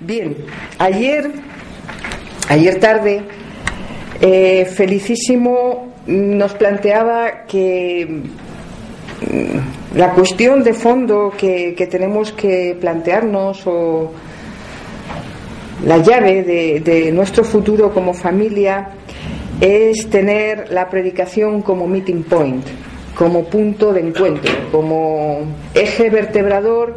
Bien, 0.00 0.36
ayer, 0.78 1.30
ayer 2.48 2.80
tarde, 2.80 3.22
eh, 4.20 4.64
Felicísimo 4.64 5.92
nos 6.06 6.52
planteaba 6.54 7.44
que 7.46 8.22
mm, 9.20 9.96
la 9.96 10.10
cuestión 10.10 10.64
de 10.64 10.74
fondo 10.74 11.32
que, 11.38 11.76
tenemos 11.88 12.32
que 12.32 12.76
plantearnos 12.80 13.62
o 13.66 14.10
la 15.86 15.98
llave 15.98 16.42
de, 16.42 16.80
de 16.80 17.12
nuestro 17.12 17.44
futuro 17.44 17.94
como 17.94 18.14
familia 18.14 18.88
es 19.60 20.10
tener 20.10 20.72
la 20.72 20.90
predicación 20.90 21.62
como 21.62 21.86
meeting 21.86 22.24
point, 22.24 22.64
como 23.16 23.44
punto 23.44 23.92
de 23.92 24.00
encuentro, 24.00 24.52
como 24.72 25.42
eje 25.72 26.10
vertebrador 26.10 26.96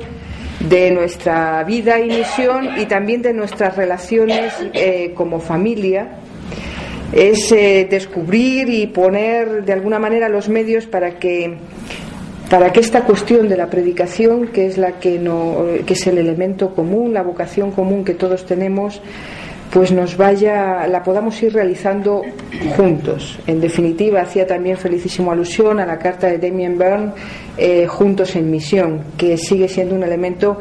de 0.60 0.92
nuestra 0.92 1.64
vida 1.64 2.00
y 2.00 2.08
misión 2.08 2.80
y 2.80 2.86
también 2.86 3.22
de 3.22 3.34
nuestras 3.34 3.76
relaciones 3.76 4.54
eh, 4.74 5.12
como 5.16 5.40
familia 5.40 6.18
es 7.14 7.52
eh, 7.52 7.88
descubrir 7.90 8.70
y 8.70 8.88
poner 8.88 9.64
de 9.64 9.74
alguna 9.74 10.00
manera 10.00 10.30
los 10.30 10.50
medios 10.50 10.86
para 10.86 11.20
que 11.20 11.56
para 12.50 12.72
que 12.72 12.80
esta 12.80 13.04
cuestión 13.04 13.50
de 13.50 13.58
la 13.58 13.70
predicación 13.70 14.48
que 14.48 14.68
es 14.68 14.78
la 14.78 14.94
que 15.00 15.20
no 15.20 15.66
que 15.86 15.94
es 15.94 16.08
el 16.08 16.18
elemento 16.18 16.74
común 16.74 17.14
la 17.14 17.22
vocación 17.22 17.72
común 17.72 18.04
que 18.04 18.14
todos 18.14 18.46
tenemos 18.46 19.02
pues 19.72 19.92
nos 19.92 20.16
vaya, 20.16 20.88
la 20.88 21.04
podamos 21.04 21.42
ir 21.44 21.54
realizando 21.54 22.22
juntos. 22.76 23.38
En 23.48 23.60
definitiva, 23.60 24.22
hacía 24.22 24.48
también 24.48 24.78
felicísimo 24.78 25.32
alusión 25.32 25.80
a 25.80 25.86
la 25.86 25.98
carta 25.98 26.28
de 26.28 26.38
Damien 26.38 26.78
Byrne, 26.78 27.12
eh, 27.58 27.86
Juntos 27.88 28.36
en 28.36 28.50
Misión, 28.50 29.02
que 29.18 29.38
sigue 29.38 29.68
siendo 29.68 29.96
un 29.96 30.04
elemento 30.04 30.59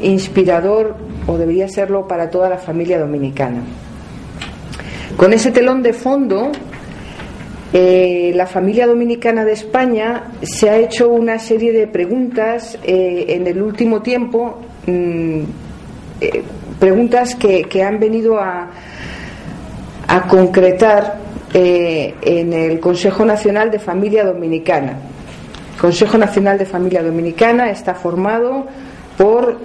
inspirador, 0.00 0.96
o 1.26 1.36
debería 1.36 1.68
serlo, 1.68 2.06
para 2.08 2.30
toda 2.30 2.48
la 2.48 2.58
familia 2.58 2.98
dominicana. 2.98 3.62
Con 5.16 5.32
ese 5.32 5.50
telón 5.50 5.82
de 5.82 5.92
fondo, 5.92 6.50
eh, 7.72 8.32
la 8.34 8.46
familia 8.46 8.86
dominicana 8.86 9.44
de 9.44 9.52
España 9.52 10.32
se 10.42 10.70
ha 10.70 10.78
hecho 10.78 11.10
una 11.10 11.38
serie 11.38 11.72
de 11.72 11.86
preguntas 11.86 12.78
eh, 12.82 13.26
en 13.28 13.46
el 13.46 13.60
último 13.60 14.00
tiempo. 14.02 14.60
Mm, 14.86 15.42
preguntas 16.78 17.34
que, 17.34 17.82
han 17.82 17.98
venido 17.98 18.38
a, 18.38 18.70
a 20.08 20.22
concretar 20.22 21.18
eh, 21.54 22.14
en 22.22 22.52
el 22.52 22.80
Consejo 22.80 23.24
Nacional 23.24 23.70
de 23.70 23.78
Familia 23.78 24.24
Dominicana. 24.24 24.98
El 25.74 25.80
Consejo 25.80 26.18
Nacional 26.18 26.58
de 26.58 26.66
Familia 26.66 27.02
Dominicana 27.02 27.70
está 27.70 27.94
formado 27.94 28.66
por 29.16 29.58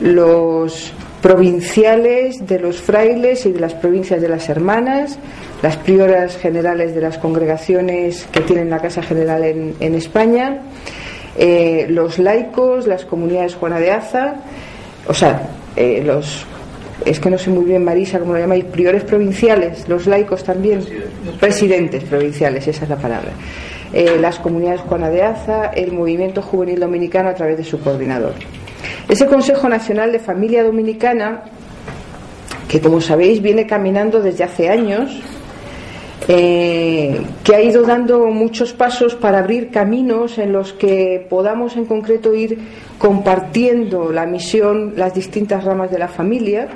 los 0.00 0.92
provinciales 1.22 2.46
de 2.46 2.58
los 2.58 2.80
frailes 2.80 3.44
y 3.46 3.52
de 3.52 3.60
las 3.60 3.74
provincias 3.74 4.20
de 4.20 4.28
las 4.28 4.48
hermanas, 4.48 5.18
las 5.62 5.76
prioras 5.76 6.36
generales 6.36 6.94
de 6.94 7.02
las 7.02 7.18
congregaciones 7.18 8.26
que 8.32 8.40
tienen 8.40 8.70
la 8.70 8.78
Casa 8.78 9.02
General 9.02 9.44
en, 9.44 9.94
España, 9.94 10.62
eh, 11.36 11.86
los 11.88 12.18
laicos, 12.18 12.86
las 12.86 13.04
comunidades 13.04 13.54
Juana 13.54 13.78
de 13.78 13.90
Aza, 13.90 14.36
o 15.06 15.14
sea, 15.14 15.42
eh, 15.76 16.02
los 16.04 16.46
es 17.04 17.18
que 17.18 17.30
no 17.30 17.38
sé 17.38 17.50
muy 17.50 17.64
bien 17.64 17.82
Marisa 17.82 18.18
cómo 18.18 18.34
lo 18.34 18.38
llamáis, 18.38 18.64
priores 18.64 19.04
provinciales, 19.04 19.88
los 19.88 20.06
laicos 20.06 20.44
también, 20.44 20.84
presidentes 21.38 22.04
provinciales, 22.04 22.66
esa 22.68 22.84
es 22.84 22.90
la 22.90 22.96
palabra. 22.96 23.30
Eh, 23.92 24.18
las 24.20 24.38
comunidades 24.38 24.82
Juana 24.82 25.08
de 25.08 25.22
Aza, 25.22 25.66
el 25.68 25.92
movimiento 25.92 26.42
juvenil 26.42 26.78
dominicano 26.78 27.30
a 27.30 27.34
través 27.34 27.56
de 27.56 27.64
su 27.64 27.80
coordinador. 27.80 28.34
Ese 29.08 29.26
Consejo 29.26 29.68
Nacional 29.68 30.12
de 30.12 30.18
Familia 30.18 30.62
Dominicana, 30.62 31.42
que 32.68 32.80
como 32.80 33.00
sabéis 33.00 33.42
viene 33.42 33.66
caminando 33.66 34.20
desde 34.22 34.44
hace 34.44 34.68
años, 34.68 35.10
eh, 36.28 37.20
que 37.42 37.54
ha 37.54 37.62
ido 37.62 37.82
dando 37.82 38.26
muchos 38.26 38.72
pasos 38.72 39.14
para 39.14 39.38
abrir 39.38 39.70
caminos 39.70 40.38
en 40.38 40.52
los 40.52 40.72
que 40.72 41.26
podamos 41.28 41.76
en 41.76 41.86
concreto 41.86 42.34
ir 42.34 42.58
compartiendo 42.98 44.12
la 44.12 44.26
misión, 44.26 44.94
las 44.96 45.14
distintas 45.14 45.64
ramas 45.64 45.90
de 45.90 45.98
la 45.98 46.08
familia, 46.08 46.68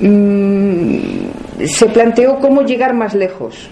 mm, 0.00 0.98
se 1.64 1.86
planteó 1.86 2.40
cómo 2.40 2.62
llegar 2.62 2.92
más 2.92 3.14
lejos, 3.14 3.68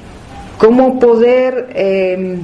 cómo 0.59 0.99
poder 0.99 1.69
em, 1.75 2.41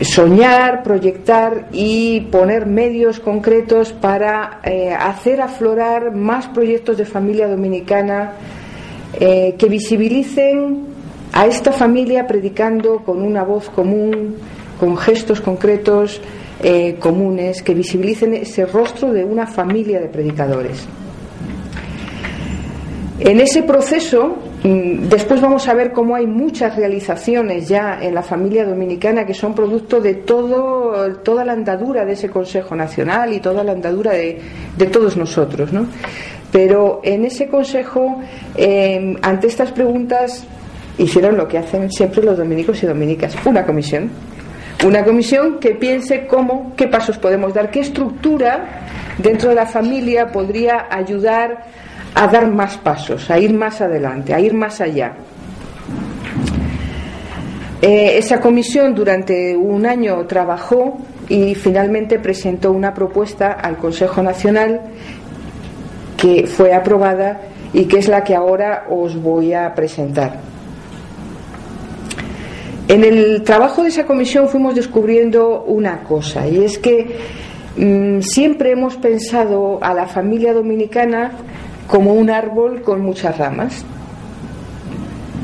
soñar, 0.00 0.82
proyectar 0.82 1.68
y 1.72 2.20
poner 2.32 2.66
medios 2.66 3.20
concretos 3.20 3.92
para 3.92 4.60
eh, 4.64 4.92
hacer 4.92 5.40
aflorar 5.40 6.12
más 6.12 6.48
proyectos 6.48 6.98
de 6.98 7.04
familia 7.04 7.48
dominicana 7.48 8.32
eh, 9.18 9.54
que 9.58 9.68
visibilicen 9.68 10.86
a 11.32 11.46
esta 11.46 11.72
familia 11.72 12.26
predicando 12.26 12.98
con 12.98 13.22
una 13.22 13.44
voz 13.44 13.70
común, 13.70 14.36
con 14.78 14.96
gestos 14.96 15.40
concretos 15.40 16.20
eh, 16.62 16.96
comunes, 16.98 17.62
que 17.62 17.74
visibilicen 17.74 18.34
ese 18.34 18.66
rostro 18.66 19.12
de 19.12 19.24
una 19.24 19.46
familia 19.46 20.00
de 20.00 20.08
predicadores. 20.08 20.86
En 23.18 23.40
ese 23.40 23.62
proceso, 23.62 24.36
mm, 24.62 25.08
después 25.08 25.40
vamos 25.40 25.66
a 25.68 25.74
ver 25.74 25.92
cómo 25.92 26.14
hay 26.14 26.26
muchas 26.26 26.76
realizaciones 26.76 27.66
ya 27.68 27.98
en 28.02 28.14
la 28.14 28.22
familia 28.22 28.66
dominicana 28.66 29.24
que 29.24 29.32
son 29.32 29.54
producto 29.54 30.00
de 30.00 30.14
todo, 30.14 31.14
toda 31.22 31.42
la 31.44 31.52
andadura 31.52 32.04
de 32.04 32.12
ese 32.12 32.28
Consejo 32.28 32.76
Nacional 32.76 33.32
y 33.32 33.40
toda 33.40 33.64
la 33.64 33.72
andadura 33.72 34.12
de, 34.12 34.38
de 34.76 34.86
todos 34.86 35.16
nosotros. 35.16 35.72
¿no? 35.72 35.86
Pero 36.52 37.00
en 37.02 37.24
ese 37.24 37.48
consejo, 37.48 38.20
em, 38.56 39.16
ante 39.22 39.46
estas 39.46 39.72
preguntas, 39.72 40.44
hicieron 40.98 41.36
lo 41.36 41.48
que 41.48 41.58
hacen 41.58 41.90
siempre 41.90 42.22
los 42.22 42.38
dominicos 42.38 42.82
y 42.82 42.86
dominicas, 42.86 43.36
una 43.44 43.64
comisión. 43.64 44.10
Una 44.84 45.04
comisión 45.04 45.58
que 45.58 45.74
piense 45.74 46.26
cómo, 46.26 46.74
qué 46.76 46.86
pasos 46.86 47.18
podemos 47.18 47.54
dar, 47.54 47.70
qué 47.70 47.80
estructura 47.80 48.84
dentro 49.18 49.48
de 49.48 49.54
la 49.54 49.66
familia 49.66 50.26
podría 50.26 50.86
ayudar 50.90 51.64
a 52.14 52.26
dar 52.28 52.50
más 52.50 52.76
pasos, 52.78 53.30
a 53.30 53.38
ir 53.38 53.54
más 53.54 53.80
adelante, 53.80 54.34
a 54.34 54.40
ir 54.40 54.54
más 54.54 54.80
allá. 54.80 55.14
Eh, 57.82 58.16
esa 58.16 58.40
comisión 58.40 58.94
durante 58.94 59.56
un 59.56 59.84
año 59.84 60.26
trabajó 60.26 60.98
y 61.28 61.54
finalmente 61.54 62.18
presentó 62.18 62.72
una 62.72 62.94
propuesta 62.94 63.52
al 63.52 63.76
Consejo 63.76 64.22
Nacional 64.22 64.80
que 66.16 66.46
fue 66.46 66.72
aprobada 66.72 67.40
y 67.72 67.84
que 67.84 67.98
es 67.98 68.08
la 68.08 68.24
que 68.24 68.34
ahora 68.34 68.86
os 68.88 69.20
voy 69.20 69.52
a 69.52 69.74
presentar. 69.74 70.40
En 72.88 73.02
el 73.02 73.42
trabajo 73.42 73.82
de 73.82 73.88
esa 73.88 74.06
comisión 74.06 74.48
fuimos 74.48 74.74
descubriendo 74.74 75.64
una 75.64 76.04
cosa 76.04 76.46
y 76.46 76.64
es 76.64 76.78
que 76.78 77.16
mm, 77.76 78.20
siempre 78.20 78.70
hemos 78.70 78.96
pensado 78.96 79.78
a 79.82 79.92
la 79.92 80.06
familia 80.06 80.52
dominicana 80.52 81.32
como 81.88 82.14
un 82.14 82.30
árbol 82.30 82.82
con 82.82 83.00
muchas 83.00 83.36
ramas. 83.36 83.84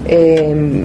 Em, 0.07 0.85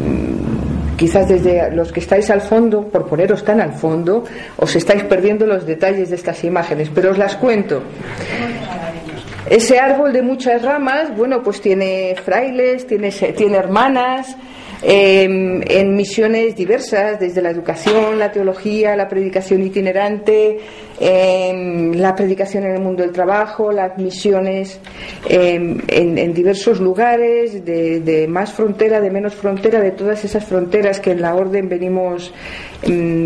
quizás 0.98 1.28
desde 1.28 1.72
los 1.72 1.92
que 1.92 2.00
estáis 2.00 2.30
al 2.32 2.42
fondo, 2.42 2.88
por 2.88 3.06
poneros 3.06 3.44
tan 3.44 3.62
al 3.62 3.74
fondo, 3.74 4.24
os 4.58 4.76
estáis 4.76 5.04
perdiendo 5.04 5.46
los 5.46 5.66
detalles 5.66 6.10
de 6.10 6.16
estas 6.16 6.44
imágenes, 6.44 6.90
pero 6.94 7.12
os 7.12 7.18
las 7.20 7.36
cuento. 7.36 7.84
Ese 9.50 9.80
árbol 9.80 10.12
de 10.12 10.22
muchas 10.22 10.62
ramas, 10.62 11.16
bueno, 11.16 11.42
pues 11.42 11.62
tiene 11.62 12.16
frailes, 12.22 12.86
tiene, 12.86 13.12
hermanas, 13.56 14.36
em, 14.82 15.62
en 15.66 15.96
misiones 15.96 16.54
diversas, 16.56 17.18
desde 17.18 17.42
la 17.42 17.52
educación, 17.52 18.20
la 18.20 18.30
teología, 18.30 18.96
la 18.98 19.08
predicación 19.08 19.64
itinerante, 19.64 20.60
em, 21.00 21.94
la 21.94 22.14
predicación 22.14 22.66
en 22.66 22.76
el 22.76 22.82
mundo 22.82 23.04
del 23.04 23.14
trabajo, 23.14 23.72
las 23.72 23.98
misiones 23.98 24.82
em, 25.30 25.80
en, 25.88 26.34
diversos 26.34 26.82
lugares, 26.82 27.64
de, 27.64 28.26
más 28.28 28.52
frontera, 28.52 29.00
de 29.00 29.10
menos 29.10 29.34
frontera, 29.34 29.80
de 29.80 29.92
todas 29.92 30.26
esas 30.26 30.44
fronteras 30.44 31.00
que 31.00 31.12
en 31.12 31.22
la 31.22 31.36
orden 31.36 31.70
venimos 31.70 32.34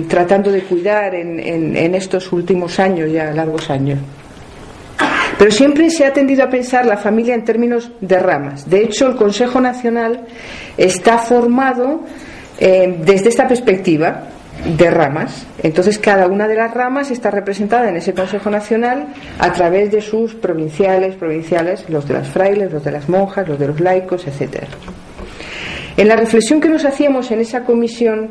tratando 0.07 0.51
de 0.51 0.61
cuidar 0.61 1.15
en 1.15 1.95
estos 1.95 2.31
últimos 2.31 2.79
años, 2.79 3.11
ya 3.11 3.31
largos 3.31 3.69
años. 3.71 3.97
Pero 5.41 5.49
siempre 5.49 5.89
se 5.89 6.05
ha 6.05 6.13
tendido 6.13 6.43
a 6.43 6.51
pensar 6.51 6.85
la 6.85 6.97
familia 6.97 7.33
en 7.33 7.43
términos 7.43 7.89
de 7.99 8.19
ramas. 8.19 8.69
De 8.69 8.83
hecho, 8.83 9.07
el 9.07 9.15
Consejo 9.15 9.59
Nacional 9.59 10.27
está 10.77 11.17
formado 11.17 12.01
eh, 12.59 12.99
desde 13.03 13.29
esta 13.29 13.47
perspectiva 13.47 14.25
de 14.77 14.91
ramas. 14.91 15.47
Entonces, 15.63 15.97
cada 15.97 16.27
una 16.27 16.47
de 16.47 16.53
las 16.53 16.71
ramas 16.71 17.09
está 17.09 17.31
representada 17.31 17.89
en 17.89 17.95
ese 17.95 18.13
Consejo 18.13 18.51
Nacional 18.51 19.07
a 19.39 19.51
través 19.51 19.91
de 19.91 20.01
sus 20.01 20.35
provinciales, 20.35 21.15
provinciales, 21.15 21.89
los 21.89 22.07
de 22.07 22.13
las 22.13 22.27
frailes, 22.27 22.71
los 22.71 22.83
de 22.83 22.91
las 22.91 23.09
monjas, 23.09 23.47
los 23.47 23.57
de 23.57 23.65
los 23.65 23.79
laicos, 23.79 24.27
etc. 24.27 24.65
En 25.97 26.07
la 26.07 26.17
reflexión 26.17 26.61
que 26.61 26.69
nos 26.69 26.85
hacíamos 26.85 27.31
en 27.31 27.41
esa 27.41 27.63
comisión, 27.63 28.29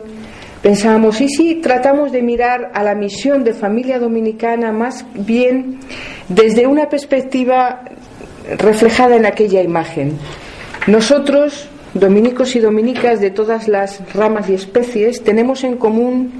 pensábamos, 0.62 1.20
¿y 1.20 1.28
si 1.28 1.56
tratamos 1.56 2.12
de 2.12 2.22
mirar 2.22 2.70
a 2.74 2.82
la 2.82 2.94
misión 2.94 3.44
de 3.44 3.54
familia 3.54 3.98
dominicana 3.98 4.72
más 4.72 5.04
bien 5.14 5.80
desde 6.28 6.66
una 6.66 6.88
perspectiva 6.88 7.82
reflejada 8.56 9.16
en 9.16 9.26
aquella 9.26 9.62
imagen. 9.62 10.18
Nosotros, 10.86 11.68
dominicos 11.94 12.56
y 12.56 12.60
dominicas 12.60 13.20
de 13.20 13.30
todas 13.30 13.68
las 13.68 14.00
ramas 14.14 14.48
y 14.48 14.54
especies, 14.54 15.22
tenemos 15.22 15.64
en 15.64 15.76
común 15.76 16.32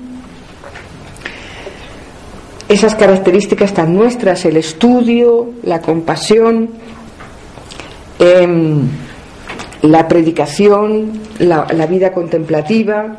esas 2.69 2.95
características 2.95 3.75
tan 3.75 3.95
nuestras, 3.95 4.45
el 4.45 4.57
estudio, 4.57 5.51
la 5.65 5.81
compasión, 5.81 6.71
em, 8.19 8.83
la 9.83 10.07
predicación, 10.07 11.21
la, 11.39 11.65
vida 11.87 12.13
contemplativa. 12.13 13.17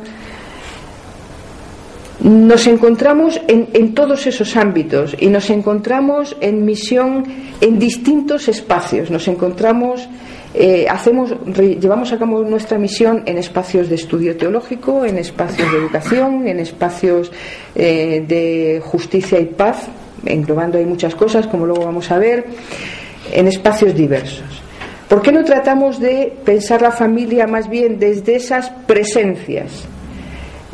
Nos 2.22 2.68
encontramos 2.68 3.40
en, 3.48 3.94
todos 3.94 4.28
esos 4.28 4.56
ámbitos 4.56 5.16
y 5.18 5.26
nos 5.26 5.50
encontramos 5.50 6.36
en 6.40 6.64
misión 6.64 7.24
en 7.60 7.80
distintos 7.80 8.46
espacios. 8.46 9.10
Nos 9.10 9.26
encontramos, 9.26 10.08
eh, 10.54 10.86
hacemos, 10.88 11.34
llevamos 11.56 12.12
a 12.12 12.18
cabo 12.18 12.44
nuestra 12.44 12.78
misión 12.78 13.24
en 13.26 13.38
espacios 13.38 13.88
de 13.88 13.96
estudio 13.96 14.36
teológico, 14.36 15.04
en 15.04 15.18
espacios 15.18 15.72
de 15.72 15.78
educación, 15.78 16.46
en 16.46 16.60
espacios 16.60 17.32
eh, 17.74 18.24
de 18.28 18.80
justicia 18.84 19.40
y 19.40 19.46
paz, 19.46 19.88
englobando 20.24 20.78
ahí 20.78 20.84
muchas 20.84 21.16
cosas, 21.16 21.48
como 21.48 21.66
luego 21.66 21.86
vamos 21.86 22.08
a 22.12 22.18
ver, 22.18 22.46
en 23.32 23.48
espacios 23.48 23.96
diversos. 23.96 24.62
¿Por 25.08 25.22
qué 25.22 25.32
no 25.32 25.42
tratamos 25.42 25.98
de 25.98 26.32
pensar 26.44 26.82
la 26.82 26.92
familia 26.92 27.48
más 27.48 27.68
bien 27.68 27.98
desde 27.98 28.36
esas 28.36 28.70
presencias? 28.86 29.88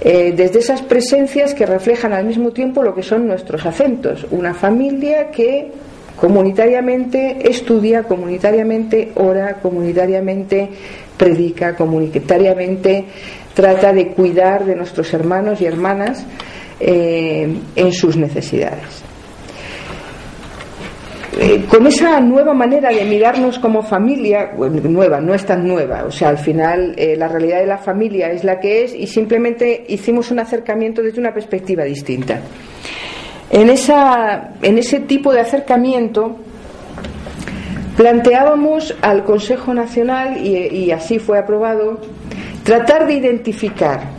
Eh, 0.00 0.32
desde 0.36 0.60
esas 0.60 0.82
presencias 0.82 1.54
que 1.54 1.66
reflejan 1.66 2.12
al 2.12 2.24
mismo 2.24 2.52
tiempo 2.52 2.82
lo 2.82 2.94
que 2.94 3.02
son 3.02 3.26
nuestros 3.26 3.66
acentos. 3.66 4.26
Una 4.30 4.54
familia 4.54 5.30
que 5.30 5.72
comunitariamente 6.16 7.48
estudia, 7.48 8.04
comunitariamente 8.04 9.12
ora, 9.16 9.54
comunitariamente 9.54 10.68
predica, 11.16 11.74
comunitariamente 11.74 13.04
trata 13.54 13.92
de 13.92 14.08
cuidar 14.08 14.64
de 14.64 14.76
nuestros 14.76 15.12
hermanos 15.12 15.60
y 15.60 15.66
hermanas 15.66 16.24
eh, 16.78 17.56
en 17.74 17.92
sus 17.92 18.16
necesidades. 18.16 19.07
Eh, 21.40 21.66
con 21.68 21.86
esa 21.86 22.20
nueva 22.20 22.52
manera 22.52 22.90
de 22.90 23.04
mirarnos 23.04 23.60
como 23.60 23.84
familia, 23.84 24.50
nueva, 24.56 25.20
no 25.20 25.34
es 25.34 25.46
tan 25.46 25.68
nueva, 25.68 26.02
o 26.04 26.10
sea, 26.10 26.30
al 26.30 26.38
final 26.38 26.94
eh, 26.96 27.14
la 27.16 27.28
realidad 27.28 27.60
de 27.60 27.66
la 27.66 27.78
familia 27.78 28.32
es 28.32 28.42
la 28.42 28.58
que 28.58 28.82
es 28.82 28.92
y 28.92 29.06
simplemente 29.06 29.84
hicimos 29.86 30.32
un 30.32 30.40
acercamiento 30.40 31.00
desde 31.00 31.20
una 31.20 31.32
perspectiva 31.32 31.84
distinta. 31.84 32.40
En, 33.50 33.70
esa, 33.70 34.50
en 34.62 34.78
ese 34.78 34.98
tipo 35.00 35.32
de 35.32 35.38
acercamiento 35.38 36.38
planteábamos 37.96 38.96
al 39.00 39.22
Consejo 39.22 39.72
Nacional, 39.72 40.44
y 40.44 40.90
así 40.90 41.20
fue 41.20 41.38
aprobado, 41.38 42.00
tratar 42.64 43.06
de 43.06 43.14
identificar 43.14 44.17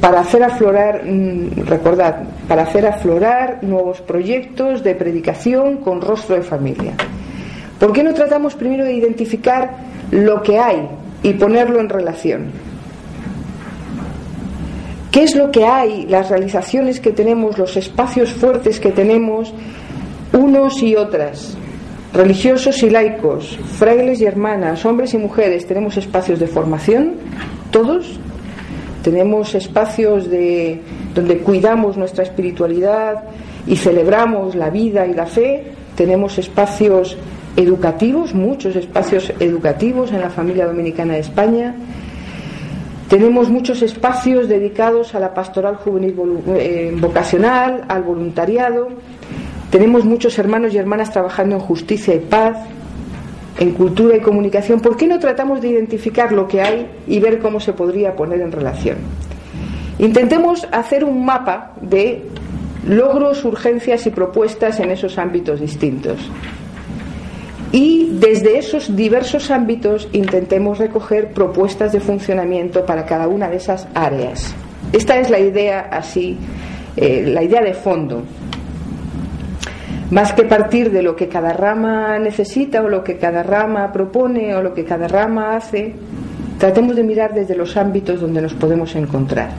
para 0.00 0.20
hacer 0.20 0.42
aflorar, 0.42 1.02
mm, 1.04 1.66
recordad, 1.66 2.22
para 2.48 2.62
hacer 2.62 2.86
aflorar 2.86 3.58
nuevos 3.62 4.00
proyectos 4.00 4.82
de 4.82 4.94
predicación 4.94 5.78
con 5.78 6.00
rostro 6.00 6.36
de 6.36 6.42
familia. 6.42 6.94
¿Por 7.78 7.92
qué 7.92 8.02
no 8.02 8.12
tratamos 8.12 8.54
primero 8.54 8.84
de 8.84 8.92
identificar 8.92 9.70
lo 10.10 10.42
que 10.42 10.58
hay 10.58 10.88
y 11.22 11.34
ponerlo 11.34 11.80
en 11.80 11.88
relación? 11.88 12.46
¿Qué 15.12 15.22
es 15.22 15.34
lo 15.34 15.50
que 15.50 15.64
hay, 15.64 16.06
las 16.06 16.28
realizaciones 16.28 17.00
que 17.00 17.12
tenemos, 17.12 17.56
los 17.56 17.76
espacios 17.76 18.32
fuertes 18.32 18.78
que 18.78 18.90
tenemos, 18.90 19.54
unos 20.32 20.82
y 20.82 20.96
otras? 20.96 21.56
Religiosos 22.12 22.82
y 22.82 22.90
laicos, 22.90 23.58
frailes 23.78 24.20
y 24.20 24.26
hermanas, 24.26 24.84
hombres 24.84 25.14
y 25.14 25.18
mujeres, 25.18 25.66
tenemos 25.66 25.96
espacios 25.96 26.38
de 26.38 26.46
formación, 26.46 27.14
todos, 27.70 28.18
tenemos 29.08 29.54
espacios 29.54 30.28
de, 30.28 30.82
donde 31.14 31.38
cuidamos 31.38 31.96
nuestra 31.96 32.24
espiritualidad 32.24 33.24
y 33.66 33.74
celebramos 33.74 34.54
la 34.54 34.68
vida 34.68 35.06
y 35.06 35.14
la 35.14 35.24
fe, 35.24 35.72
tenemos 35.96 36.36
espacios 36.36 37.16
educativos, 37.56 38.34
muchos 38.34 38.76
espacios 38.76 39.32
educativos 39.40 40.12
en 40.12 40.20
la 40.20 40.28
familia 40.28 40.66
dominicana 40.66 41.14
de 41.14 41.20
España, 41.20 41.74
tenemos 43.08 43.48
muchos 43.48 43.80
espacios 43.80 44.46
dedicados 44.46 45.14
a 45.14 45.20
la 45.20 45.32
pastoral 45.32 45.76
juvenil 45.76 46.14
eh, 46.58 46.94
vocacional, 47.00 47.86
al 47.88 48.02
voluntariado, 48.02 48.88
tenemos 49.70 50.04
muchos 50.04 50.38
hermanos 50.38 50.74
y 50.74 50.76
hermanas 50.76 51.10
trabajando 51.10 51.56
en 51.56 51.62
justicia 51.62 52.14
y 52.14 52.18
paz, 52.18 52.58
en 53.58 53.72
cultura 53.72 54.16
y 54.16 54.20
comunicación, 54.20 54.80
¿por 54.80 54.96
qué 54.96 55.06
no 55.06 55.18
tratamos 55.18 55.60
de 55.60 55.68
identificar 55.68 56.32
lo 56.32 56.46
que 56.46 56.60
hay 56.60 56.86
y 57.06 57.18
ver 57.18 57.40
cómo 57.40 57.60
se 57.60 57.72
podría 57.72 58.14
poner 58.14 58.40
en 58.40 58.52
relación? 58.52 58.98
Intentemos 59.98 60.66
hacer 60.70 61.04
un 61.04 61.24
mapa 61.24 61.72
de 61.80 62.22
logros, 62.86 63.44
urgencias 63.44 64.06
y 64.06 64.10
propuestas 64.10 64.78
en 64.78 64.90
esos 64.90 65.18
ámbitos 65.18 65.60
distintos. 65.60 66.18
Y 67.72 68.10
desde 68.12 68.58
esos 68.58 68.96
diversos 68.96 69.50
ámbitos 69.50 70.08
intentemos 70.12 70.78
recoger 70.78 71.32
propuestas 71.32 71.92
de 71.92 72.00
funcionamiento 72.00 72.86
para 72.86 73.04
cada 73.04 73.28
una 73.28 73.48
de 73.48 73.56
esas 73.56 73.88
áreas. 73.94 74.54
Esta 74.92 75.18
es 75.18 75.28
la 75.28 75.38
idea 75.38 75.80
así, 75.90 76.38
eh, 76.96 77.24
la 77.26 77.42
idea 77.42 77.60
de 77.60 77.74
fondo 77.74 78.22
más 80.10 80.32
que 80.32 80.44
partir 80.44 80.90
de 80.90 81.02
lo 81.02 81.14
que 81.14 81.28
cada 81.28 81.52
rama 81.52 82.18
necesita 82.18 82.82
o 82.82 82.88
lo 82.88 83.04
que 83.04 83.18
cada 83.18 83.42
rama 83.42 83.92
propone 83.92 84.54
o 84.54 84.62
lo 84.62 84.72
que 84.72 84.84
cada 84.84 85.06
rama 85.06 85.56
hace, 85.56 85.94
tratemos 86.58 86.96
de 86.96 87.02
mirar 87.02 87.34
desde 87.34 87.54
los 87.54 87.76
ámbitos 87.76 88.20
donde 88.20 88.40
nos 88.40 88.54
podemos 88.54 88.94
encontrar. 88.96 89.50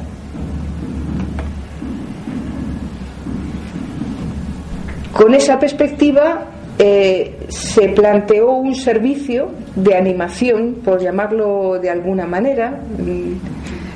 Con 5.13 5.33
esa 5.33 5.59
perspectiva 5.59 6.45
eh, 6.77 7.37
se 7.49 7.89
planteó 7.89 8.51
un 8.51 8.73
servicio 8.73 9.49
de 9.75 9.95
animación, 9.95 10.77
por 10.83 11.01
llamarlo 11.01 11.77
de 11.77 11.89
alguna 11.89 12.25
manera. 12.25 12.79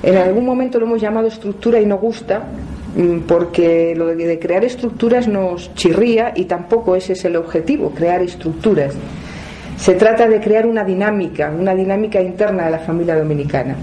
En 0.03 0.17
algún 0.17 0.45
momento 0.45 0.79
lo 0.79 0.85
hemos 0.85 1.01
llamado 1.01 1.27
estructura 1.27 1.79
y 1.79 1.85
no 1.85 1.97
gusta, 1.97 2.43
porque 3.27 3.95
lo 3.95 4.07
de 4.07 4.39
crear 4.39 4.63
estructuras 4.63 5.27
nos 5.27 5.73
chirría 5.73 6.33
y 6.35 6.45
tampoco 6.45 6.95
ese 6.95 7.13
es 7.13 7.25
el 7.25 7.35
objetivo, 7.35 7.89
crear 7.91 8.21
estructuras. 8.21 8.93
Se 9.77 9.95
trata 9.95 10.27
de 10.27 10.39
crear 10.39 10.67
una 10.67 10.83
dinámica, 10.83 11.51
una 11.51 11.73
dinámica 11.73 12.21
interna 12.21 12.65
de 12.65 12.71
la 12.71 12.79
familia 12.79 13.17
dominicana, 13.17 13.75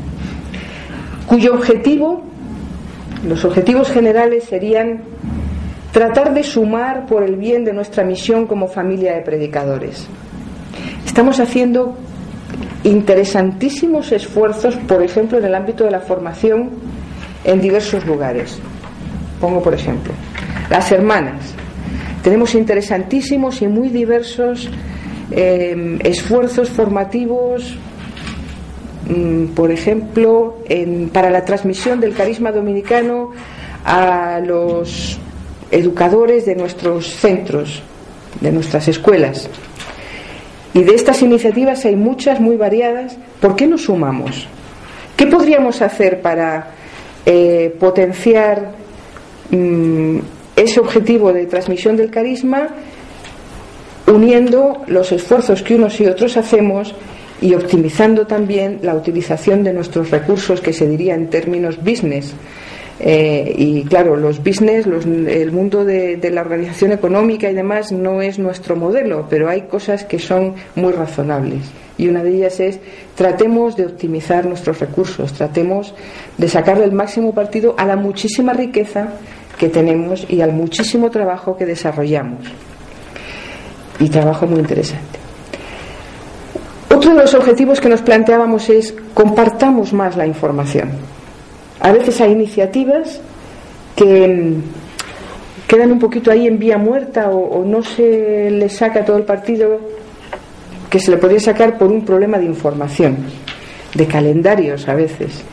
cuyo 1.27 1.55
objetivo, 1.55 2.23
los 3.27 3.45
objetivos 3.45 3.91
generales 3.91 4.45
serían 4.45 5.03
tratar 5.93 6.33
de 6.33 6.45
sumar 6.45 7.07
por 7.07 7.23
el 7.25 7.37
bien 7.37 7.65
de 7.65 7.73
nuestra 7.73 8.05
misión 8.05 8.47
como 8.47 8.69
familia 8.69 9.15
de 9.15 9.23
predicadores. 9.23 10.07
Estamos 11.05 11.41
haciendo 11.41 11.97
interesantísimos 12.85 14.13
esfuerzos, 14.13 14.77
por 14.77 15.03
ejemplo, 15.03 15.39
en 15.39 15.45
el 15.45 15.55
ámbito 15.55 15.85
de 15.85 15.91
la 15.91 16.01
formación 16.01 16.71
en 17.45 17.61
diversos 17.61 18.07
lugares. 18.07 18.59
Pongo 19.41 19.63
por 19.63 19.75
ejemplo, 19.75 20.13
las 20.69 20.93
hermanas. 20.93 21.55
Tenemos 22.23 22.55
interesantísimos 22.55 23.63
y 23.63 23.67
muy 23.67 23.89
diversos 23.89 24.69
eh, 25.31 25.99
esfuerzos 26.05 26.69
formativos, 26.69 27.79
mm, 29.09 29.47
por 29.55 29.71
ejemplo, 29.71 30.59
para 31.13 31.31
la 31.31 31.45
transmisión 31.45 32.01
del 32.01 32.15
carisma 32.15 32.53
dominicano 32.53 33.31
a 33.85 34.41
los 34.45 35.19
educadores 35.71 36.45
de 36.47 36.57
nuestros 36.57 37.07
centros, 37.07 37.83
de 38.41 38.53
nuestras 38.53 38.89
escuelas. 38.89 39.49
Y 40.75 40.83
de 40.85 40.95
estas 40.95 41.23
iniciativas 41.23 41.85
hay 41.85 41.97
muchas 41.97 42.41
muy 42.41 42.57
variadas. 42.57 43.17
¿Por 43.41 43.57
qué 43.57 43.67
nos 43.67 43.83
sumamos? 43.83 44.47
¿Qué 45.17 45.27
podríamos 45.27 45.83
hacer 45.83 46.21
para 46.21 46.71
eh, 47.27 47.75
potenciar 47.79 48.80
ese 49.51 50.81
objetivo 50.81 51.33
de 51.33 51.47
transmisión 51.47 51.97
del 51.97 52.11
carisma 52.11 52.69
uniendo 54.07 54.83
los 54.87 55.13
esfuerzos 55.13 55.63
que 55.63 55.77
unos 55.77 56.01
y 56.01 56.07
otros 56.07 56.37
hacemos 56.37 56.95
y 57.41 57.55
optimizando 57.55 58.27
también 58.27 58.81
la 58.83 58.95
utilización 58.95 59.63
de 59.63 59.73
nuestros 59.73 60.11
recursos 60.11 60.61
que 60.61 60.73
se 60.73 60.87
diría 60.87 61.15
en 61.15 61.31
términos 61.31 61.79
business. 61.83 62.35
Eh, 63.03 63.55
y 63.57 63.85
claro, 63.85 64.15
los 64.15 64.45
business, 64.45 64.87
el 64.87 65.53
mundo 65.53 65.87
de, 65.87 66.17
de, 66.17 66.31
la 66.31 66.43
organización 66.43 66.93
económica 66.93 67.51
y 67.51 67.55
demás 67.55 67.93
no 67.93 68.21
es 68.21 68.39
nuestro 68.39 68.77
modelo, 68.77 69.27
pero 69.31 69.49
hay 69.49 69.63
cosas 69.63 70.05
que 70.05 70.19
son 70.19 70.55
muy 70.75 70.93
razonables. 70.93 71.63
Y 71.97 72.09
una 72.09 72.23
de 72.23 72.37
ellas 72.37 72.61
es 72.61 72.79
tratemos 73.15 73.77
de 73.77 73.87
optimizar 73.87 74.45
nuestros 74.45 74.81
recursos, 74.81 75.33
tratemos 75.33 75.95
de 76.37 76.49
sacarle 76.49 76.85
el 76.85 76.93
máximo 76.93 77.33
partido 77.33 77.75
a 77.79 77.87
la 77.87 77.97
muchísima 77.97 78.53
riqueza 78.53 79.15
que 79.61 79.69
tenemos 79.69 80.25
y 80.27 80.41
al 80.41 80.55
muchísimo 80.55 81.11
trabajo 81.11 81.55
que 81.55 81.67
desarrollamos. 81.67 82.47
Y 83.99 84.09
trabajo 84.09 84.47
muy 84.47 84.59
interesante. 84.61 85.19
de 86.89 87.15
los 87.15 87.35
objetivos 87.35 87.79
que 87.79 87.91
nos 87.91 88.01
planteábamos 88.01 88.71
es 88.71 88.95
compartamos 89.13 89.93
más 89.93 90.17
la 90.17 90.27
información. 90.27 90.93
A 91.81 91.93
veces 91.93 92.19
hay 92.23 92.33
iniciativas 92.33 93.21
que 93.95 94.29
mm, 94.29 95.69
quedan 95.69 95.93
un 95.93 95.99
poquito 95.99 96.31
ahí 96.31 96.47
en 96.47 96.59
vía 96.59 96.79
muerta 96.79 97.29
o, 97.29 97.63
no 97.63 97.83
se 97.83 98.51
le 98.51 98.69
saca 98.71 99.05
todo 99.05 99.19
el 99.19 99.25
partido 99.25 99.79
que 100.89 100.99
se 100.99 101.11
le 101.11 101.19
podría 101.19 101.41
sacar 101.41 101.77
por 101.77 101.91
un 101.91 102.03
problema 102.03 102.39
de 102.39 102.47
información, 102.47 103.19
de 103.93 104.07
calendarios 104.07 104.89
a 104.89 104.95
veces. 104.95 105.45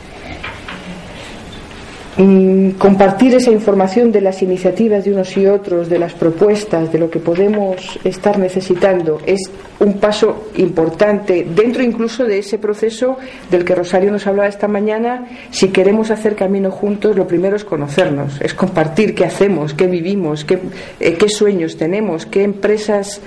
Mm, 2.20 2.70
compartir 2.70 3.32
esa 3.36 3.52
información 3.52 4.10
de 4.10 4.20
las 4.20 4.42
iniciativas 4.42 5.04
de 5.04 5.12
unos 5.12 5.36
y 5.36 5.46
otros, 5.46 5.88
de 5.88 6.00
las 6.00 6.14
propuestas, 6.14 6.90
de 6.90 6.98
lo 6.98 7.08
que 7.08 7.20
podemos 7.20 7.96
estar 8.02 8.40
necesitando, 8.40 9.20
es 9.24 9.40
un 9.78 10.00
paso 10.00 10.48
importante 10.56 11.46
dentro 11.48 11.80
incluso 11.80 12.24
de 12.24 12.40
ese 12.40 12.58
proceso 12.58 13.18
del 13.52 13.64
que 13.64 13.76
Rosario 13.76 14.10
nos 14.10 14.26
hablaba 14.26 14.48
esta 14.48 14.66
mañana. 14.66 15.28
Si 15.52 15.68
queremos 15.68 16.10
hacer 16.10 16.34
camino 16.34 16.72
juntos, 16.72 17.14
lo 17.14 17.24
primero 17.24 17.54
es 17.54 17.64
conocernos, 17.64 18.40
es 18.40 18.52
compartir 18.52 19.14
qué 19.14 19.24
hacemos, 19.24 19.72
qué 19.72 19.86
vivimos, 19.86 20.44
qué, 20.44 20.58
eh, 20.98 21.14
qué 21.14 21.28
sueños 21.28 21.76
tenemos, 21.76 22.26
qué 22.26 22.42
empresas, 22.42 23.20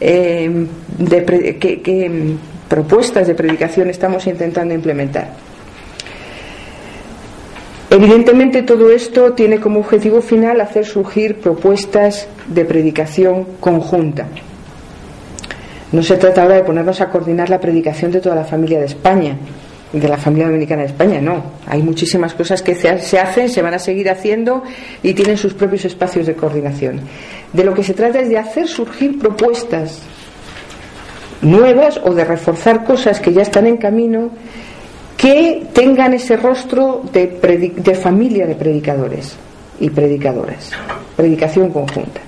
eh, 0.00 0.66
de, 0.98 1.56
qué 1.58 2.08
mm, 2.08 2.68
propuestas 2.68 3.26
de 3.26 3.34
predicación 3.34 3.90
estamos 3.90 4.24
intentando 4.28 4.72
implementar. 4.72 5.55
Evidentemente 7.90 8.62
todo 8.62 8.90
esto 8.90 9.32
tiene 9.32 9.60
como 9.60 9.80
objetivo 9.80 10.20
final 10.20 10.60
hacer 10.60 10.84
surgir 10.84 11.36
propuestas 11.36 12.26
de 12.48 12.64
predicación 12.64 13.46
conjunta. 13.60 14.26
No 15.92 16.02
se 16.02 16.16
trata 16.16 16.42
ahora 16.42 16.56
de 16.56 16.64
ponernos 16.64 17.00
a 17.00 17.08
coordinar 17.08 17.48
la 17.48 17.60
predicación 17.60 18.10
de 18.10 18.20
toda 18.20 18.34
la 18.34 18.44
familia 18.44 18.80
de 18.80 18.86
España, 18.86 19.36
de 19.92 20.08
la 20.08 20.16
familia 20.16 20.48
dominicana 20.48 20.82
de 20.82 20.88
España, 20.88 21.20
no. 21.20 21.44
Hay 21.64 21.80
muchísimas 21.80 22.34
cosas 22.34 22.60
que 22.60 22.74
se 22.74 23.18
hacen, 23.18 23.48
se 23.48 23.62
van 23.62 23.74
a 23.74 23.78
seguir 23.78 24.10
haciendo 24.10 24.64
y 25.02 25.14
tienen 25.14 25.38
sus 25.38 25.54
propios 25.54 25.84
espacios 25.84 26.26
de 26.26 26.34
coordinación. 26.34 27.00
De 27.52 27.64
lo 27.64 27.72
que 27.72 27.84
se 27.84 27.94
trata 27.94 28.18
es 28.18 28.28
de 28.28 28.38
hacer 28.38 28.66
surgir 28.66 29.18
propuestas 29.18 30.02
nuevas 31.40 32.00
o 32.02 32.14
de 32.14 32.24
reforzar 32.24 32.84
cosas 32.84 33.20
que 33.20 33.32
ya 33.32 33.42
están 33.42 33.66
en 33.66 33.76
camino 33.76 34.30
que 35.26 35.66
tengan 35.72 36.14
ese 36.14 36.36
rostro 36.36 37.02
de, 37.12 37.26
familia 38.00 38.46
de 38.46 38.54
predicadores 38.54 39.34
y 39.80 39.90
predicadoras, 39.90 40.70
predicación 41.16 41.70
conjunta. 41.70 42.20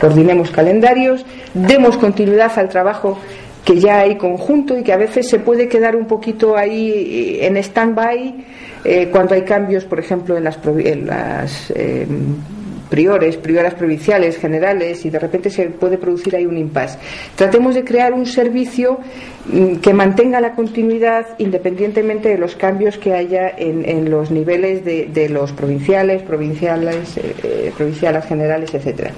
Coordinemos 0.00 0.50
calendarios, 0.50 1.26
demos 1.52 1.98
continuidad 1.98 2.58
al 2.58 2.70
trabajo 2.70 3.18
que 3.62 3.78
ya 3.78 3.98
hay 3.98 4.16
conjunto 4.16 4.78
y 4.78 4.82
que 4.82 4.94
a 4.94 4.96
veces 4.96 5.28
se 5.28 5.38
puede 5.38 5.68
quedar 5.68 5.94
un 5.94 6.06
poquito 6.06 6.56
ahí 6.56 7.40
en 7.42 7.58
stand-by 7.58 8.44
eh, 8.84 9.08
cuando 9.12 9.34
hay 9.34 9.42
cambios, 9.42 9.84
por 9.84 10.00
ejemplo, 10.00 10.38
en 10.38 10.44
las, 10.44 11.70
eh, 11.76 12.06
priores, 12.92 13.38
prioras 13.38 13.72
provinciales, 13.72 14.36
generales, 14.36 15.06
y 15.06 15.08
de 15.08 15.18
repente 15.18 15.48
se 15.48 15.70
puede 15.70 15.96
producir 15.96 16.36
ahí 16.36 16.44
un 16.44 16.58
impasse. 16.58 16.98
Tratemos 17.34 17.74
de 17.74 17.84
crear 17.84 18.12
un 18.12 18.26
servicio 18.26 18.98
mm, 19.46 19.76
que 19.76 19.94
mantenga 19.94 20.42
la 20.42 20.54
continuidad 20.54 21.26
independientemente 21.38 22.28
de 22.28 22.36
los 22.36 22.54
cambios 22.54 22.98
que 22.98 23.14
haya 23.14 23.48
en, 23.56 24.10
los 24.10 24.30
niveles 24.30 24.84
de, 24.84 25.28
los 25.30 25.52
provinciales, 25.52 26.22
provinciales, 26.22 27.16
eh, 27.16 27.34
eh, 27.42 27.72
provinciales 27.74 28.26
generales, 28.26 28.74
etcétera. 28.74 29.12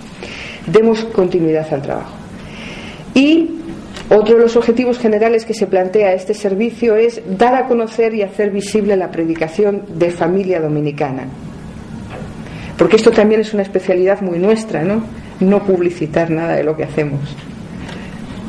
Demos 0.68 1.04
continuidad 1.06 1.66
al 1.74 1.82
trabajo. 1.82 2.14
Y 3.12 3.58
otro 4.08 4.36
de 4.36 4.42
los 4.42 4.54
objetivos 4.54 5.00
generales 5.00 5.44
que 5.44 5.54
se 5.54 5.66
plantea 5.66 6.12
este 6.12 6.34
servicio 6.34 6.94
es 6.94 7.20
dar 7.26 7.56
a 7.56 7.66
conocer 7.66 8.14
y 8.14 8.22
hacer 8.22 8.52
visible 8.52 8.96
la 8.96 9.10
predicación 9.10 9.82
de 9.98 10.12
familia 10.12 10.60
dominicana 10.60 11.26
porque 12.78 12.96
esto 12.96 13.10
también 13.10 13.40
es 13.40 13.54
una 13.54 13.62
especialidad 13.62 14.20
muy 14.20 14.38
nuestra, 14.38 14.82
¿no? 14.82 15.02
No 15.40 15.62
publicitar 15.62 16.30
nada 16.30 16.56
de 16.56 16.64
lo 16.64 16.76
que 16.76 16.84
hacemos. 16.84 17.20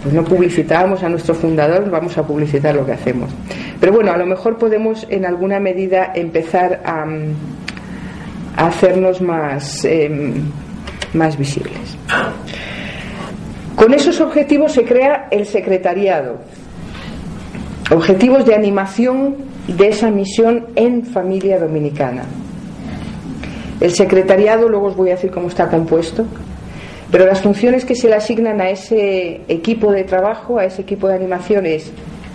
Pues 0.01 0.13
no 0.13 0.23
publicitábamos 0.23 1.03
a 1.03 1.09
nuestro 1.09 1.33
fundador, 1.33 1.89
vamos 1.89 2.17
a 2.17 2.23
publicitar 2.25 2.75
lo 2.75 2.85
que 2.85 2.91
hacemos. 2.91 3.31
Pero 3.79 3.91
bueno, 3.91 4.11
a 4.11 4.17
lo 4.17 4.25
mejor 4.25 4.57
podemos 4.57 5.05
en 5.09 5.25
alguna 5.25 5.59
medida 5.59 6.11
empezar 6.13 6.81
a, 6.85 7.05
hacernos 8.55 9.21
más, 9.21 9.83
em, 9.83 10.43
más 11.13 11.37
visibles. 11.37 11.97
Con 13.75 13.93
esos 13.93 14.21
objetivos 14.21 14.71
se 14.71 14.85
crea 14.85 15.27
el 15.31 15.45
secretariado, 15.45 16.39
objetivos 17.91 18.45
de 18.45 18.55
animación 18.55 19.35
de 19.67 19.89
esa 19.89 20.09
misión 20.09 20.67
en 20.75 21.03
familia 21.03 21.59
dominicana. 21.59 22.23
El 23.81 23.91
secretariado, 23.91 24.69
luego 24.69 24.87
os 24.87 24.95
voy 24.95 25.09
a 25.09 25.15
decir 25.15 25.31
cómo 25.31 25.49
está 25.49 25.69
compuesto, 25.69 26.25
pero 27.11 27.25
las 27.25 27.41
funciones 27.41 27.85
que 27.85 27.95
se 27.95 28.07
le 28.09 28.15
asignan 28.15 28.61
a 28.61 28.69
ese 28.69 29.41
equipo 29.47 29.91
de 29.91 30.03
trabajo, 30.03 30.57
a 30.57 30.65
ese 30.65 30.81
equipo 30.81 31.07
de 31.07 31.15
animación, 31.15 31.65
es 31.65 31.91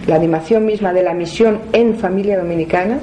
la 0.06 0.16
animación 0.16 0.64
misma 0.64 0.92
de 0.92 1.02
la 1.02 1.14
misión 1.14 1.60
en 1.72 1.96
familia 1.96 2.38
dominicana, 2.38 2.98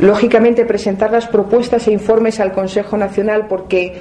lógicamente 0.00 0.64
presentar 0.64 1.10
las 1.10 1.26
propuestas 1.26 1.86
e 1.88 1.92
informes 1.92 2.40
al 2.40 2.52
Consejo 2.52 2.96
Nacional 2.96 3.46
porque 3.48 3.94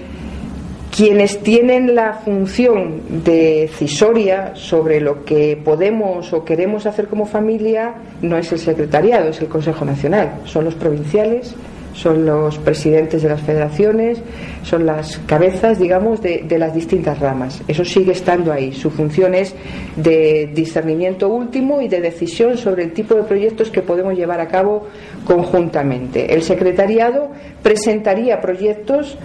quienes 0.95 1.43
tienen 1.43 1.93
la 1.93 2.13
función 2.13 3.23
decisoria 3.23 4.55
sobre 4.55 4.99
lo 4.99 5.25
que 5.25 5.59
podemos 5.63 6.33
o 6.33 6.43
queremos 6.43 6.85
hacer 6.85 7.07
como 7.07 7.25
familia 7.25 7.93
no 8.21 8.37
es 8.37 8.51
el 8.51 8.59
secretariado, 8.59 9.29
es 9.29 9.41
el 9.41 9.47
Consejo 9.47 9.85
Nacional, 9.85 10.41
son 10.45 10.65
los 10.65 10.75
provinciales 10.75 11.55
son 11.97 12.27
los 12.27 12.59
presidentes 12.59 13.23
de 13.23 13.29
las 13.29 13.41
federaciones, 13.41 14.21
son 14.61 14.85
las 14.85 15.17
cabezas, 15.25 15.79
digamos, 15.79 16.21
de, 16.21 16.45
las 16.57 16.73
distintas 16.73 17.19
ramas. 17.19 17.63
Eso 17.67 17.83
sigue 17.83 18.11
estando 18.11 18.53
ahí. 18.53 18.71
Su 18.71 18.91
función 18.91 19.33
es 19.33 19.55
de 19.95 20.51
discernimiento 20.53 21.27
último 21.27 21.81
y 21.81 21.87
de 21.87 21.99
decisión 21.99 22.55
sobre 22.55 22.83
el 22.83 22.93
tipo 22.93 23.15
de 23.15 23.23
proyectos 23.23 23.71
que 23.71 23.81
podemos 23.81 24.15
llevar 24.15 24.39
a 24.39 24.47
cabo 24.47 24.85
conjuntamente. 25.25 26.35
El 26.35 26.43
secretariado 26.43 27.31
presentaría 27.63 28.39
proyectos 28.41 29.17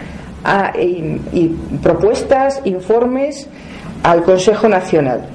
y, 0.81 1.49
propuestas, 1.83 2.62
informes 2.64 3.49
al 4.02 4.23
Consejo 4.23 4.67
Nacional. 4.71 5.26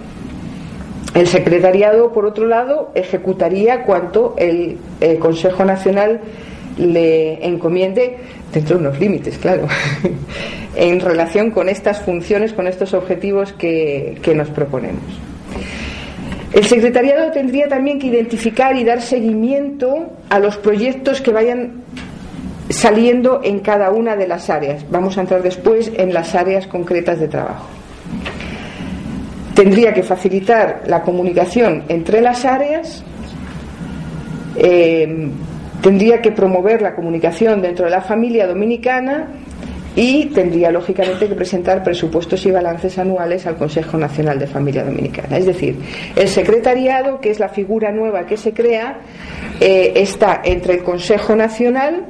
El 1.13 1.27
secretariado, 1.27 2.12
por 2.12 2.25
otro 2.25 2.48
lado, 2.48 2.89
ejecutaría 2.96 3.84
cuanto 3.84 4.34
el 4.38 4.79
Consejo 5.20 5.65
Nacional 5.65 6.22
le 6.77 7.46
encomiende 7.46 8.17
dentro 8.53 8.77
de 8.77 8.88
unos 8.88 9.00
límites, 9.00 9.38
claro, 9.38 9.67
en 10.75 11.00
relación 11.00 11.51
con 11.51 11.69
estas 11.69 12.01
funciones, 12.01 12.53
con 12.53 12.67
estos 12.67 12.93
objetivos 12.93 13.53
que, 13.53 14.19
nos 14.36 14.50
proponemos. 14.50 15.03
El 16.53 16.65
secretariado 16.65 17.31
tendría 17.31 17.67
también 17.67 18.00
que 18.00 18.07
identificar 18.07 18.75
y 18.75 18.84
dar 18.84 19.01
seguimiento 19.01 20.12
a 20.29 20.39
los 20.39 20.57
proyectos 20.57 21.19
que 21.22 21.31
vayan 21.31 21.84
saliendo 22.69 23.41
en 23.43 23.60
cada 23.60 23.91
una 23.91 24.15
de 24.15 24.27
las 24.27 24.50
áreas. 24.50 24.86
Vamos 24.89 25.17
a 25.17 25.22
entrar 25.22 25.41
después 25.41 25.91
en 25.96 26.13
las 26.13 26.36
áreas 26.36 26.67
concretas 26.67 27.19
de 27.19 27.27
trabajo. 27.27 27.67
Tendría 29.55 29.93
que 29.93 30.03
facilitar 30.03 30.84
la 30.88 31.01
comunicación 31.01 31.84
entre 31.89 32.22
las 32.22 32.46
áreas, 32.46 33.03
eh, 34.55 35.29
tendría 35.81 36.22
que 36.22 36.31
promover 36.31 36.81
la 36.81 36.96
comunicación 36.96 37.62
dentro 37.62 37.86
de 37.86 37.91
la 37.91 38.01
familia 38.01 38.48
dominicana 38.48 39.27
y 39.98 40.25
tendría 40.27 40.72
lógicamente 40.72 41.27
que 41.27 41.34
presentar 41.34 41.84
presupuestos 41.84 42.46
y 42.46 42.51
balances 42.51 43.00
anuales 43.00 43.48
al 43.48 43.57
Consejo 43.57 43.98
Nacional 43.98 44.38
de 44.38 44.46
Familia 44.46 44.84
Dominicana. 44.84 45.38
Es 45.38 45.48
decir, 45.48 45.75
el 46.15 46.27
secretariado, 46.27 47.19
que 47.19 47.31
es 47.31 47.39
la 47.39 47.50
figura 47.50 47.91
nueva 47.91 48.27
que 48.27 48.38
se 48.38 48.53
crea, 48.53 49.00
eh, 49.60 49.93
está 49.96 50.41
entre 50.43 50.75
el 50.75 50.84
Consejo 50.84 51.36
Nacional 51.36 52.05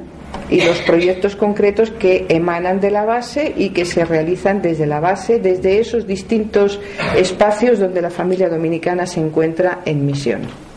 y 0.50 0.60
los 0.60 0.78
proyectos 0.82 1.34
concretos 1.34 1.90
que 1.90 2.26
emanan 2.28 2.78
de 2.78 2.90
la 2.90 3.06
base 3.06 3.54
y 3.56 3.70
que 3.70 3.86
se 3.86 4.04
realizan 4.04 4.60
desde 4.60 4.86
la 4.86 5.00
base, 5.00 5.38
desde 5.38 5.78
esos 5.80 6.06
distintos 6.06 6.80
espacios 7.16 7.78
donde 7.78 8.02
la 8.02 8.10
familia 8.10 8.50
dominicana 8.50 9.06
se 9.06 9.20
encuentra 9.20 9.80
en 9.86 10.04
misión. 10.04 10.67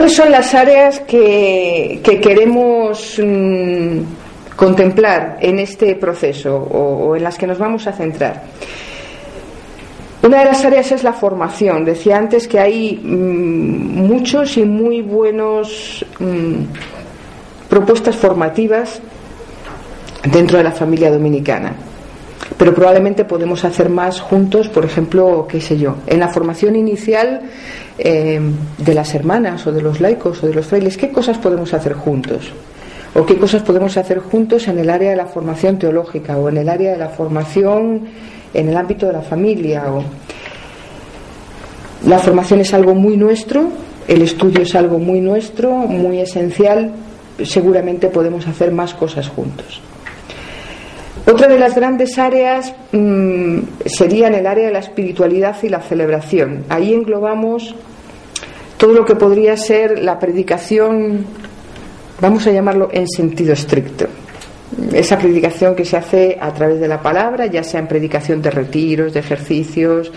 ¿Cuáles 0.00 0.16
son 0.16 0.30
las 0.30 0.54
áreas 0.54 1.00
que, 1.00 2.00
queremos 2.22 3.20
mm, 3.22 3.98
contemplar 4.56 5.36
en 5.42 5.58
este 5.58 5.94
proceso 5.94 6.56
o, 6.56 7.14
en 7.16 7.22
las 7.22 7.36
que 7.36 7.46
nos 7.46 7.58
vamos 7.58 7.86
a 7.86 7.92
centrar? 7.92 8.44
Una 10.22 10.38
de 10.38 10.44
las 10.46 10.64
áreas 10.64 10.90
es 10.90 11.04
la 11.04 11.12
formación. 11.12 11.84
Decía 11.84 12.16
antes 12.16 12.48
que 12.48 12.58
hay 12.58 12.96
mm, 12.96 14.06
muchos 14.06 14.56
y 14.56 14.64
muy 14.64 15.02
buenos 15.02 16.02
mm, 16.18 16.62
propuestas 17.68 18.16
formativas 18.16 19.02
dentro 20.32 20.56
de 20.56 20.64
la 20.64 20.72
familia 20.72 21.10
dominicana. 21.10 21.74
Pero 22.60 22.74
probablemente 22.74 23.24
podemos 23.24 23.64
hacer 23.64 23.88
más 23.88 24.20
juntos, 24.20 24.68
por 24.68 24.84
ejemplo, 24.84 25.46
qué 25.48 25.62
sé 25.62 25.78
yo, 25.78 25.96
en 26.06 26.20
la 26.20 26.28
formación 26.28 26.76
inicial 26.76 27.40
eh, 27.96 28.38
de 28.76 28.94
las 28.94 29.14
hermanas 29.14 29.66
o 29.66 29.72
de 29.72 29.80
los 29.80 29.98
laicos 29.98 30.44
o 30.44 30.46
de 30.46 30.52
los 30.52 30.66
frailes, 30.66 30.98
¿qué 30.98 31.10
cosas 31.10 31.38
podemos 31.38 31.72
hacer 31.72 31.94
juntos? 31.94 32.52
¿O 33.14 33.24
qué 33.24 33.38
cosas 33.38 33.62
podemos 33.62 33.96
hacer 33.96 34.18
juntos 34.18 34.68
en 34.68 34.78
el 34.78 34.90
área 34.90 35.08
de 35.08 35.16
la 35.16 35.24
formación 35.24 35.78
teológica 35.78 36.36
o 36.36 36.50
en 36.50 36.58
el 36.58 36.68
área 36.68 36.92
de 36.92 36.98
la 36.98 37.08
formación 37.08 38.02
en 38.52 38.68
el 38.68 38.76
ámbito 38.76 39.06
de 39.06 39.14
la 39.14 39.22
familia? 39.22 39.84
La 42.04 42.18
formación 42.18 42.60
es 42.60 42.74
algo 42.74 42.94
muy 42.94 43.16
nuestro, 43.16 43.70
el 44.06 44.20
estudio 44.20 44.60
es 44.60 44.74
algo 44.74 44.98
muy 44.98 45.22
nuestro, 45.22 45.72
muy 45.72 46.20
esencial, 46.20 46.92
seguramente 47.42 48.08
podemos 48.08 48.46
hacer 48.46 48.70
más 48.70 48.92
cosas 48.92 49.30
juntos. 49.30 49.80
Otra 51.30 51.46
de 51.46 51.60
las 51.60 51.76
grandes 51.76 52.18
áreas 52.18 52.74
mm, 52.90 53.58
sería 53.86 54.26
en 54.26 54.34
el 54.34 54.46
área 54.48 54.66
de 54.66 54.72
la 54.72 54.80
espiritualidad 54.80 55.56
y 55.62 55.68
la 55.68 55.80
celebración. 55.80 56.64
Ahí 56.68 56.92
englobamos 56.92 57.72
todo 58.76 58.92
lo 58.92 59.04
que 59.04 59.14
podría 59.14 59.56
ser 59.56 60.00
la 60.00 60.18
predicación, 60.18 61.24
vamos 62.20 62.48
a 62.48 62.50
llamarlo 62.50 62.88
en 62.90 63.06
sentido 63.06 63.52
estricto. 63.52 64.06
Esa 64.92 65.18
predicación 65.18 65.76
que 65.76 65.84
se 65.84 65.96
hace 65.96 66.36
a 66.40 66.52
través 66.52 66.80
de 66.80 66.88
la 66.88 67.00
palabra, 67.00 67.46
ya 67.46 67.62
sea 67.62 67.78
en 67.78 67.86
predicación 67.86 68.42
de 68.42 68.50
retiros, 68.50 69.12
de 69.12 69.20
ejercicios, 69.20 70.10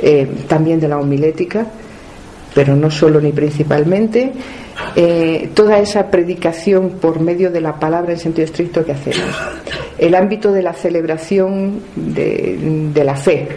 eh, 0.00 0.26
también 0.48 0.80
de 0.80 0.88
la 0.88 0.98
homilética 0.98 1.66
pero 2.54 2.76
no 2.76 2.90
solo 2.90 3.20
ni 3.20 3.32
principalmente, 3.32 4.32
eh, 4.96 5.50
toda 5.54 5.78
esa 5.78 6.10
predicación 6.10 6.90
por 7.00 7.20
medio 7.20 7.50
de 7.50 7.60
la 7.60 7.78
palabra 7.78 8.12
en 8.12 8.18
sentido 8.18 8.44
estricto 8.44 8.84
que 8.84 8.92
hacemos. 8.92 9.34
El 9.98 10.14
ámbito 10.14 10.52
de 10.52 10.62
la 10.62 10.72
celebración 10.72 11.80
de, 11.94 13.02
la 13.04 13.16
fe, 13.16 13.48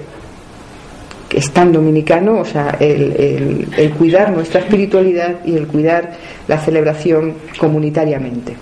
que 1.28 1.38
es 1.40 1.52
tan 1.52 1.72
dominicano, 1.72 2.40
o 2.40 2.46
sea, 2.46 2.78
el, 2.80 3.68
el 3.78 3.92
cuidar 3.92 4.32
nuestra 4.32 4.62
espiritualidad 4.62 5.46
y 5.46 5.56
el 5.56 5.68
cuidar 5.68 6.14
la 6.48 6.60
celebración 6.60 7.36
comunitariamente. 7.58 8.56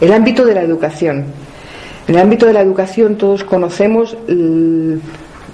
El 0.00 0.12
ámbito 0.12 0.44
de 0.44 0.54
la 0.54 0.62
educación. 0.62 1.24
En 2.06 2.14
el 2.14 2.20
ámbito 2.20 2.46
de 2.46 2.54
la 2.54 2.62
educación 2.62 3.16
todos 3.16 3.44
conocemos 3.44 4.16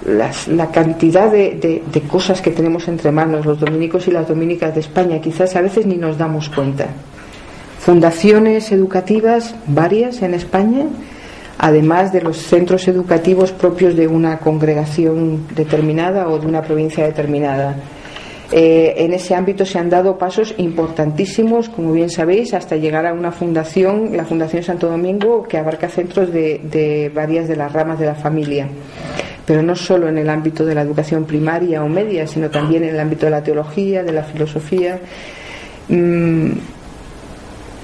la 0.05 0.71
cantidad 0.71 1.31
de, 1.31 1.81
cosas 2.09 2.41
que 2.41 2.51
tenemos 2.51 2.87
entre 2.87 3.11
manos 3.11 3.45
los 3.45 3.59
dominicos 3.59 4.07
y 4.07 4.11
las 4.11 4.27
dominicas 4.27 4.73
de 4.73 4.81
España, 4.81 5.19
quizás 5.19 5.55
a 5.55 5.61
veces 5.61 5.85
ni 5.85 5.97
nos 5.97 6.17
damos 6.17 6.49
cuenta. 6.49 6.87
Fundaciones 7.79 8.71
educativas 8.71 9.55
varias 9.67 10.21
en 10.21 10.33
España, 10.33 10.85
además 11.57 12.11
de 12.13 12.21
los 12.21 12.37
centros 12.37 12.87
educativos 12.87 13.51
propios 13.51 13.95
de 13.95 14.07
una 14.07 14.37
congregación 14.39 15.47
determinada 15.55 16.27
o 16.29 16.39
de 16.39 16.47
una 16.47 16.61
provincia 16.61 17.03
determinada. 17.05 17.75
Eh, 18.51 18.93
en 18.97 19.13
ese 19.13 19.33
ámbito 19.33 19.65
se 19.65 19.79
han 19.79 19.89
dado 19.89 20.19
pasos 20.19 20.53
importantísimos, 20.57 21.67
como 21.67 21.93
bien 21.93 22.11
sabéis, 22.11 22.53
hasta 22.53 22.75
llegar 22.75 23.07
a 23.07 23.13
una 23.13 23.31
fundación, 23.31 24.15
la 24.15 24.23
Fundación 24.23 24.61
Santo 24.61 24.87
Domingo, 24.87 25.43
que 25.43 25.57
abarca 25.57 25.89
centros 25.89 26.31
de 26.31 27.11
varias 27.13 27.47
de 27.47 27.55
las 27.55 27.73
ramas 27.73 27.97
de 27.97 28.05
la 28.05 28.15
familia 28.15 28.67
pero 29.45 29.61
no 29.61 29.75
solo 29.75 30.07
en 30.07 30.17
el 30.17 30.29
ámbito 30.29 30.65
de 30.65 30.75
la 30.75 30.81
educación 30.81 31.25
primaria 31.25 31.83
o 31.83 31.87
media, 31.87 32.27
sino 32.27 32.49
también 32.49 32.83
en 32.83 32.95
el 32.95 32.99
ámbito 32.99 33.25
de 33.25 33.31
la 33.31 33.43
teología, 33.43 34.03
de 34.03 34.11
la 34.11 34.23
filosofía. 34.23 34.99
Mm, 35.87 36.51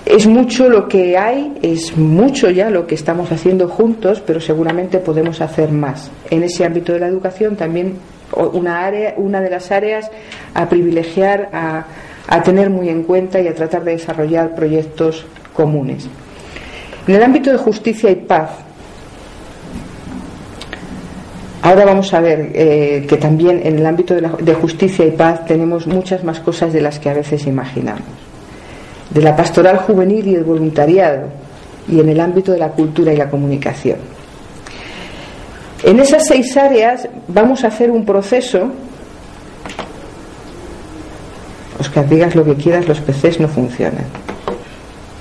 es 0.05 0.25
mucho 0.25 0.67
lo 0.67 0.87
que 0.87 1.17
hay, 1.17 1.53
es 1.61 1.95
mucho 1.95 2.49
ya 2.49 2.69
lo 2.69 2.87
que 2.87 2.95
estamos 2.95 3.31
haciendo 3.31 3.67
juntos, 3.67 4.21
pero 4.25 4.41
seguramente 4.41 4.97
podemos 4.97 5.39
hacer 5.41 5.71
más. 5.71 6.09
En 6.29 6.43
ese 6.43 6.65
ámbito 6.65 6.93
de 6.93 6.99
la 6.99 7.07
educación 7.07 7.55
también 7.55 7.97
una, 8.35 8.85
área, 8.85 9.13
una 9.17 9.41
de 9.41 9.49
las 9.49 9.71
áreas 9.71 10.09
a 10.53 10.67
privilegiar, 10.67 11.49
a, 11.53 11.85
a 12.27 12.43
tener 12.43 12.69
muy 12.69 12.89
en 12.89 13.03
cuenta 13.03 13.39
y 13.39 13.47
a 13.47 13.53
tratar 13.53 13.83
de 13.83 13.91
desarrollar 13.91 14.55
proyectos 14.55 15.25
comunes. 15.53 16.07
En 17.07 17.15
el 17.15 17.23
ámbito 17.23 17.51
de 17.51 17.57
justicia 17.57 18.09
y 18.09 18.15
paz, 18.15 18.51
Ahora 21.63 21.85
vamos 21.85 22.11
a 22.13 22.19
ver 22.21 22.51
eh, 22.53 23.05
que 23.07 23.17
también 23.17 23.61
en 23.63 23.77
el 23.77 23.85
ámbito 23.85 24.15
de, 24.15 24.53
justicia 24.55 25.05
y 25.05 25.11
paz 25.11 25.45
tenemos 25.45 25.85
muchas 25.85 26.23
más 26.23 26.39
cosas 26.39 26.73
de 26.73 26.81
las 26.81 26.97
que 26.97 27.09
a 27.09 27.13
veces 27.13 27.45
imaginamos. 27.45 28.03
De 29.11 29.21
la 29.21 29.35
pastoral 29.35 29.77
juvenil 29.77 30.27
y 30.27 30.35
el 30.35 30.43
voluntariado, 30.43 31.27
y 31.87 31.99
en 31.99 32.09
el 32.09 32.19
ámbito 32.19 32.51
de 32.51 32.57
la 32.57 32.69
cultura 32.69 33.13
y 33.13 33.17
la 33.17 33.29
comunicación. 33.29 33.97
En 35.83 35.99
esas 35.99 36.25
seis 36.25 36.55
áreas 36.57 37.07
vamos 37.27 37.63
a 37.63 37.67
hacer 37.67 37.91
un 37.91 38.05
proceso. 38.05 38.71
Oscar, 41.79 42.07
digas 42.07 42.35
lo 42.35 42.43
que 42.43 42.55
quieras, 42.55 42.87
los 42.87 42.99
PCs 43.01 43.39
no 43.39 43.47
funcionan. 43.47 44.05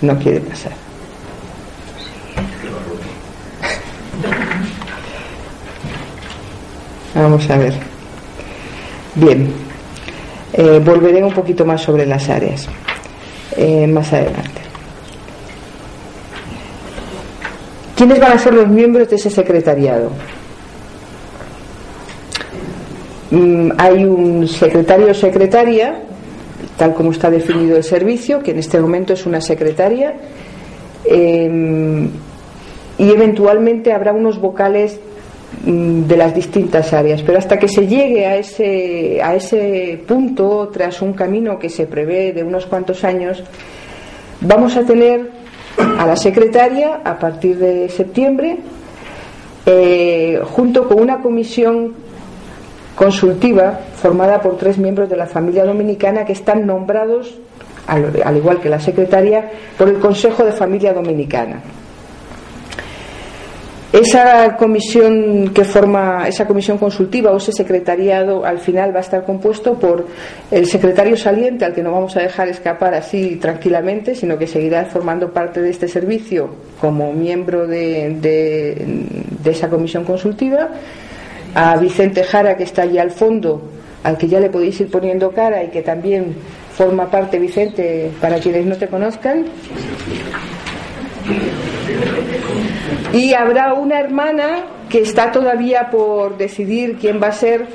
No 0.00 0.18
quiere 0.18 0.40
pasar. 0.40 0.89
Vamos 7.14 7.50
a 7.50 7.58
ver. 7.58 7.74
Bien, 9.16 9.52
eh, 10.52 10.80
volveré 10.84 11.22
un 11.22 11.32
poquito 11.32 11.64
más 11.64 11.82
sobre 11.82 12.06
las 12.06 12.28
áreas 12.28 12.68
eh, 13.56 13.86
más 13.86 14.12
adelante. 14.12 14.60
¿Quiénes 17.96 18.20
van 18.20 18.32
a 18.32 18.38
ser 18.38 18.54
los 18.54 18.68
miembros 18.68 19.10
de 19.10 19.16
ese 19.16 19.28
secretariado? 19.28 20.10
Mm, 23.30 23.72
hay 23.76 24.04
un 24.04 24.48
secretario 24.48 25.10
o 25.10 25.14
secretaria, 25.14 26.00
tal 26.76 26.94
como 26.94 27.10
está 27.10 27.30
definido 27.30 27.76
el 27.76 27.84
servicio, 27.84 28.42
que 28.42 28.52
en 28.52 28.58
este 28.58 28.80
momento 28.80 29.12
es 29.12 29.26
una 29.26 29.40
secretaria, 29.40 30.14
em, 31.04 32.08
y 32.96 33.10
eventualmente 33.10 33.92
habrá 33.92 34.12
unos 34.12 34.40
vocales 34.40 34.98
de 35.62 36.16
las 36.16 36.34
distintas 36.34 36.92
áreas, 36.92 37.22
pero 37.22 37.38
hasta 37.38 37.58
que 37.58 37.68
se 37.68 37.86
llegue 37.86 38.26
a 38.26 38.36
ese, 38.36 39.20
a 39.22 39.34
ese 39.34 40.02
punto, 40.06 40.70
tras 40.72 41.02
un 41.02 41.12
camino 41.12 41.58
que 41.58 41.68
se 41.68 41.86
prevé 41.86 42.32
de 42.32 42.42
unos 42.42 42.64
cuantos 42.64 43.04
años, 43.04 43.42
vamos 44.40 44.76
a 44.76 44.84
tener 44.84 45.28
a 45.98 46.06
la 46.06 46.16
secretaria 46.16 47.00
a 47.04 47.18
partir 47.18 47.58
de 47.58 47.88
septiembre, 47.90 48.58
eh, 49.66 50.40
junto 50.44 50.88
con 50.88 50.98
una 50.98 51.20
comisión 51.20 51.94
consultiva 52.96 53.80
formada 53.96 54.40
por 54.40 54.56
tres 54.56 54.78
miembros 54.78 55.10
de 55.10 55.16
la 55.16 55.26
familia 55.26 55.64
dominicana 55.64 56.24
que 56.24 56.32
están 56.32 56.66
nombrados, 56.66 57.34
al 57.86 58.36
igual 58.36 58.60
que 58.60 58.70
la 58.70 58.80
secretaria, 58.80 59.50
por 59.76 59.88
el 59.88 59.98
Consejo 59.98 60.44
de 60.44 60.52
Familia 60.52 60.94
Dominicana. 60.94 61.60
Esa 63.92 64.56
comisión 64.56 65.50
que 65.52 65.64
forma, 65.64 66.28
esa 66.28 66.46
comisión 66.46 66.78
consultiva 66.78 67.32
o 67.32 67.38
ese 67.38 67.50
secretariado 67.50 68.44
al 68.44 68.60
final 68.60 68.94
va 68.94 68.98
a 68.98 69.02
estar 69.02 69.24
compuesto 69.24 69.74
por 69.74 70.06
el 70.52 70.66
secretario 70.66 71.16
saliente, 71.16 71.64
al 71.64 71.74
que 71.74 71.82
no 71.82 71.90
vamos 71.90 72.16
a 72.16 72.20
dejar 72.20 72.48
escapar 72.48 72.94
así 72.94 73.36
tranquilamente, 73.36 74.14
sino 74.14 74.38
que 74.38 74.46
seguirá 74.46 74.84
formando 74.84 75.32
parte 75.32 75.60
de 75.60 75.70
este 75.70 75.88
servicio 75.88 76.50
como 76.80 77.12
miembro 77.12 77.66
de, 77.66 78.14
de 78.20 79.50
esa 79.50 79.68
comisión 79.68 80.04
consultiva, 80.04 80.68
a 81.56 81.76
Vicente 81.76 82.22
Jara, 82.22 82.56
que 82.56 82.62
está 82.62 82.82
allí 82.82 82.98
al 82.98 83.10
fondo, 83.10 83.60
al 84.04 84.16
que 84.16 84.28
ya 84.28 84.38
le 84.38 84.50
podéis 84.50 84.80
ir 84.80 84.88
poniendo 84.88 85.32
cara 85.32 85.64
y 85.64 85.68
que 85.68 85.82
también 85.82 86.36
forma 86.72 87.10
parte, 87.10 87.40
Vicente, 87.40 88.12
para 88.20 88.38
quienes 88.38 88.66
no 88.66 88.76
te 88.76 88.86
conozcan. 88.86 89.46
Y 93.12 93.34
habrá 93.34 93.74
una 93.74 94.00
hermana 94.00 94.64
que 94.88 95.00
está 95.00 95.30
todavía 95.32 95.90
por 95.90 96.36
decidir 96.36 96.96
quién 97.00 97.20
va 97.22 97.28
a 97.28 97.32
ser. 97.32 97.66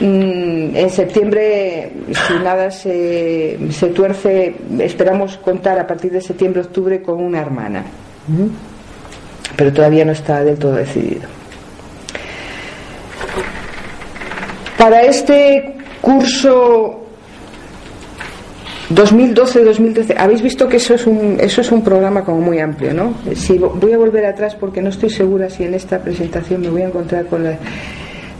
Mm, 0.00 0.76
en 0.76 0.90
septiembre, 0.90 1.92
si 2.26 2.34
nada 2.42 2.70
se, 2.70 3.58
se 3.70 3.88
tuerce, 3.88 4.54
esperamos 4.78 5.36
contar 5.38 5.78
a 5.78 5.86
partir 5.86 6.10
de 6.10 6.20
septiembre-octubre 6.20 7.02
con 7.02 7.22
una 7.22 7.40
hermana. 7.40 7.84
Pero 9.56 9.72
todavía 9.72 10.04
no 10.04 10.12
está 10.12 10.42
del 10.42 10.58
todo 10.58 10.74
decidido. 10.74 11.28
Para 14.78 15.02
este 15.02 15.74
curso 16.00 16.99
2012-2013, 18.90 20.16
habéis 20.18 20.42
visto 20.42 20.68
que 20.68 20.78
eso 20.78 20.94
es, 20.94 21.06
un, 21.06 21.36
eso 21.40 21.60
es 21.60 21.70
un 21.70 21.82
programa 21.82 22.24
como 22.24 22.40
muy 22.40 22.58
amplio, 22.58 22.92
¿no? 22.92 23.14
Si, 23.34 23.56
voy 23.56 23.92
a 23.92 23.98
volver 23.98 24.26
atrás 24.26 24.56
porque 24.56 24.82
no 24.82 24.88
estoy 24.88 25.10
segura 25.10 25.48
si 25.48 25.62
en 25.62 25.74
esta 25.74 26.00
presentación 26.00 26.60
me 26.60 26.70
voy 26.70 26.82
a 26.82 26.88
encontrar 26.88 27.26
con 27.26 27.44
la... 27.44 27.56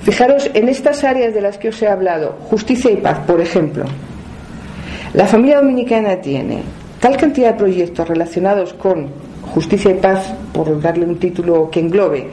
Fijaros, 0.03 0.51
en 0.55 0.69
estas 0.69 1.05
áreas 1.05 1.35
de 1.35 1.41
las 1.41 1.57
que 1.57 1.69
os 1.69 1.81
he 1.83 1.87
hablado, 1.87 2.37
justicia 2.49 2.91
y 2.91 2.97
paz, 2.97 3.19
por 3.27 3.41
ejemplo, 3.41 3.85
la 5.15 5.27
familia 5.27 5.59
dominicana 5.59 6.17
tiene 6.17 6.63
tal 6.99 7.17
cantidad 7.17 7.53
de 7.53 7.59
proyectos 7.59 8.09
relacionados 8.09 8.73
con 8.73 9.09
justicia 9.55 9.91
y 9.93 9.95
paz, 9.95 10.33
por 10.53 10.81
darle 10.81 11.05
un 11.05 11.19
título 11.19 11.71
que 11.71 11.81
englobe 11.81 12.29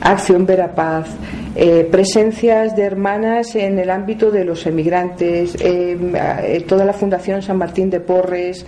Acción 0.00 0.46
Verapaz, 0.46 1.08
eh, 1.54 1.88
presencias 1.90 2.76
de 2.76 2.84
hermanas 2.84 3.54
en 3.56 3.78
el 3.78 3.90
ámbito 3.90 4.30
de 4.30 4.44
los 4.44 4.64
emigrantes, 4.66 5.56
eh, 5.60 6.64
toda 6.68 6.84
la 6.84 6.92
Fundación 6.92 7.42
San 7.42 7.58
Martín 7.58 7.90
de 7.90 8.00
Porres, 8.00 8.64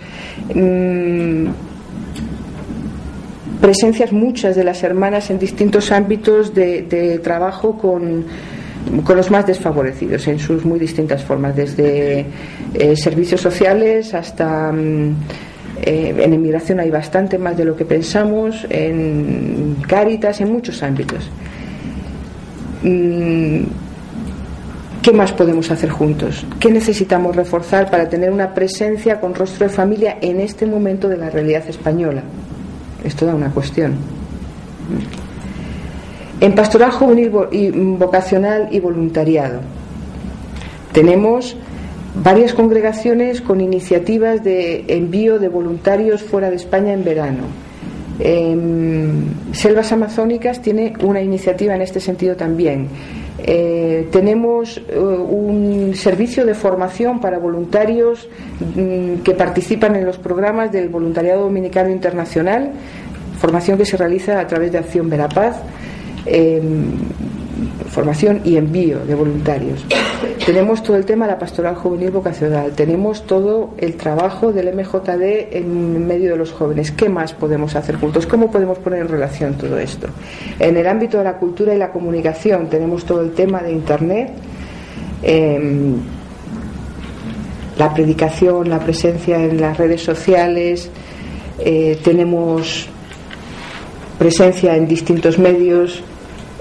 mm, 0.53 1.47
presencias 3.61 4.11
muchas 4.11 4.55
de 4.55 4.63
las 4.63 4.83
hermanas 4.83 5.29
en 5.29 5.39
distintos 5.39 5.91
ámbitos 5.91 6.53
de, 6.53 7.19
trabajo 7.23 7.77
con, 7.77 8.25
los 9.15 9.29
más 9.29 9.45
desfavorecidos 9.45 10.27
en 10.27 10.39
sus 10.39 10.65
muy 10.65 10.79
distintas 10.79 11.23
formas, 11.23 11.55
desde 11.55 12.25
eh, 12.73 12.95
servicios 12.95 13.39
sociales 13.39 14.13
hasta 14.15 14.71
mm, 14.71 15.15
eh, 15.81 16.15
en 16.17 16.33
inmigración 16.33 16.79
hay 16.79 16.89
bastante 16.89 17.37
más 17.37 17.57
de 17.57 17.65
lo 17.65 17.75
que 17.75 17.85
pensamos, 17.85 18.65
en 18.69 19.77
Cáritas, 19.87 20.39
en 20.41 20.51
muchos 20.51 20.81
ámbitos. 20.83 21.29
Mm, 22.83 23.63
¿Qué 25.01 25.11
más 25.13 25.31
podemos 25.33 25.71
hacer 25.71 25.89
juntos? 25.89 26.45
¿Qué 26.59 26.71
necesitamos 26.71 27.35
reforzar 27.35 27.89
para 27.89 28.07
tener 28.07 28.31
una 28.31 28.53
presencia 28.53 29.19
con 29.19 29.33
rostro 29.33 29.67
de 29.67 29.73
familia 29.73 30.17
en 30.21 30.39
este 30.39 30.65
momento 30.65 31.09
de 31.09 31.17
la 31.17 31.29
realidad 31.29 31.67
española? 31.67 32.21
es 33.03 33.15
toda 33.15 33.35
una 33.35 33.49
cuestión. 33.49 33.95
En 36.39 36.55
pastoral 36.55 36.91
juvenil 36.91 37.31
y 37.51 37.69
vocacional 37.71 38.67
y 38.71 38.79
voluntariado 38.79 39.61
tenemos 40.91 41.55
varias 42.15 42.53
congregaciones 42.53 43.41
con 43.41 43.61
iniciativas 43.61 44.43
de 44.43 44.85
envío 44.87 45.39
de 45.39 45.47
voluntarios 45.47 46.21
fuera 46.21 46.49
de 46.49 46.55
España 46.55 46.93
en 46.93 47.03
verano. 47.03 47.43
Selvas 49.53 49.91
Amazónicas 49.91 50.61
tiene 50.61 50.93
una 51.03 51.21
iniciativa 51.21 51.73
en 51.73 51.81
este 51.81 51.99
sentido 51.99 52.35
también. 52.35 52.87
Eh, 53.43 54.07
tenemos 54.11 54.77
eh, 54.77 54.99
un 54.99 55.93
servicio 55.95 56.45
de 56.45 56.53
formación 56.53 57.19
para 57.19 57.39
voluntarios 57.39 58.27
mm, 58.75 59.21
que 59.23 59.33
participan 59.33 59.95
en 59.95 60.05
los 60.05 60.17
programas 60.17 60.71
del 60.71 60.89
Voluntariado 60.89 61.43
Dominicano 61.43 61.89
Internacional, 61.89 62.71
formación 63.39 63.79
que 63.79 63.85
se 63.85 63.97
realiza 63.97 64.39
a 64.39 64.45
través 64.45 64.71
de 64.71 64.77
Acción 64.77 65.09
Verapaz. 65.09 65.55
Em, 66.25 66.91
formación 67.89 68.41
y 68.43 68.57
envío 68.57 68.99
de 68.99 69.15
voluntarios. 69.15 69.85
Tenemos 70.45 70.81
todo 70.83 70.97
el 70.97 71.05
tema 71.05 71.25
de 71.25 71.33
la 71.33 71.39
pastoral 71.39 71.75
juvenil 71.75 72.11
vocacional, 72.11 72.71
tenemos 72.71 73.25
todo 73.25 73.71
el 73.77 73.95
trabajo 73.95 74.51
del 74.51 74.73
MJD 74.75 75.55
en 75.55 76.07
medio 76.07 76.31
de 76.31 76.37
los 76.37 76.51
jóvenes. 76.51 76.91
¿Qué 76.91 77.09
más 77.09 77.33
podemos 77.33 77.75
hacer 77.75 77.95
juntos? 77.95 78.25
¿Cómo 78.25 78.51
podemos 78.51 78.77
poner 78.79 79.01
en 79.01 79.07
relación 79.07 79.55
todo 79.55 79.77
esto? 79.77 80.07
En 80.59 80.77
el 80.77 80.87
ámbito 80.87 81.17
de 81.17 81.23
la 81.23 81.37
cultura 81.37 81.73
y 81.73 81.77
la 81.77 81.91
comunicación 81.91 82.67
tenemos 82.69 83.05
todo 83.05 83.21
el 83.21 83.31
tema 83.31 83.61
de 83.61 83.71
Internet. 83.71 84.31
Em, 85.23 85.95
la 87.77 87.93
predicación, 87.93 88.69
la 88.69 88.79
presencia 88.79 89.43
en 89.43 89.59
las 89.59 89.77
redes 89.77 90.03
sociales, 90.03 90.89
eh, 91.59 91.99
tenemos 92.03 92.87
presencia 94.17 94.75
en 94.75 94.87
distintos 94.87 95.39
medios, 95.39 96.03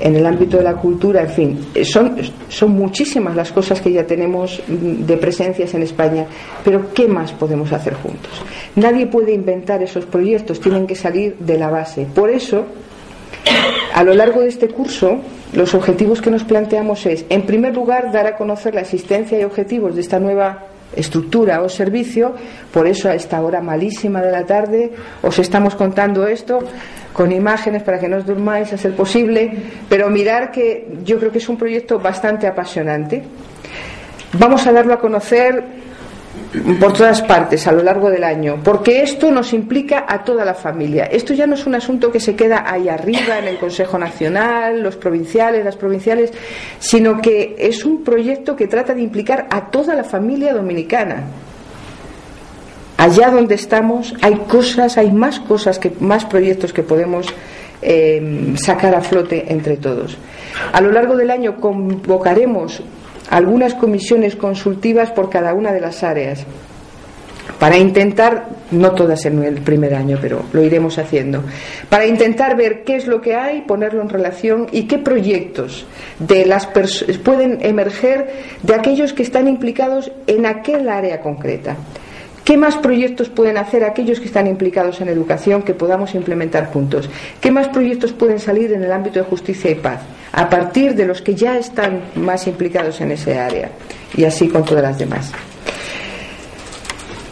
en 0.01 0.17
el 0.17 0.27
ámbito 0.27 0.57
de 0.57 0.65
la 0.65 0.75
cultura, 0.75 1.23
en 1.23 1.29
fin, 1.29 1.67
son, 1.85 2.17
son 2.49 2.71
muchísimas 2.73 3.37
las 3.37 3.53
cosas 3.53 3.81
que 3.81 3.93
ya 3.93 4.07
tenemos 4.07 4.63
de 4.67 5.17
presencias 5.19 5.75
en 5.75 5.83
España, 5.83 6.27
pero 6.65 6.93
¿qué 6.95 7.07
más 7.07 7.33
podemos 7.33 7.71
hacer 7.73 7.95
juntos? 7.95 8.31
Nadie 8.77 9.07
puede 9.07 9.33
inventar 9.33 9.83
esos 9.83 10.07
proyectos, 10.07 10.61
tienen 10.61 10.87
que 10.87 10.95
salir 10.95 11.37
de 11.39 11.59
la 11.59 11.69
base. 11.69 12.07
Por 12.15 12.31
eso, 12.31 12.65
a 13.95 14.03
lo 14.03 14.15
largo 14.15 14.41
de 14.41 14.49
este 14.49 14.69
curso, 14.69 15.19
los 15.53 15.75
objetivos 15.75 16.23
que 16.23 16.31
nos 16.31 16.45
planteamos 16.45 17.05
es, 17.07 17.25
en 17.29 17.43
primer 17.43 17.75
lugar, 17.75 18.11
dar 18.13 18.27
a 18.27 18.37
conocer 18.37 18.75
la 18.75 18.81
existencia 18.81 19.39
y 19.39 19.45
objetivos 19.45 19.95
de 19.95 20.01
esta 20.01 20.19
nueva 20.19 20.67
estructura 20.97 21.63
o 21.63 21.69
servicio, 21.69 22.35
por 22.73 22.87
eso 22.87 23.09
a 23.09 23.15
esta 23.15 23.41
hora 23.43 23.61
malísima 23.61 24.21
de 24.23 24.33
la 24.33 24.45
tarde 24.45 24.93
os 25.23 25.39
estamos 25.39 25.75
contando 25.75 26.27
esto 26.27 26.59
con 27.13 27.33
imágenes 27.33 27.83
para 27.83 27.99
que 27.99 28.09
no 28.09 28.19
os 28.19 28.27
durmáis 28.27 28.73
a 28.73 28.79
ser 28.79 28.95
posible, 28.95 29.53
pero 29.89 30.09
mirar 30.09 30.51
que 30.51 30.89
yo 31.05 31.19
creo 31.19 31.33
que 31.33 31.39
es 31.39 31.49
un 31.49 31.57
proyecto 31.57 31.99
bastante 31.99 32.47
apasionante. 32.47 33.23
Vamos 34.35 34.67
a 34.67 34.73
darlo 34.73 34.95
a 34.95 35.01
conocer 35.01 35.81
por 36.81 36.93
todas 36.93 37.23
partes 37.23 37.67
a 37.67 37.73
lo 37.73 37.83
largo 37.83 38.11
del 38.11 38.25
año, 38.25 38.59
porque 38.63 39.03
esto 39.03 39.31
nos 39.31 39.53
implica 39.53 40.05
a 40.09 40.25
toda 40.25 40.45
la 40.45 40.55
familia. 40.55 41.05
Esto 41.05 41.35
ya 41.35 41.47
no 41.47 41.55
es 41.55 41.67
un 41.67 41.75
asunto 41.75 42.11
que 42.11 42.21
se 42.21 42.35
queda 42.35 42.65
ahí 42.67 42.89
arriba 42.89 43.39
en 43.39 43.49
el 43.49 43.59
Consejo 43.59 43.99
Nacional, 43.99 44.83
los 44.83 44.97
provinciales, 44.97 45.65
las 45.65 45.77
provinciales, 45.77 46.33
sino 46.79 47.21
que 47.21 47.55
es 47.59 47.85
un 47.85 48.03
proyecto 48.03 48.57
que 48.57 48.67
trata 48.67 48.95
de 48.95 49.03
implicar 49.03 49.47
a 49.51 49.71
toda 49.71 49.95
la 49.95 50.05
familia 50.05 50.55
dominicana. 50.55 51.25
Allá 53.01 53.31
donde 53.31 53.55
estamos 53.55 54.15
hay 54.21 54.35
cosas, 54.47 54.99
hay 54.99 55.11
más 55.11 55.41
cosas, 55.41 55.79
que, 55.79 55.91
más 56.01 56.27
proyectos 56.27 56.75
que 56.75 56.83
podemos 56.83 57.27
eh, 57.81 58.53
sacar 58.57 58.95
a 58.95 59.01
flote 59.01 59.51
entre 59.51 59.79
todos. 59.79 60.19
A 60.71 60.83
lo 60.83 60.93
largo 60.93 61.17
del 61.17 61.31
año 61.31 61.57
convocaremos 61.57 62.83
algunas 63.31 63.73
comisiones 63.73 64.37
consultivas 64.37 65.13
por 65.13 65.31
cada 65.31 65.55
una 65.55 65.73
de 65.73 65.81
las 65.81 66.03
áreas 66.03 66.45
para 67.59 67.79
intentar, 67.79 68.49
no 68.71 68.93
todas 68.93 69.25
en 69.25 69.45
el 69.45 69.63
primer 69.63 69.95
año, 69.95 70.19
pero 70.21 70.43
lo 70.53 70.63
iremos 70.63 70.99
haciendo, 70.99 71.43
para 71.89 72.05
intentar 72.05 72.55
ver 72.55 72.85
qué 72.85 72.97
es 72.97 73.07
lo 73.07 73.23
que 73.23 73.35
hay, 73.35 73.63
ponerlo 73.63 74.03
en 74.03 74.11
relación 74.11 74.67
y 74.73 74.83
qué 74.83 74.99
proyectos 74.99 75.87
de 76.19 76.45
las 76.45 76.67
pueden 76.67 77.65
emerger 77.65 78.31
de 78.63 78.75
aquellos 78.75 79.15
que 79.15 79.23
están 79.23 79.49
implicados 79.49 80.13
en 80.27 80.45
aquel 80.45 80.87
área 80.91 81.23
concreta. 81.23 81.77
¿Qué 82.51 82.57
más 82.57 82.77
proyectos 82.77 83.29
pueden 83.29 83.59
hacer 83.59 83.85
aquellos 83.85 84.19
que 84.19 84.27
están 84.27 84.49
implicados 84.49 85.01
en 85.01 85.07
educación 85.07 85.63
que 85.63 85.73
podamos 85.73 86.17
implementar 86.17 86.67
juntos? 86.73 87.09
¿Qué 87.41 87.53
más 87.53 87.69
proyectos 87.69 88.13
pueden 88.13 88.41
salir 88.41 88.73
en 88.73 88.83
el 88.83 88.91
ámbito 88.91 89.21
de 89.21 89.25
justicia 89.25 89.71
y 89.71 89.77
paz 89.77 90.01
a 90.33 90.51
partir 90.51 90.97
de 90.97 91.07
los 91.07 91.23
que 91.23 91.37
ya 91.37 91.57
están 91.57 92.07
más 92.17 92.49
implicados 92.49 93.01
en 93.03 93.13
ese 93.13 93.39
área? 93.39 93.71
Y 94.17 94.25
así 94.25 94.49
con 94.49 94.65
todas 94.65 94.83
las 94.83 94.99
demás. 94.99 95.31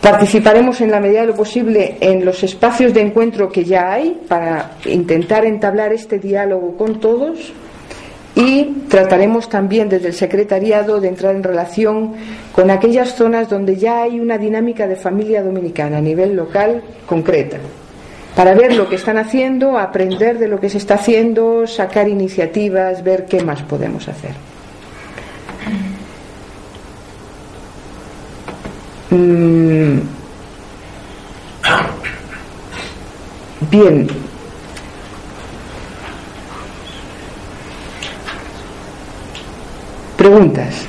Participaremos 0.00 0.80
en 0.82 0.92
la 0.92 1.00
medida 1.00 1.22
de 1.22 1.26
lo 1.26 1.34
posible 1.34 1.96
en 2.00 2.24
los 2.24 2.44
espacios 2.44 2.94
de 2.94 3.00
encuentro 3.00 3.48
que 3.48 3.64
ya 3.64 3.92
hay 3.92 4.20
para 4.28 4.76
intentar 4.84 5.44
entablar 5.44 5.92
este 5.92 6.20
diálogo 6.20 6.76
con 6.76 7.00
todos 7.00 7.52
y 8.38 8.84
trataremos 8.88 9.48
también 9.48 9.88
desde 9.88 10.08
el 10.08 10.14
secretariado 10.14 11.00
de 11.00 11.08
entrar 11.08 11.34
en 11.34 11.42
relación 11.42 12.12
con 12.52 12.70
aquellas 12.70 13.16
zonas 13.16 13.48
donde 13.48 13.74
ya 13.74 14.02
hay 14.02 14.20
una 14.20 14.38
dinámica 14.38 14.86
de 14.86 14.94
familia 14.94 15.42
dominicana 15.42 15.98
a 15.98 16.00
nivel 16.00 16.36
local 16.36 16.84
concreta 17.04 17.58
para 18.36 18.54
ver 18.54 18.76
lo 18.76 18.88
que 18.88 18.94
están 18.94 19.18
haciendo, 19.18 19.76
aprender 19.76 20.38
de 20.38 20.46
lo 20.46 20.60
que 20.60 20.70
se 20.70 20.78
está 20.78 20.94
haciendo, 20.94 21.66
sacar 21.66 22.08
iniciativas, 22.08 23.02
ver 23.02 23.26
qué 23.26 23.42
más 23.42 23.62
podemos 23.62 24.06
hacer. 24.06 24.30
Mm. 29.10 29.98
Bien, 33.68 34.06
Preguntas. 40.18 40.84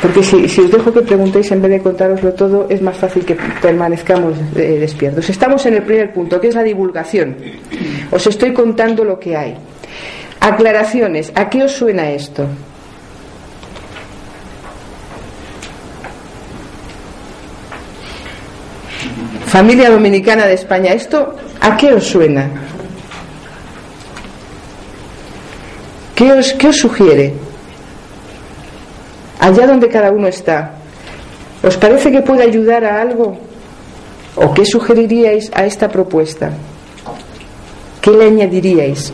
Porque 0.00 0.22
si, 0.22 0.60
os 0.60 0.70
dejo 0.70 0.92
que 0.92 1.02
preguntéis 1.02 1.52
en 1.52 1.60
vez 1.60 1.70
de 1.72 1.80
contároslo 1.82 2.32
todo, 2.32 2.66
es 2.70 2.80
más 2.80 2.96
fácil 2.96 3.24
que 3.26 3.36
permanezcamos 3.60 4.38
eh, 4.56 4.78
despiertos. 4.80 5.28
Estamos 5.28 5.66
en 5.66 5.74
el 5.74 5.82
primer 5.82 6.12
punto, 6.12 6.40
que 6.40 6.48
es 6.48 6.54
la 6.54 6.62
divulgación. 6.62 7.36
Os 8.10 8.26
estoy 8.26 8.54
contando 8.54 9.04
lo 9.04 9.20
que 9.20 9.36
hay. 9.36 9.56
Aclaraciones. 10.40 11.30
¿A 11.34 11.50
qué 11.50 11.62
os 11.64 11.72
suena 11.72 12.10
esto? 12.10 12.46
Familia 19.46 19.90
Dominicana 19.90 20.46
de 20.46 20.54
España, 20.54 20.92
¿esto 20.92 21.34
a 21.60 21.76
qué 21.76 21.92
os 21.92 22.04
suena? 22.04 22.48
¿Qué 26.14 26.32
os, 26.32 26.52
qué 26.54 26.68
os 26.68 26.76
sugiere? 26.76 27.47
Allá 29.48 29.66
donde 29.66 29.88
cada 29.88 30.12
uno 30.12 30.28
está. 30.28 30.72
¿Os 31.62 31.76
parece 31.76 32.12
que 32.12 32.20
puede 32.20 32.44
ayudar 32.44 32.84
a 32.84 33.00
algo? 33.00 33.36
¿O 34.36 34.54
qué 34.54 34.64
sugeriríais 34.64 35.50
a 35.54 35.64
esta 35.64 35.88
propuesta? 35.88 36.52
¿Qué 38.00 38.10
le 38.10 38.26
añadiríais? 38.26 39.12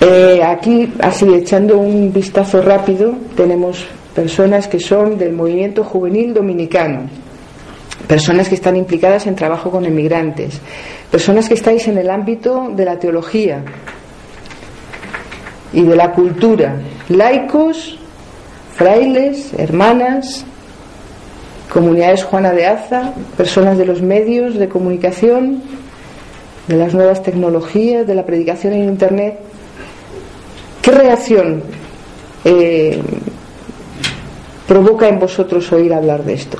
Eh, 0.00 0.42
aquí, 0.44 0.92
así 1.00 1.32
echando 1.34 1.78
un 1.78 2.12
vistazo 2.12 2.60
rápido, 2.60 3.14
tenemos 3.36 3.86
personas 4.14 4.68
que 4.68 4.80
son 4.80 5.16
del 5.16 5.32
movimiento 5.32 5.82
juvenil 5.82 6.34
dominicano. 6.34 7.08
personas 8.06 8.48
que 8.48 8.56
están 8.56 8.76
implicadas 8.76 9.26
en 9.26 9.36
trabajo 9.36 9.70
con 9.70 9.86
emigrantes, 9.86 10.60
personas 11.12 11.46
que 11.46 11.54
estáis 11.54 11.86
en 11.88 11.98
el 11.98 12.10
ámbito 12.10 12.70
de 12.74 12.86
la 12.86 12.98
teología 12.98 13.62
y 15.70 15.82
de 15.82 15.94
la 15.94 16.12
cultura, 16.12 16.76
laicos, 17.10 17.98
frailes, 18.74 19.52
hermanas, 19.58 20.46
comunidades 21.70 22.24
Juana 22.24 22.52
de 22.52 22.66
Aza, 22.66 23.12
personas 23.36 23.76
de 23.76 23.84
los 23.84 24.00
medios 24.00 24.54
de 24.54 24.70
comunicación, 24.70 25.62
de 26.66 26.76
las 26.76 26.94
nuevas 26.94 27.22
tecnologías, 27.22 28.06
de 28.06 28.14
la 28.14 28.24
predicación 28.24 28.72
en 28.72 28.84
Internet. 28.84 29.38
¿Qué 30.80 30.92
reacción 30.92 31.62
eh, 32.42 33.02
provoca 34.66 35.08
en 35.08 35.18
vosotros 35.18 35.70
oír 35.72 35.92
hablar 35.92 36.24
de 36.24 36.32
esto? 36.32 36.56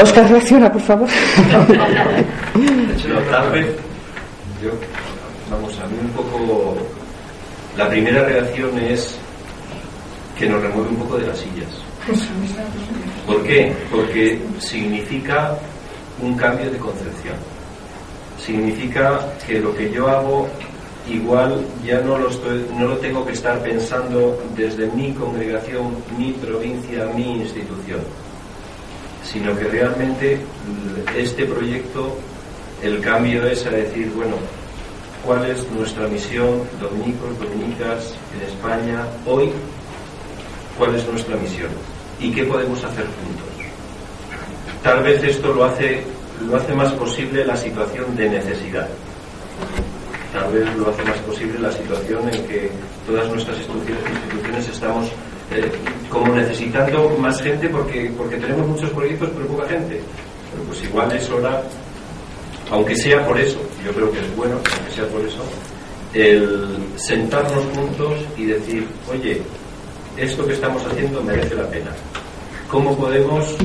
Oscar, 0.00 0.30
reacciona, 0.30 0.72
por 0.72 0.80
favor. 0.80 1.08
tal 3.30 3.52
vez, 3.52 3.66
yo, 4.62 4.70
vamos, 5.50 5.78
a 5.78 5.86
mí 5.86 5.96
un 6.00 6.10
poco, 6.10 6.76
la 7.76 7.88
primera 7.88 8.24
reacción 8.24 8.78
es 8.78 9.18
que 10.38 10.48
nos 10.48 10.62
remueve 10.62 10.88
un 10.88 10.96
poco 10.96 11.18
de 11.18 11.26
las 11.26 11.38
sillas. 11.38 11.68
¿Por 13.26 13.42
qué? 13.42 13.74
Porque 13.90 14.40
significa 14.58 15.56
un 16.20 16.34
cambio 16.36 16.70
de 16.70 16.78
concepción. 16.78 17.36
Significa 18.44 19.20
que 19.46 19.60
lo 19.60 19.74
que 19.74 19.90
yo 19.90 20.08
hago 20.08 20.48
igual 21.08 21.62
ya 21.84 22.00
no 22.00 22.18
lo, 22.18 22.30
estoy, 22.30 22.66
no 22.78 22.88
lo 22.88 22.96
tengo 22.96 23.26
que 23.26 23.32
estar 23.32 23.58
pensando 23.62 24.42
desde 24.56 24.86
mi 24.92 25.12
congregación, 25.12 25.94
mi 26.18 26.32
provincia, 26.32 27.06
mi 27.14 27.40
institución 27.40 28.00
sino 29.24 29.56
que 29.56 29.64
realmente 29.64 30.38
este 31.16 31.44
proyecto, 31.46 32.16
el 32.82 33.00
cambio 33.00 33.46
es 33.46 33.64
a 33.66 33.70
decir, 33.70 34.10
bueno, 34.14 34.36
¿cuál 35.24 35.50
es 35.50 35.68
nuestra 35.72 36.06
misión, 36.08 36.62
dominicos, 36.80 37.38
dominicas, 37.38 38.14
en 38.34 38.48
España, 38.48 39.06
hoy? 39.26 39.50
¿Cuál 40.78 40.94
es 40.96 41.06
nuestra 41.08 41.36
misión? 41.36 41.70
¿Y 42.20 42.30
qué 42.30 42.44
podemos 42.44 42.78
hacer 42.84 43.04
juntos? 43.04 43.54
Tal 44.82 45.02
vez 45.02 45.22
esto 45.24 45.52
lo 45.54 45.64
hace, 45.64 46.02
lo 46.46 46.56
hace 46.56 46.74
más 46.74 46.92
posible 46.92 47.44
la 47.44 47.56
situación 47.56 48.14
de 48.16 48.28
necesidad. 48.28 48.88
Tal 50.32 50.52
vez 50.52 50.76
lo 50.76 50.90
hace 50.90 51.02
más 51.04 51.18
posible 51.18 51.58
la 51.58 51.72
situación 51.72 52.28
en 52.28 52.46
que 52.46 52.70
todas 53.06 53.28
nuestras 53.28 53.56
instituciones 53.58 54.68
estamos 54.68 55.06
eh, 55.50 55.70
como 56.08 56.34
necesitando 56.34 57.10
más 57.18 57.40
gente 57.42 57.68
porque, 57.68 58.10
porque 58.16 58.36
tenemos 58.36 58.66
muchos 58.66 58.90
proyectos 58.90 59.30
pero 59.34 59.46
poca 59.46 59.68
gente. 59.68 60.00
Pero 60.50 60.64
pues 60.64 60.82
igual 60.84 61.12
es 61.12 61.28
hora, 61.30 61.62
aunque 62.70 62.96
sea 62.96 63.26
por 63.26 63.38
eso, 63.38 63.58
yo 63.84 63.92
creo 63.92 64.10
que 64.10 64.20
es 64.20 64.36
bueno, 64.36 64.54
aunque 64.54 64.94
sea 64.94 65.06
por 65.08 65.20
eso, 65.20 65.42
el 66.14 66.78
sentarnos 66.96 67.64
juntos 67.74 68.20
y 68.36 68.46
decir, 68.46 68.86
oye, 69.10 69.42
esto 70.16 70.46
que 70.46 70.54
estamos 70.54 70.84
haciendo 70.86 71.22
merece 71.22 71.54
la 71.56 71.68
pena. 71.68 71.90
¿Cómo 72.68 72.96
podemos 72.96 73.56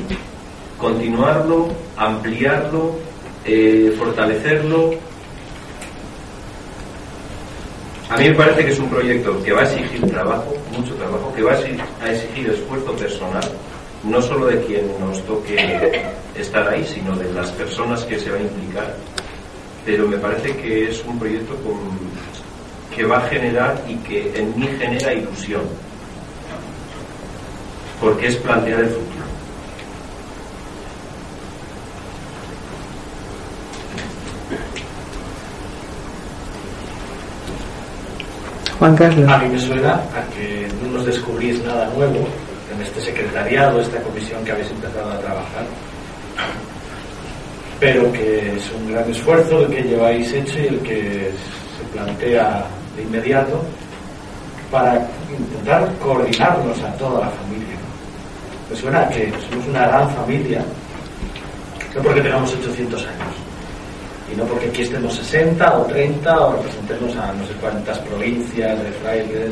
continuarlo, 0.77 1.69
ampliarlo, 1.97 2.95
eh, 3.45 3.93
fortalecerlo 3.97 5.08
a 8.09 8.17
mí 8.17 8.27
me 8.27 8.35
parece 8.35 8.65
que 8.65 8.71
es 8.71 8.79
un 8.79 8.89
proyecto 8.89 9.43
que 9.43 9.51
va 9.53 9.61
a 9.61 9.63
exigir 9.63 10.01
trabajo, 10.09 10.55
mucho 10.75 10.95
trabajo, 10.95 11.31
que 11.35 11.43
va 11.43 11.51
a 11.51 12.11
exigir 12.11 12.49
esfuerzo 12.49 12.93
personal, 12.93 13.43
no 14.03 14.19
solo 14.19 14.47
de 14.47 14.59
quien 14.65 14.87
nos 14.99 15.23
toque 15.25 16.09
estar 16.35 16.67
ahí, 16.67 16.83
sino 16.85 17.15
de 17.15 17.31
las 17.33 17.51
personas 17.51 18.03
que 18.05 18.17
se 18.19 18.31
van 18.31 18.41
a 18.41 18.43
implicar. 18.43 18.95
Pero 19.85 20.07
me 20.07 20.17
parece 20.17 20.55
que 20.57 20.89
es 20.89 21.03
un 21.05 21.19
proyecto 21.19 21.55
que 22.95 23.05
va 23.05 23.19
a 23.19 23.29
generar 23.29 23.79
y 23.87 23.95
que 23.97 24.31
en 24.35 24.59
mí 24.59 24.67
genera 24.79 25.13
ilusión, 25.13 25.61
porque 28.01 28.27
es 28.27 28.35
plantear 28.37 28.79
el 28.79 28.89
futuro. 28.89 29.18
A 39.27 39.37
mí 39.39 39.49
me 39.49 39.59
suena 39.59 39.95
a 39.95 40.23
que 40.33 40.69
no 40.81 40.93
nos 40.93 41.05
descubrís 41.05 41.61
nada 41.65 41.89
nuevo 41.97 42.25
en 42.73 42.81
este 42.81 43.01
secretariado, 43.01 43.81
esta 43.81 44.01
comisión 44.01 44.41
que 44.45 44.53
habéis 44.53 44.71
empezado 44.71 45.11
a 45.11 45.19
trabajar, 45.19 45.65
pero 47.77 48.09
que 48.13 48.55
es 48.55 48.71
un 48.71 48.89
gran 48.89 49.09
esfuerzo 49.11 49.65
el 49.65 49.67
que 49.69 49.83
lleváis 49.83 50.31
hecho 50.31 50.59
y 50.59 50.67
el 50.67 50.79
que 50.79 51.31
se 51.77 51.83
plantea 51.91 52.65
de 52.95 53.03
inmediato 53.03 53.61
para 54.71 55.05
intentar 55.29 55.91
coordinarnos 56.01 56.79
a 56.81 56.93
toda 56.93 57.19
la 57.25 57.29
familia. 57.31 57.75
Me 58.69 58.75
suena 58.77 59.01
a 59.01 59.09
que 59.09 59.29
somos 59.49 59.67
una 59.67 59.87
gran 59.87 60.09
familia, 60.11 60.63
no 61.95 62.01
porque 62.01 62.21
tengamos 62.21 62.53
800 62.53 63.01
años, 63.01 63.35
y 64.31 64.35
no 64.35 64.43
porque 64.45 64.67
aquí 64.67 64.83
estemos 64.83 65.13
60 65.15 65.77
o 65.77 65.85
30 65.85 66.39
o 66.39 66.53
representemos 66.53 67.15
a 67.15 67.33
no 67.33 67.45
sé 67.45 67.53
cuántas 67.59 67.97
provincias 67.99 68.83
de 68.83 68.91
frailes, 68.91 69.51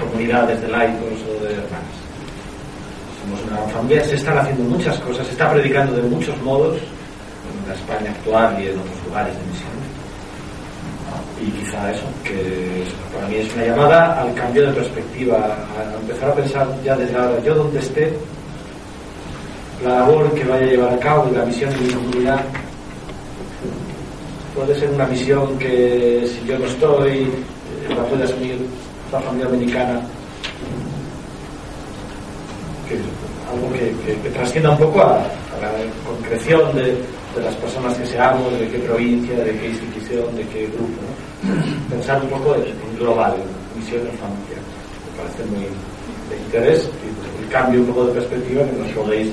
comunidades 0.00 0.60
de 0.60 0.68
laicos 0.68 1.18
o 1.28 1.44
de 1.44 1.52
hermanos. 1.52 1.96
Somos 3.22 3.40
una 3.50 3.72
familia, 3.72 4.04
se 4.04 4.16
están 4.16 4.38
haciendo 4.38 4.64
muchas 4.64 4.98
cosas, 5.00 5.26
se 5.26 5.32
está 5.32 5.50
predicando 5.50 5.96
de 5.96 6.02
muchos 6.02 6.36
modos 6.42 6.76
en 6.76 7.68
la 7.68 7.74
España 7.74 8.10
actual 8.10 8.60
y 8.60 8.68
en 8.68 8.78
otros 8.78 9.04
lugares 9.06 9.34
de 9.34 9.44
misión. 9.44 9.84
Y 11.40 11.50
quizá 11.50 11.90
eso, 11.90 12.04
que 12.22 12.84
para 13.14 13.28
mí 13.28 13.36
es 13.36 13.54
una 13.54 13.66
llamada 13.66 14.20
al 14.20 14.34
cambio 14.34 14.66
de 14.66 14.72
perspectiva, 14.72 15.36
a 15.36 16.00
empezar 16.00 16.30
a 16.30 16.34
pensar 16.34 16.68
ya 16.84 16.96
desde 16.96 17.16
ahora, 17.16 17.40
yo 17.42 17.54
donde 17.54 17.80
esté, 17.80 18.12
la 19.82 19.98
labor 20.00 20.32
que 20.32 20.44
vaya 20.44 20.64
a 20.64 20.68
llevar 20.68 20.92
a 20.94 20.98
cabo 20.98 21.28
y 21.30 21.36
la 21.36 21.44
misión 21.44 21.70
de 21.70 21.80
mi 21.80 21.92
comunidad 21.92 22.40
puede 24.54 24.78
ser 24.78 24.90
una 24.90 25.06
misión 25.06 25.58
que 25.58 26.24
si 26.26 26.46
yo 26.46 26.58
no 26.58 26.66
estoy, 26.66 27.18
eh, 27.18 27.94
la 27.94 28.04
puede 28.04 28.24
asumir 28.24 28.56
la 29.12 29.20
familia 29.20 29.48
americana. 29.48 30.00
Que, 32.88 32.94
algo 33.50 33.72
que, 33.72 34.30
trascienda 34.30 34.70
un 34.70 34.78
poco 34.78 35.00
a, 35.02 35.18
la 35.60 35.70
concreción 36.06 36.74
de, 36.76 36.96
las 37.42 37.54
personas 37.56 37.94
que 37.98 38.06
seamos, 38.06 38.52
de 38.58 38.68
qué 38.68 38.78
provincia, 38.78 39.36
de 39.36 39.58
qué 39.58 39.68
institución, 39.68 40.36
de 40.36 40.46
qué 40.46 40.66
grupo. 40.66 41.02
Pensar 41.90 42.22
un 42.22 42.28
poco 42.30 42.54
en, 42.54 42.98
global, 42.98 43.34
misión 43.76 44.02
en. 44.02 44.06
Me 44.06 45.22
parece 45.22 45.44
muy 45.50 45.66
de 46.30 46.36
interés 46.46 46.88
el 47.42 47.48
cambio 47.48 47.80
un 47.80 47.86
poco 47.86 48.06
de 48.06 48.14
perspectiva 48.14 48.64
que 48.64 48.78
nos 48.78 48.88
podéis 48.92 49.32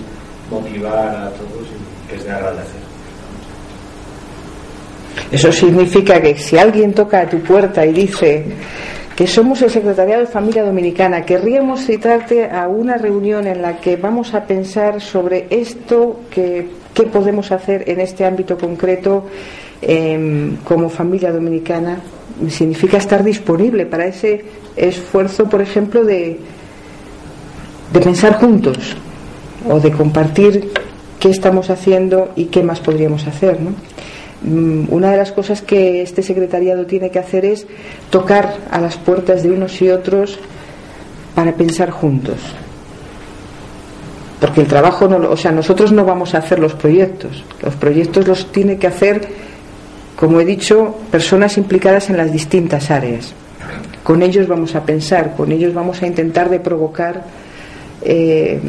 motivar 0.50 1.16
a 1.16 1.30
todos 1.32 1.68
y 1.68 2.10
que 2.10 2.16
es 2.16 2.26
de 2.26 2.32
agradecer. 2.32 2.91
Eso 5.32 5.52
significa 5.52 6.22
que 6.22 6.36
si 6.36 6.58
alguien 6.58 6.94
toca 6.94 7.22
a 7.22 7.30
tu 7.30 7.40
puerta 7.40 7.86
y 7.86 7.94
dice 7.94 8.44
que 9.16 9.28
somos 9.28 9.62
el 9.62 9.70
Secretariado 9.70 10.22
de 10.22 10.28
Familia 10.28 10.64
Dominicana, 10.64 11.26
querríamos 11.26 11.86
citarte 11.86 12.50
a 12.50 12.68
una 12.68 12.98
reunión 12.98 13.48
en 13.48 13.62
la 13.62 13.78
que 13.78 13.96
vamos 13.96 14.34
a 14.34 14.46
pensar 14.46 15.00
sobre 15.02 15.48
esto, 15.50 16.22
que, 16.30 16.68
qué 16.94 17.04
podemos 17.04 17.52
hacer 17.52 17.84
en 17.88 18.00
este 18.00 18.26
ámbito 18.26 18.58
concreto 18.58 19.26
em, 19.82 20.58
como 20.64 20.90
familia 20.90 21.32
dominicana, 21.32 22.00
significa 22.50 22.98
estar 22.98 23.24
disponible 23.24 23.86
para 23.86 24.06
ese 24.06 24.44
esfuerzo, 24.76 25.48
por 25.48 25.62
ejemplo, 25.62 26.04
de, 26.04 26.40
de 27.94 28.00
pensar 28.00 28.40
juntos 28.40 28.96
o 29.70 29.80
de 29.80 29.92
compartir 29.92 30.72
qué 31.20 31.30
estamos 31.30 31.70
haciendo 31.70 32.32
y 32.36 32.46
qué 32.46 32.64
más 32.64 32.80
podríamos 32.80 33.28
hacer. 33.28 33.62
¿no? 33.62 33.76
Mm, 34.44 34.86
una 34.90 35.12
de 35.12 35.18
las 35.18 35.32
cosas 35.32 35.62
que 35.62 36.02
este 36.02 36.24
secretariado 36.24 36.86
tiene 36.86 37.12
que 37.12 37.20
hacer 37.20 37.46
es 37.46 37.68
tocar 38.10 38.56
a 38.72 38.82
las 38.82 38.98
puertas 38.98 39.44
de 39.44 39.52
unos 39.52 39.80
y 39.82 39.90
otros 39.90 40.40
para 41.36 41.54
pensar 41.54 41.92
juntos. 41.92 42.38
Porque 44.40 44.62
el 44.62 44.68
trabajo, 44.68 45.08
no, 45.08 45.30
o 45.30 45.38
sea, 45.38 45.52
nosotros 45.52 45.92
no 45.92 46.04
vamos 46.04 46.34
a 46.34 46.40
hacer 46.40 46.58
los 46.58 46.74
proyectos. 46.74 47.44
Los 47.62 47.76
proyectos 47.76 48.28
los 48.28 48.52
tiene 48.52 48.78
que 48.78 48.88
hacer, 48.88 49.28
como 50.16 50.42
he 50.42 50.46
dicho, 50.46 50.96
personas 51.12 51.58
implicadas 51.60 52.10
en 52.10 52.18
las 52.18 52.32
distintas 52.32 52.90
áreas. 52.90 53.34
Con 54.04 54.24
ellos 54.24 54.48
vamos 54.48 54.74
a 54.74 54.84
pensar, 54.84 55.36
con 55.36 55.52
ellos 55.52 55.76
vamos 55.76 56.02
a 56.02 56.08
intentar 56.08 56.50
de 56.50 56.60
provocar 56.60 57.24
eh, 58.02 58.60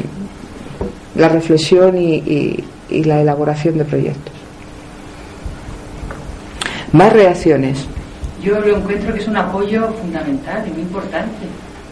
la 1.15 1.29
reflexión 1.29 1.97
y 1.97 2.63
la 2.91 3.19
elaboración 3.19 3.79
de 3.79 3.85
proyectos. 3.85 4.42
Más 6.93 7.11
reacciones. 7.11 7.85
Yo 8.41 8.59
lo 8.59 8.77
encuentro 8.77 9.13
que 9.13 9.19
es 9.19 9.27
un 9.27 9.35
apoyo 9.35 9.89
fundamental 9.93 10.63
y 10.67 10.71
muy 10.71 10.81
importante. 10.83 11.45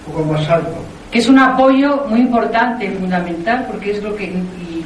Un 0.05 0.13
poco 0.13 0.31
más 0.31 0.47
alto. 0.47 0.75
Que 1.09 1.17
es 1.17 1.27
un 1.27 1.39
apoyo 1.39 2.05
muy 2.07 2.21
importante, 2.21 2.89
fundamental, 2.91 3.65
porque 3.69 3.91
es 3.91 4.03
lo 4.03 4.15
que. 4.15 4.25
Y 4.25 4.85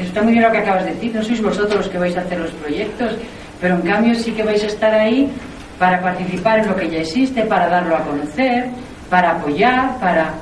está 0.00 0.22
muy 0.22 0.32
bien 0.32 0.44
lo 0.44 0.50
que 0.50 0.58
acabas 0.58 0.84
de 0.84 0.94
decir, 0.94 1.14
no 1.14 1.22
sois 1.22 1.42
vosotros 1.42 1.76
los 1.76 1.88
que 1.88 1.98
vais 1.98 2.16
a 2.16 2.22
hacer 2.22 2.38
los 2.40 2.50
proyectos, 2.52 3.12
pero 3.60 3.74
en 3.74 3.82
cambio 3.82 4.14
sí 4.14 4.32
que 4.32 4.42
vais 4.42 4.62
a 4.64 4.66
estar 4.66 4.94
ahí 4.94 5.30
para 5.78 6.00
participar 6.00 6.60
en 6.60 6.68
lo 6.68 6.76
que 6.76 6.88
ya 6.88 7.00
existe, 7.00 7.42
para 7.42 7.68
darlo 7.68 7.96
a 7.96 8.00
conocer, 8.00 8.70
para 9.10 9.32
apoyar, 9.32 9.98
para. 10.00 10.32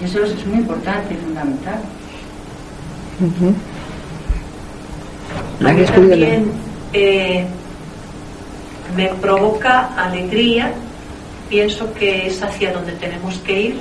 Y 0.00 0.04
eso 0.06 0.24
es 0.24 0.46
muy 0.46 0.58
importante 0.58 1.12
y 1.12 1.16
fundamental. 1.18 1.80
también 5.92 6.50
eh, 6.92 7.46
me 8.94 9.08
provoca 9.08 9.94
alegría, 9.96 10.72
pienso 11.48 11.92
que 11.94 12.26
es 12.26 12.42
hacia 12.42 12.72
donde 12.72 12.92
tenemos 12.92 13.36
que 13.38 13.60
ir. 13.60 13.80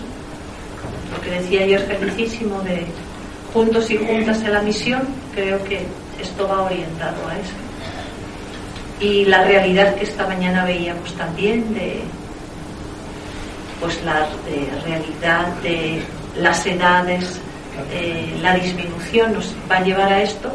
Lo 1.14 1.22
que 1.22 1.32
decía 1.32 1.62
ayer 1.64 1.82
felicísimo 1.82 2.62
de 2.62 2.86
juntos 3.54 3.90
y 3.92 3.98
juntas 3.98 4.42
en 4.42 4.54
la 4.54 4.62
misión, 4.62 5.04
creo 5.34 5.64
que 5.64 5.86
esto 6.22 6.48
va 6.48 6.64
orientado 6.64 7.28
a 7.28 7.36
eso. 7.36 7.54
Y 9.00 9.26
la 9.26 9.44
realidad 9.44 9.96
que 9.96 10.06
esta 10.06 10.26
mañana 10.28 10.66
veíamos 10.66 11.14
también 11.16 11.74
de 11.74 12.02
pues 13.80 14.02
la 14.04 14.28
realidad 14.86 15.48
de 15.62 16.02
las 16.38 16.66
edades, 16.66 17.40
eh, 17.92 18.38
la 18.42 18.56
disminución 18.56 19.34
nos 19.34 19.54
va 19.70 19.78
a 19.78 19.84
llevar 19.84 20.12
a 20.12 20.22
esto. 20.22 20.52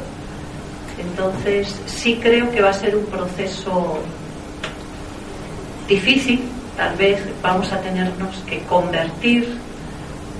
Entonces 0.99 1.75
sí 1.87 2.19
creo 2.21 2.51
que 2.51 2.63
va 2.63 2.71
a 2.71 2.75
ser 2.75 2.97
un 2.97 3.07
proceso 3.07 3.99
difícil, 5.91 6.41
tal 6.77 6.97
vez 6.97 7.21
vamos 7.43 7.71
a 7.73 7.81
tenernos 7.81 8.37
que 8.47 8.61
convertir 8.61 9.59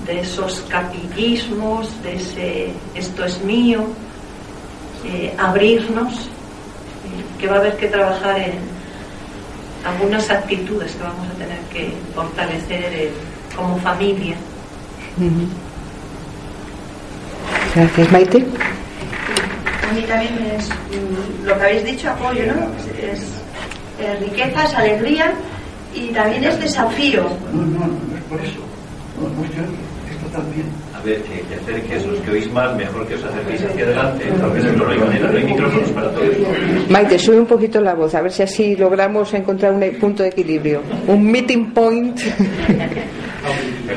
de 0.05 0.21
esos 0.21 0.61
capillismos, 0.69 1.89
de 2.01 2.15
ese 2.15 2.73
esto 2.95 3.25
es 3.25 3.43
mío, 3.43 3.85
eh, 5.05 5.35
abrirnos, 5.37 6.13
eh, 6.13 7.39
que 7.39 7.47
va 7.47 7.57
a 7.57 7.59
haber 7.59 7.77
que 7.77 7.87
trabajar 7.87 8.39
en 8.39 8.59
algunas 9.85 10.29
actitudes 10.29 10.93
que 10.95 11.03
vamos 11.03 11.27
a 11.27 11.33
tener 11.33 11.59
que 11.73 11.93
fortalecer 12.15 13.11
como 13.55 13.77
familia. 13.79 14.35
Gracias, 17.75 18.11
Maite. 18.11 18.37
A 18.37 19.93
mí 19.93 20.01
también 20.03 20.37
es 20.57 20.69
lo 21.43 21.57
que 21.57 21.63
habéis 21.63 21.83
dicho, 21.83 22.09
apoyo, 22.09 22.45
¿no? 22.53 22.67
Es, 22.97 23.40
riqueza, 24.19 24.65
es 24.65 24.73
alegría 24.73 25.33
y 25.93 26.07
también 26.07 26.43
es 26.43 26.59
desafío. 26.59 27.23
No, 27.53 27.61
no, 27.61 27.79
no 27.87 28.17
es 28.17 28.23
por 28.29 28.39
eso. 28.41 28.59
No, 29.19 29.29
no 29.29 29.43
es 29.43 29.51
esto 29.51 30.27
también. 30.31 30.65
A 30.95 31.03
ver, 31.03 31.21
que, 31.23 31.41
que 31.41 31.55
acerques 31.55 32.05
los 32.05 32.19
que 32.21 32.31
oís 32.31 32.51
mal, 32.51 32.75
mejor 32.75 33.07
que 33.07 33.15
os 33.15 33.23
acerquéis 33.23 33.63
hacia 33.63 33.85
adelante, 33.85 34.25
no 34.77 34.87
hay 34.87 34.97
manera, 34.99 35.31
no 35.31 35.37
hay 35.37 35.43
micrófonos 35.45 35.89
para 35.89 36.11
todos. 36.11 36.27
Maite, 36.89 37.17
sube 37.17 37.39
un 37.39 37.47
poquito 37.47 37.81
la 37.81 37.95
voz, 37.95 38.13
a 38.13 38.21
ver 38.21 38.31
si 38.31 38.43
así 38.43 38.75
logramos 38.75 39.33
encontrar 39.33 39.73
un 39.73 39.81
punto 39.99 40.23
de 40.23 40.29
equilibrio. 40.29 40.81
Un 41.07 41.31
meeting 41.31 41.71
point. 41.71 42.19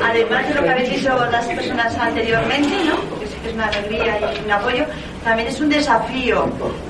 Además 0.03 0.47
de 0.49 0.55
lo 0.55 0.63
que 0.63 0.69
habéis 0.69 0.89
dicho 0.95 1.15
las 1.31 1.45
personas 1.45 1.97
anteriormente, 1.97 2.75
¿no? 2.85 2.95
Que 3.45 3.49
es 3.49 3.55
una 3.55 3.67
alegría 3.67 4.19
y 4.19 4.23
un 4.43 4.51
apoyo, 4.51 4.83
también 5.23 5.47
es 5.49 5.61
un 5.61 5.69
desafío. 5.69 6.49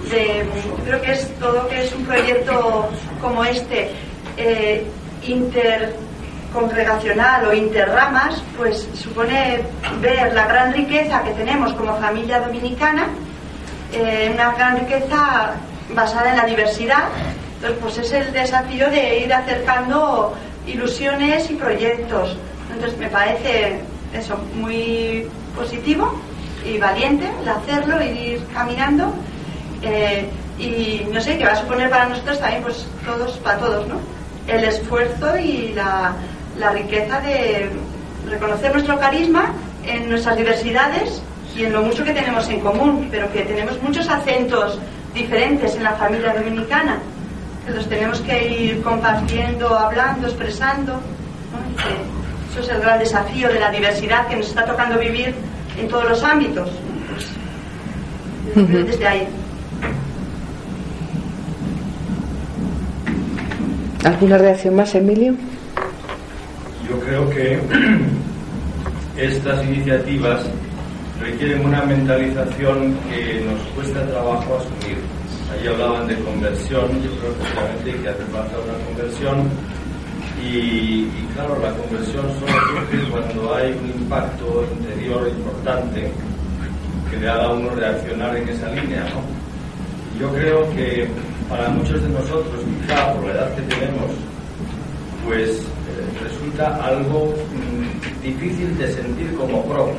De, 0.09 0.45
creo 0.85 1.01
que 1.01 1.11
es 1.11 1.29
todo 1.39 1.67
que 1.67 1.83
es 1.83 1.93
un 1.93 2.05
proyecto 2.05 2.89
como 3.21 3.43
este, 3.43 3.91
eh, 4.37 4.87
intercongregacional 5.23 7.47
o 7.47 7.53
interramas, 7.53 8.41
pues 8.57 8.87
supone 8.93 9.59
ver 10.01 10.33
la 10.33 10.47
gran 10.47 10.73
riqueza 10.73 11.21
que 11.23 11.31
tenemos 11.31 11.73
como 11.73 11.97
familia 11.97 12.39
dominicana, 12.39 13.09
eh, 13.91 14.31
una 14.33 14.53
gran 14.53 14.79
riqueza 14.79 15.55
basada 15.93 16.31
en 16.31 16.37
la 16.37 16.45
diversidad. 16.45 17.09
Entonces, 17.55 17.77
pues 17.81 17.97
es 17.97 18.13
el 18.13 18.31
desafío 18.31 18.89
de 18.89 19.19
ir 19.19 19.33
acercando 19.33 20.33
ilusiones 20.67 21.49
y 21.49 21.55
proyectos. 21.55 22.37
Entonces 22.71 22.97
me 22.97 23.09
parece 23.09 23.81
eso 24.13 24.37
muy 24.55 25.27
positivo 25.55 26.21
y 26.65 26.77
valiente 26.77 27.29
el 27.41 27.49
hacerlo, 27.49 28.01
ir 28.01 28.41
caminando. 28.53 29.13
Eh, 29.81 30.29
y 30.57 31.05
no 31.11 31.19
sé, 31.21 31.37
que 31.37 31.45
va 31.45 31.51
a 31.51 31.55
suponer 31.57 31.89
para 31.89 32.07
nosotros 32.07 32.39
también, 32.39 32.63
pues 32.63 32.87
todos, 33.05 33.37
para 33.37 33.59
todos, 33.59 33.87
¿no? 33.87 33.95
El 34.47 34.63
esfuerzo 34.63 35.37
y 35.37 35.73
la, 35.73 36.13
la 36.57 36.71
riqueza 36.71 37.19
de 37.19 37.69
reconocer 38.29 38.71
nuestro 38.71 38.97
carisma 38.99 39.53
en 39.85 40.09
nuestras 40.09 40.37
diversidades 40.37 41.21
y 41.55 41.65
en 41.65 41.73
lo 41.73 41.81
mucho 41.81 42.03
que 42.03 42.13
tenemos 42.13 42.49
en 42.49 42.61
común, 42.61 43.09
pero 43.11 43.31
que 43.31 43.41
tenemos 43.41 43.81
muchos 43.81 44.07
acentos 44.09 44.79
diferentes 45.13 45.75
en 45.75 45.83
la 45.83 45.93
familia 45.93 46.33
dominicana 46.33 46.99
los 47.73 47.87
tenemos 47.87 48.19
que 48.21 48.47
ir 48.47 48.81
compartiendo, 48.81 49.75
hablando, 49.77 50.27
expresando. 50.27 50.99
eso 52.51 52.59
es 52.59 52.69
el 52.69 52.79
gran 52.79 52.99
desafío 52.99 53.47
de 53.49 53.59
la 53.59 53.71
diversidad 53.71 54.27
que 54.27 54.35
nos 54.35 54.47
está 54.47 54.65
tocando 54.65 54.99
vivir 54.99 55.33
en 55.77 55.87
todos 55.87 56.09
los 56.09 56.23
ámbitos. 56.23 56.69
Desde 58.55 59.07
ahí. 59.07 59.27
¿Alguna 64.03 64.37
reacción 64.37 64.75
más, 64.75 64.93
Emilio? 64.93 65.33
Yo 66.87 66.99
creo 66.99 67.29
que 67.31 67.59
estas 69.17 69.65
iniciativas 69.65 70.45
requieren 71.19 71.65
una 71.65 71.81
mentalización 71.83 72.95
que 73.09 73.43
nos 73.45 73.59
cuesta 73.75 74.05
trabajo 74.05 74.57
asumir 74.57 74.97
Allí 75.51 75.67
hablaban 75.67 76.07
de 76.07 76.15
conversión, 76.19 76.89
yo 77.03 77.11
creo 77.19 77.83
que 77.83 78.01
que 78.01 78.09
hace 78.09 78.23
falta 78.25 78.55
una 78.59 78.85
conversión 78.85 79.47
y, 80.45 81.27
claro, 81.33 81.57
la 81.59 81.71
conversión 81.71 82.25
solo 82.39 82.53
surge 82.67 83.09
cuando 83.09 83.55
hay 83.55 83.71
un 83.71 84.01
impacto 84.01 84.65
interior 84.79 85.27
importante 85.27 86.11
que 87.09 87.17
le 87.17 87.29
haga 87.29 87.45
a 87.45 87.53
uno 87.53 87.69
reaccionar 87.71 88.35
en 88.37 88.49
esa 88.49 88.69
línea, 88.69 89.03
¿no? 89.05 89.21
Yo 90.19 90.31
creo 90.33 90.69
que 90.75 91.07
para 91.49 91.69
muchos 91.69 92.01
de 92.01 92.09
nosotros, 92.09 92.61
quizá 92.81 93.13
por 93.13 93.25
la 93.25 93.33
edad 93.33 93.55
que 93.55 93.61
tenemos, 93.63 94.11
pues 95.25 95.49
eh, 95.49 96.23
resulta 96.23 96.75
algo 96.85 97.33
mm, 97.53 98.23
difícil 98.23 98.77
de 98.77 98.93
sentir 98.93 99.35
como 99.35 99.63
propio. 99.65 99.95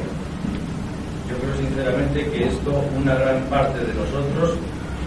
Yo 1.28 1.36
creo 1.38 1.56
sinceramente 1.56 2.30
que 2.30 2.46
esto, 2.46 2.84
una 3.00 3.14
gran 3.16 3.42
parte 3.44 3.80
de 3.80 3.94
nosotros, 3.94 4.58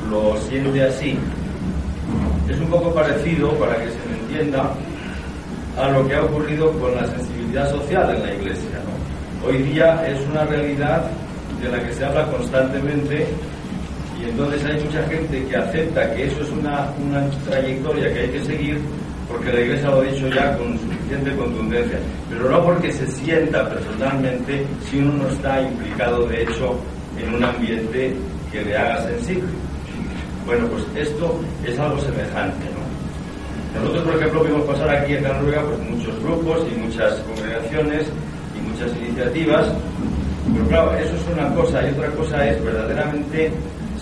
lo 0.10 0.38
siente 0.49 0.84
así. 0.84 1.17
Es 2.49 2.60
un 2.60 2.67
poco 2.67 2.93
parecido, 2.93 3.52
para 3.54 3.75
que 3.78 3.91
se 3.91 3.97
me 4.10 4.19
entienda, 4.19 4.71
a 5.79 5.89
lo 5.91 6.05
que 6.07 6.15
ha 6.15 6.21
ocurrido 6.23 6.71
con 6.73 6.93
la 6.93 7.05
sensibilidad 7.07 7.69
social 7.69 8.13
en 8.15 8.21
la 8.23 8.33
Iglesia. 8.33 8.79
Hoy 9.47 9.57
día 9.63 10.05
es 10.05 10.19
una 10.27 10.43
realidad 10.43 11.05
de 11.61 11.69
la 11.69 11.81
que 11.81 11.93
se 11.93 12.05
habla 12.05 12.25
constantemente 12.27 13.25
y 14.19 14.29
entonces 14.29 14.65
hay 14.65 14.83
mucha 14.83 15.01
gente 15.07 15.45
que 15.45 15.55
acepta 15.55 16.13
que 16.13 16.25
eso 16.25 16.41
es 16.43 16.49
una, 16.49 16.91
una 17.07 17.29
trayectoria 17.47 18.13
que 18.13 18.19
hay 18.19 18.29
que 18.29 18.43
seguir 18.43 18.81
porque 19.29 19.54
la 19.54 19.62
Iglesia 19.62 19.89
lo 19.89 20.01
ha 20.01 20.04
dicho 20.04 20.27
ya 20.27 20.58
con 20.58 20.77
suficiente 20.79 21.35
contundencia, 21.37 21.99
pero 22.29 22.49
no 22.49 22.63
porque 22.63 22.91
se 22.91 23.08
sienta 23.08 23.69
personalmente 23.69 24.65
si 24.89 24.97
uno 24.97 25.23
no 25.23 25.29
está 25.29 25.62
implicado 25.62 26.27
de 26.27 26.43
hecho 26.43 26.75
en 27.17 27.35
un 27.35 27.43
ambiente 27.43 28.15
que 28.51 28.62
le 28.63 28.75
haga 28.75 29.04
sensible. 29.04 29.47
Bueno, 30.45 30.67
pues 30.67 31.08
esto 31.08 31.39
es 31.65 31.79
algo 31.79 32.01
semejante. 32.01 32.79
Nosotros, 33.73 34.03
por 34.03 34.15
ejemplo, 34.15 34.43
vimos 34.43 34.65
pasar 34.65 34.89
aquí 34.89 35.13
en 35.13 35.23
Noruega 35.23 35.63
pues, 35.63 35.79
muchos 35.89 36.23
grupos 36.23 36.65
y 36.71 36.79
muchas 36.79 37.13
congregaciones 37.19 38.07
y 38.57 38.67
muchas 38.67 38.95
iniciativas, 38.97 39.67
pero 40.53 40.67
claro, 40.67 40.93
eso 40.95 41.15
es 41.15 41.37
una 41.37 41.53
cosa 41.53 41.87
y 41.87 41.91
otra 41.91 42.07
cosa 42.11 42.49
es 42.49 42.63
verdaderamente 42.63 43.51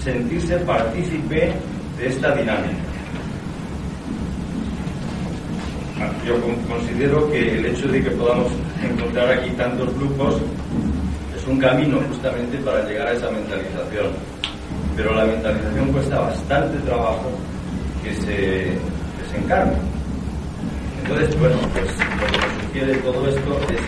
sentirse 0.01 0.57
partícipe 0.59 1.53
de 1.97 2.07
esta 2.07 2.34
dinámica. 2.34 2.78
Yo 6.26 6.36
considero 6.68 7.30
que 7.32 7.57
el 7.57 7.65
hecho 7.65 7.88
de 7.88 8.03
que 8.03 8.11
podamos 8.11 8.51
encontrar 8.84 9.32
aquí 9.32 9.49
tantos 9.51 9.93
grupos 9.97 10.36
es 11.36 11.47
un 11.47 11.57
camino 11.57 11.99
justamente 12.07 12.57
para 12.59 12.88
llegar 12.88 13.07
a 13.07 13.13
esa 13.13 13.32
mentalización 13.32 14.07
pero 14.97 15.13
la 15.13 15.26
mentalización 15.26 15.93
cuesta 15.93 16.20
bastante 16.20 16.80
trabajo 16.80 17.30
que 18.03 18.15
se, 18.15 18.74
encarne. 19.38 19.78
Entonces, 21.04 21.40
bueno, 21.40 21.56
pues 21.74 21.86
lo 21.86 22.28
que 22.28 22.66
sugiere 22.66 22.96
todo 22.98 23.28
esto 23.28 23.60
es 23.72 23.82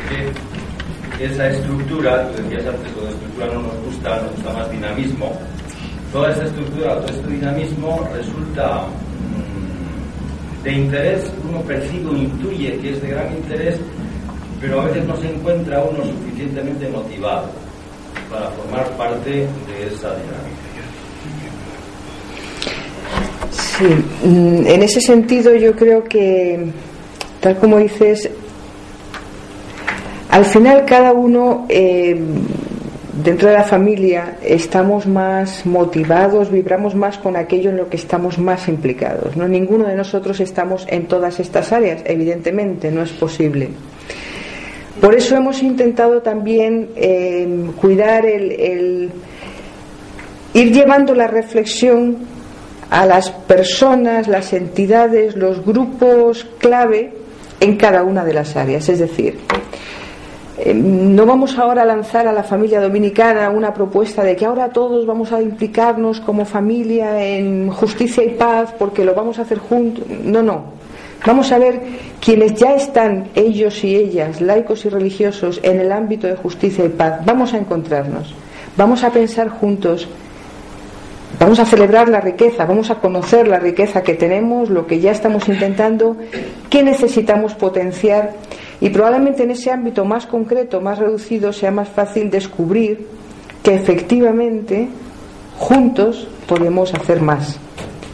que 1.18 1.26
esa 1.26 1.50
estructura, 1.50 2.30
tú 2.30 2.44
decías 2.44 2.66
antes, 2.66 2.94
toda 2.94 3.10
estructura 3.10 3.48
no 3.48 3.62
nos 3.64 3.84
gusta, 3.84 4.22
nos 4.22 4.32
gusta 4.36 4.54
más 4.54 4.72
dinamismo, 4.72 5.38
toda 6.14 6.32
esa 6.32 6.46
estructura, 6.46 6.96
todo 6.96 7.08
este 7.08 7.28
dinamismo 7.28 8.10
resulta 8.14 8.86
de 10.64 10.72
interés, 10.72 11.32
uno 11.50 11.62
percibe 11.62 12.10
o 12.10 12.16
intuye 12.16 12.78
que 12.80 12.92
es 12.92 13.02
de 13.02 13.10
gran 13.10 13.36
interés, 13.36 13.80
pero 14.62 14.82
a 14.82 14.86
veces 14.86 15.06
no 15.06 15.16
se 15.18 15.30
encuentra 15.30 15.84
uno 15.84 16.04
suficientemente 16.04 16.88
motivado 16.90 17.50
para 18.30 18.50
formar 18.52 18.86
parte 18.98 19.30
de 19.30 19.88
esa 19.88 20.16
dinámica. 20.16 20.59
Sí, 23.80 23.86
mm, 23.86 24.68
en 24.68 24.84
ese 24.84 25.00
sentido 25.00 25.56
yo 25.56 25.74
creo 25.74 26.04
que, 26.04 26.66
tal 27.40 27.58
como 27.60 27.78
dices, 27.78 28.30
al 30.30 30.44
final 30.44 30.84
cada 30.84 31.14
uno 31.14 31.66
eh, 31.70 32.20
dentro 33.24 33.48
de 33.48 33.54
la 33.54 33.64
familia 33.64 34.38
estamos 34.44 35.08
más 35.08 35.66
motivados, 35.66 36.52
vibramos 36.52 36.94
más 36.94 37.20
con 37.20 37.38
aquello 37.38 37.70
en 37.70 37.78
lo 37.78 37.88
que 37.88 37.96
estamos 37.96 38.38
más 38.38 38.68
implicados. 38.68 39.38
¿no? 39.38 39.48
Ninguno 39.48 39.88
de 39.88 39.96
nosotros 39.96 40.42
estamos 40.42 40.86
en 40.90 41.06
todas 41.06 41.40
estas 41.40 41.72
áreas, 41.72 42.02
evidentemente, 42.04 42.92
no 42.92 43.02
es 43.02 43.12
posible. 43.12 43.70
Por 45.00 45.16
eso 45.16 45.38
hemos 45.38 45.64
intentado 45.64 46.22
también 46.22 46.90
eh, 46.98 47.48
cuidar 47.80 48.26
el 48.26 49.10
ir 50.54 50.74
llevando 50.74 51.16
la 51.16 51.28
reflexión 51.28 52.18
a 52.90 53.06
las 53.06 53.30
personas, 53.30 54.28
las 54.28 54.54
entidades, 54.54 55.36
los 55.36 55.66
grupos 55.66 56.46
clave 56.58 57.14
en 57.60 57.78
cada 57.78 58.04
una 58.04 58.24
de 58.26 58.34
las 58.34 58.56
áreas. 58.56 58.90
Es 58.90 59.00
decir, 59.00 59.40
eh, 60.58 60.74
no 60.74 61.26
vamos 61.26 61.58
ahora 61.58 61.84
a 61.84 61.86
lanzar 61.86 62.28
a 62.28 62.34
la 62.34 62.44
familia 62.44 62.82
dominicana 62.82 63.50
una 63.50 63.74
propuesta 63.74 64.24
de 64.24 64.36
que 64.36 64.46
ahora 64.46 64.70
todos 64.70 65.06
vamos 65.06 65.32
a 65.32 65.42
implicarnos 65.42 66.20
como 66.20 66.46
familia 66.46 67.24
en 67.24 67.70
justicia 67.70 68.24
y 68.24 68.30
paz 68.30 68.74
porque 68.78 69.06
lo 69.06 69.14
vamos 69.14 69.40
a 69.40 69.44
hacer 69.44 69.60
juntos. 69.60 70.04
No, 70.24 70.42
no. 70.42 70.80
Vamos 71.26 71.52
a 71.52 71.60
ver 71.60 71.82
quienes 72.22 72.56
ya 72.56 72.76
están, 72.76 73.28
ellos 73.36 73.84
y 73.84 73.96
ellas, 73.96 74.40
laicos 74.40 74.86
y 74.86 74.90
religiosos, 74.90 75.60
en 75.64 75.80
el 75.80 75.92
ámbito 75.92 76.28
de 76.28 76.36
justicia 76.36 76.86
y 76.86 76.90
paz. 76.90 77.26
Vamos 77.26 77.54
a 77.54 77.58
encontrarnos. 77.58 78.34
Vamos 78.78 79.04
a 79.04 79.12
pensar 79.12 79.50
juntos 79.50 80.08
Vamos 81.40 81.58
a 81.60 81.66
celebrar 81.66 82.10
la 82.10 82.20
riqueza, 82.20 82.66
vamos 82.66 82.92
a 82.92 82.96
conocer 82.96 83.48
la 83.48 83.60
riqueza 83.60 84.04
que 84.04 84.14
tenemos, 84.14 84.70
lo 84.70 84.86
que 84.86 85.00
ya 85.00 85.12
estamos 85.12 85.48
intentando, 85.48 86.18
qué 86.70 86.84
necesitamos 86.84 87.54
potenciar 87.54 88.34
y 88.82 88.90
probablemente 88.90 89.44
en 89.44 89.52
ese 89.52 89.72
ámbito 89.72 90.04
más 90.04 90.26
concreto, 90.26 90.82
más 90.82 91.00
reducido, 91.00 91.54
sea 91.54 91.72
más 91.72 91.88
fácil 91.88 92.30
descubrir 92.30 93.08
que 93.64 93.74
efectivamente 93.74 94.90
juntos 95.58 96.28
podemos 96.46 96.94
hacer 96.94 97.22
más. 97.22 97.58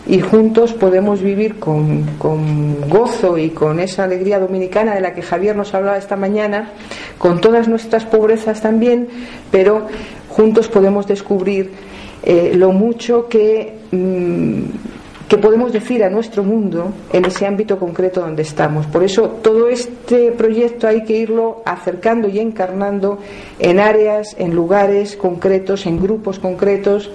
Y 0.08 0.20
juntos 0.22 0.74
podemos 0.74 1.20
vivir 1.20 1.58
con, 1.58 2.04
con, 2.20 2.88
gozo 2.88 3.40
y 3.40 3.50
con 3.50 3.80
esa 3.80 4.04
alegría 4.04 4.40
dominicana 4.40 4.94
de 4.94 5.02
la 5.02 5.16
que 5.16 5.24
Javier 5.24 5.56
nos 5.56 5.74
hablaba 5.74 5.98
esta 5.98 6.16
mañana, 6.16 6.70
con 7.18 7.42
todas 7.42 7.68
nuestras 7.68 8.06
pobrezas 8.06 8.62
también, 8.62 9.08
pero 9.50 9.88
juntos 10.30 10.68
podemos 10.68 11.08
descubrir 11.08 11.72
eh, 12.26 12.54
lo 12.56 12.72
mucho 12.72 13.28
que, 13.28 13.76
mm, 13.92 15.28
que 15.30 15.38
podemos 15.38 15.72
decir 15.72 16.04
a 16.04 16.10
nuestro 16.10 16.44
mundo 16.44 16.92
en 17.14 17.26
ese 17.26 17.46
ámbito 17.46 17.78
concreto 17.78 18.22
donde 18.22 18.42
estamos. 18.42 18.88
Por 18.88 19.04
eso 19.04 19.30
todo 19.44 19.70
este 19.70 20.32
proyecto 20.32 20.88
hay 20.88 21.04
que 21.04 21.14
irlo 21.14 21.62
acercando 21.66 22.28
y 22.28 22.40
encarnando 22.40 23.20
en 23.60 23.80
áreas, 23.80 24.36
en 24.40 24.56
lugares 24.56 25.16
concretos, 25.16 25.86
en 25.86 26.02
grupos 26.02 26.40
concretos 26.40 27.12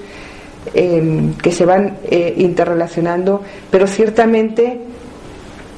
em, 0.74 1.34
que 1.34 1.50
se 1.50 1.64
van 1.64 1.96
eh, 2.04 2.34
interrelacionando, 2.36 3.42
pero 3.68 3.88
ciertamente 3.88 4.78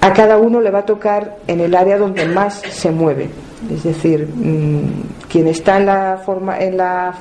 a 0.03 0.13
cada 0.13 0.37
uno 0.37 0.61
le 0.61 0.71
va 0.71 0.81
a 0.81 0.87
tocar 0.87 1.39
en 1.47 1.61
el 1.61 1.75
área 1.75 1.97
donde 1.97 2.27
más 2.27 2.61
se 2.71 2.91
mueve. 2.91 3.29
Es 3.73 3.85
decir, 3.85 4.27
mm, 4.27 5.29
quien 5.31 5.47
está 5.47 5.79
en 5.79 5.87
la, 5.87 6.21
forma, 6.23 6.59
en 6.59 6.77
la 6.77 7.15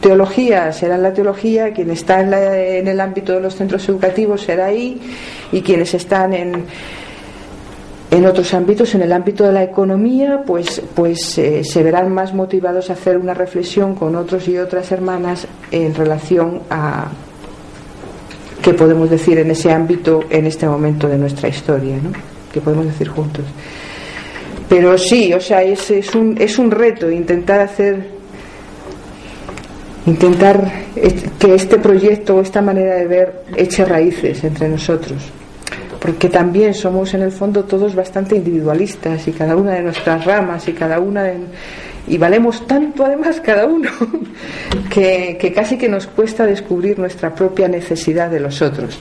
teología 0.00 0.72
será 0.72 0.96
en 0.96 1.02
la 1.02 1.12
teología, 1.12 1.72
quien 1.72 1.90
está 1.90 2.20
en, 2.20 2.88
el 2.88 3.00
ámbito 3.00 3.32
de 3.32 3.40
los 3.40 3.54
centros 3.54 3.88
educativos 3.88 4.42
será 4.42 4.66
ahí 4.66 5.00
y 5.52 5.62
quienes 5.62 5.94
están 5.94 6.32
en, 6.32 6.64
en 8.10 8.26
otros 8.26 8.52
ámbitos, 8.54 8.94
en 8.94 9.02
el 9.02 9.12
ámbito 9.12 9.44
de 9.44 9.52
la 9.52 9.62
economía, 9.62 10.42
pues, 10.46 10.82
pues 10.94 11.38
eh, 11.38 11.64
se 11.64 11.82
verán 11.82 12.12
más 12.12 12.34
motivados 12.34 12.90
a 12.90 12.94
hacer 12.94 13.16
una 13.16 13.34
reflexión 13.34 13.94
con 13.94 14.16
otros 14.16 14.46
y 14.48 14.58
otras 14.58 14.90
hermanas 14.92 15.46
en 15.70 15.94
relación 15.94 16.62
a 16.70 17.08
qué 18.62 18.74
podemos 18.74 19.10
decir 19.10 19.38
en 19.38 19.50
ese 19.50 19.70
ámbito 19.70 20.24
en 20.30 20.46
este 20.46 20.66
momento 20.66 21.08
de 21.08 21.18
nuestra 21.18 21.48
historia, 21.48 21.96
¿no? 21.96 22.10
¿Qué 22.52 22.60
podemos 22.60 22.86
decir 22.86 23.08
juntos? 23.08 23.44
Pero 24.68 24.98
sí, 24.98 25.32
o 25.32 25.40
sea, 25.40 25.62
es, 25.62 25.90
es, 25.90 26.14
un, 26.14 26.36
es 26.40 26.58
un 26.58 26.70
reto 26.70 27.10
intentar 27.10 27.60
hacer 27.60 28.15
intentar 30.06 30.72
que 31.38 31.54
este 31.54 31.78
proyecto 31.78 32.36
o 32.36 32.40
esta 32.40 32.62
manera 32.62 32.94
de 32.94 33.06
ver 33.06 33.42
eche 33.56 33.84
raíces 33.84 34.42
entre 34.44 34.68
nosotros. 34.68 35.22
Porque 36.00 36.28
también 36.28 36.74
somos 36.74 37.14
en 37.14 37.22
el 37.22 37.32
fondo 37.32 37.64
todos 37.64 37.94
bastante 37.94 38.36
individualistas 38.36 39.26
y 39.26 39.32
cada 39.32 39.56
una 39.56 39.72
de 39.72 39.82
nuestras 39.82 40.24
ramas 40.24 40.68
y 40.68 40.72
cada 40.72 41.00
una 41.00 41.24
de, 41.24 41.38
y 42.06 42.18
valemos 42.18 42.66
tanto 42.66 43.04
además 43.04 43.40
cada 43.40 43.66
uno 43.66 43.90
que, 44.90 45.36
que 45.40 45.52
casi 45.52 45.76
que 45.76 45.88
nos 45.88 46.06
cuesta 46.06 46.46
descubrir 46.46 46.98
nuestra 46.98 47.34
propia 47.34 47.66
necesidad 47.66 48.30
de 48.30 48.40
los 48.40 48.62
otros 48.62 49.00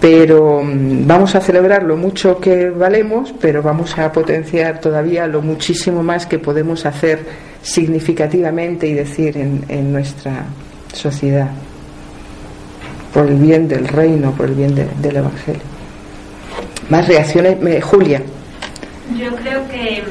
pero 0.00 0.62
mm, 0.62 1.06
vamos 1.06 1.34
a 1.34 1.40
celebrar 1.40 1.82
lo 1.82 1.96
mucho 1.96 2.38
que 2.38 2.70
valemos, 2.70 3.34
pero 3.40 3.62
vamos 3.62 3.98
a 3.98 4.12
potenciar 4.12 4.80
todavía 4.80 5.26
lo 5.26 5.42
muchísimo 5.42 6.02
más 6.02 6.26
que 6.26 6.38
podemos 6.38 6.86
hacer 6.86 7.20
significativamente 7.66 8.86
y 8.86 8.94
decir 8.94 9.36
en, 9.36 9.92
nuestra 9.92 10.44
sociedad, 10.92 11.50
por 13.12 13.26
el 13.26 13.34
bien 13.34 13.66
del 13.66 13.88
reino, 13.88 14.30
por 14.32 14.46
el 14.46 14.54
bien 14.54 14.74
del 14.74 15.16
Evangelio. 15.16 15.62
Más 16.88 17.08
reacciones, 17.08 17.56
Julia. 17.84 18.22
Yo 19.18 19.34
creo 19.36 19.66
que 19.68 20.04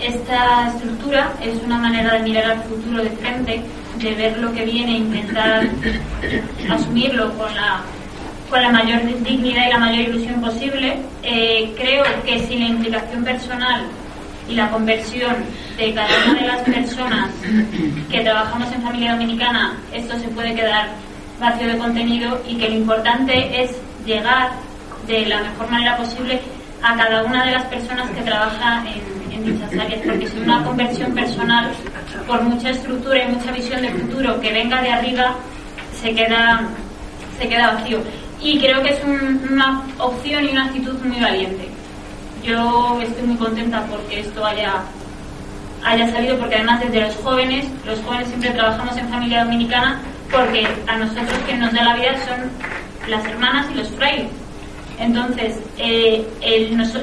esta 0.00 0.68
estructura 0.68 1.32
es 1.42 1.60
una 1.64 1.78
manera 1.78 2.14
de 2.14 2.20
mirar 2.20 2.52
al 2.52 2.62
futuro 2.62 3.02
de 3.02 3.10
frente, 3.10 3.60
de 3.98 4.14
ver 4.14 4.38
lo 4.38 4.52
que 4.52 4.64
viene 4.64 4.92
e 4.92 4.98
intentar 4.98 5.68
asumirlo 6.70 7.32
con 7.36 7.48
la, 7.52 8.70
mayor 8.70 9.00
dignidad 9.24 9.66
y 9.66 9.70
la 9.72 9.78
mayor 9.78 10.08
ilusión 10.08 10.40
posible. 10.40 10.98
Eh, 11.24 11.74
creo 11.76 12.04
que 12.24 12.46
sin 12.46 12.60
la 12.60 12.66
implicación 12.66 13.24
personal 13.24 13.86
y 14.48 14.54
la 14.54 14.70
conversión 14.70 15.36
de 15.76 15.92
cada 15.92 16.08
una 16.30 16.40
de 16.40 16.46
las 16.46 16.60
personas 16.62 17.30
que 18.10 18.20
trabajamos 18.20 18.72
en 18.72 18.82
familia 18.82 19.12
dominicana, 19.12 19.76
esto 19.92 20.18
se 20.18 20.28
puede 20.28 20.54
quedar 20.54 20.88
vacío 21.38 21.68
de 21.68 21.78
contenido 21.78 22.40
y 22.48 22.56
que 22.56 22.68
lo 22.68 22.76
importante 22.76 23.62
es 23.62 23.70
llegar 24.04 24.50
de 25.06 25.26
la 25.26 25.42
mejor 25.42 25.70
manera 25.70 25.96
posible 25.96 26.40
a 26.82 26.96
cada 26.96 27.24
una 27.24 27.44
de 27.44 27.52
las 27.52 27.64
personas 27.66 28.10
que 28.10 28.22
trabaja 28.22 28.84
en, 28.86 29.32
en 29.32 29.44
dichas 29.44 29.72
áreas, 29.72 30.00
porque 30.04 30.28
sin 30.28 30.42
una 30.42 30.64
conversión 30.64 31.12
personal, 31.12 31.70
por 32.26 32.42
mucha 32.42 32.70
estructura 32.70 33.24
y 33.24 33.32
mucha 33.32 33.52
visión 33.52 33.82
de 33.82 33.90
futuro 33.90 34.40
que 34.40 34.52
venga 34.52 34.80
de 34.80 34.90
arriba, 34.90 35.34
se 36.00 36.14
queda, 36.14 36.62
se 37.38 37.48
queda 37.48 37.74
vacío. 37.74 37.98
Y 38.40 38.58
creo 38.60 38.82
que 38.82 38.90
es 38.90 39.00
una 39.04 39.82
opción 39.98 40.44
y 40.44 40.48
una 40.48 40.66
actitud 40.66 40.94
muy 41.04 41.20
valiente 41.20 41.77
yo 42.42 42.98
estoy 43.02 43.22
muy 43.24 43.36
contenta 43.36 43.84
porque 43.86 44.20
esto 44.20 44.44
haya, 44.44 44.82
haya 45.84 46.10
salido, 46.10 46.38
porque 46.38 46.56
además 46.56 46.80
desde 46.80 47.02
los 47.02 47.16
jóvenes, 47.16 47.66
los 47.84 48.00
jóvenes 48.00 48.28
siempre 48.28 48.50
trabajamos 48.50 48.96
en 48.96 49.08
familia 49.08 49.44
dominicana, 49.44 50.00
porque 50.30 50.66
a 50.86 50.96
nosotros 50.96 51.38
quien 51.46 51.60
nos 51.60 51.72
da 51.72 51.82
la 51.82 51.94
vida 51.96 52.14
son 52.26 52.50
las 53.08 53.24
hermanas 53.24 53.66
y 53.72 53.74
los 53.74 53.88
frailes. 53.90 54.28
Entonces, 54.98 55.56
eh, 55.78 56.26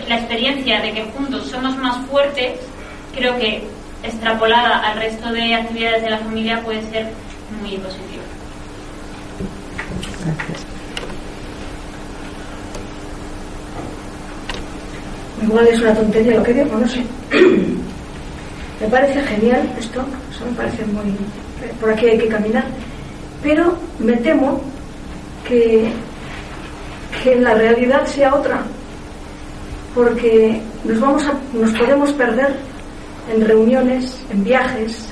la 0.08 0.18
experiencia 0.18 0.82
de 0.82 0.92
que 0.92 1.06
juntos 1.16 1.48
somos 1.48 1.78
más 1.78 2.06
fuertes, 2.08 2.60
creo 3.16 3.38
que 3.38 3.64
extrapolada 4.04 4.80
al 4.80 5.00
resto 5.00 5.32
de 5.32 5.56
actividades 5.56 6.04
de 6.04 6.10
la 6.10 6.18
familia 6.18 6.62
puede 6.62 6.84
ser 6.90 7.08
muy 7.62 7.78
positiva. 7.78 8.24
Gracias. 10.26 10.76
Igual 15.42 15.68
es 15.68 15.82
una 15.82 15.94
tontería 15.94 16.38
lo 16.38 16.44
que 16.44 16.54
digo, 16.54 16.78
no 16.78 16.88
sé. 16.88 17.04
me 18.82 18.88
parece 18.90 19.22
genial 19.22 19.70
esto, 19.78 20.04
eso 20.32 20.46
me 20.46 20.56
parece 20.56 20.86
muy... 20.86 21.16
Por 21.80 21.92
aquí 21.92 22.08
hay 22.08 22.18
que 22.18 22.28
caminar, 22.28 22.66
pero 23.42 23.76
me 24.00 24.14
temo 24.18 24.62
que, 25.48 25.90
que 27.24 27.36
la 27.36 27.54
realidad 27.54 28.06
sea 28.06 28.36
otra, 28.36 28.64
porque 29.94 30.62
nos, 30.84 31.00
vamos 31.00 31.26
a, 31.26 31.34
nos 31.58 31.72
podemos 31.72 32.12
perder 32.14 32.56
en 33.34 33.46
reuniones, 33.46 34.18
en 34.30 34.44
viajes, 34.44 35.08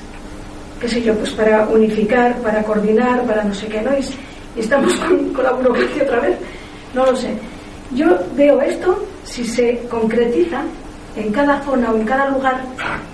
qué 0.80 0.88
sé 0.88 1.02
yo, 1.02 1.14
pues 1.16 1.30
para 1.30 1.66
unificar, 1.68 2.36
para 2.38 2.62
coordinar, 2.62 3.22
para 3.24 3.44
no 3.44 3.54
sé 3.54 3.66
qué, 3.66 3.80
¿no? 3.80 3.90
Y, 3.96 4.04
estamos 4.60 4.94
con, 5.00 5.32
con 5.32 5.44
la 5.44 5.52
burocracia 5.52 6.04
otra 6.04 6.20
vez, 6.20 6.38
no 6.94 7.06
lo 7.06 7.16
sé 7.16 7.36
Yo 7.92 8.06
veo 8.36 8.60
esto 8.60 9.04
si 9.24 9.44
se 9.44 9.78
concretiza 9.90 10.62
en 11.16 11.32
cada 11.32 11.60
zona 11.62 11.90
o 11.90 11.96
en 11.96 12.04
cada 12.04 12.28
lugar 12.30 12.64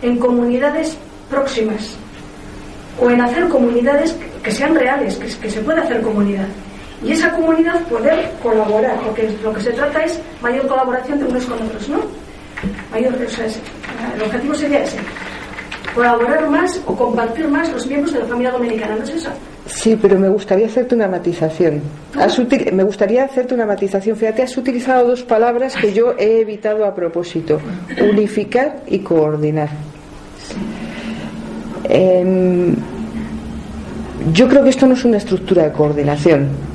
en 0.03 0.19
comunidades 0.19 0.97
próximas 1.29 1.97
o 3.01 3.11
en 3.11 3.21
hacer 3.21 3.49
comunidades 3.49 4.17
que 4.43 4.51
sean 4.51 4.75
reales, 4.75 5.17
que, 5.17 5.51
se 5.51 5.61
pueda 5.61 5.83
hacer 5.83 6.01
comunidad. 6.03 6.47
Y 7.03 7.13
esa 7.13 7.31
comunidad 7.31 7.81
poder 7.85 8.31
colaborar, 8.43 8.99
porque 9.01 9.31
lo 9.43 9.53
que 9.55 9.61
se 9.63 9.71
trata 9.71 10.05
es 10.05 10.21
mayor 10.43 10.67
colaboración 10.67 11.19
de 11.19 11.25
unos 11.25 11.45
con 11.47 11.63
otros, 11.63 11.89
¿no? 11.89 12.01
Mayor, 12.91 13.15
el 13.15 14.23
objetivo 14.23 14.55
sería 14.55 14.83
ese, 14.83 14.99
colaborar 15.95 16.49
más 16.49 16.81
o 16.87 16.95
compartir 16.95 17.49
más 17.49 17.71
los 17.73 17.87
miembros 17.87 18.13
de 18.13 18.21
la 18.21 18.27
familia 18.27 18.53
dominicana, 18.53 18.97
¿no 18.97 19.05
es 19.05 19.11
eso? 19.11 19.31
Sí, 19.67 19.97
pero 20.01 20.19
me 20.19 20.29
gustaría 20.29 20.67
hacerte 20.67 20.95
una 20.95 21.07
matización. 21.07 21.81
me 22.73 22.83
gustaría 22.83 23.25
hacerte 23.25 23.55
una 23.55 23.67
matización. 23.67 24.17
Fíjate, 24.17 24.43
has 24.43 24.57
utilizado 24.57 25.07
dos 25.07 25.23
palabras 25.23 25.77
que 25.77 25.93
yo 25.93 26.15
he 26.19 26.41
evitado 26.41 26.85
a 26.85 26.95
propósito: 26.95 27.61
unificar 28.01 28.83
y 28.87 28.99
coordinar. 29.01 29.69
Em, 31.85 32.75
yo 34.33 34.49
creo 34.49 34.63
que 34.65 34.71
esto 34.71 34.87
no 34.87 34.95
es 34.95 35.05
una 35.05 35.19
estructura 35.19 35.65
de 35.65 35.73
coordinación. 35.73 36.70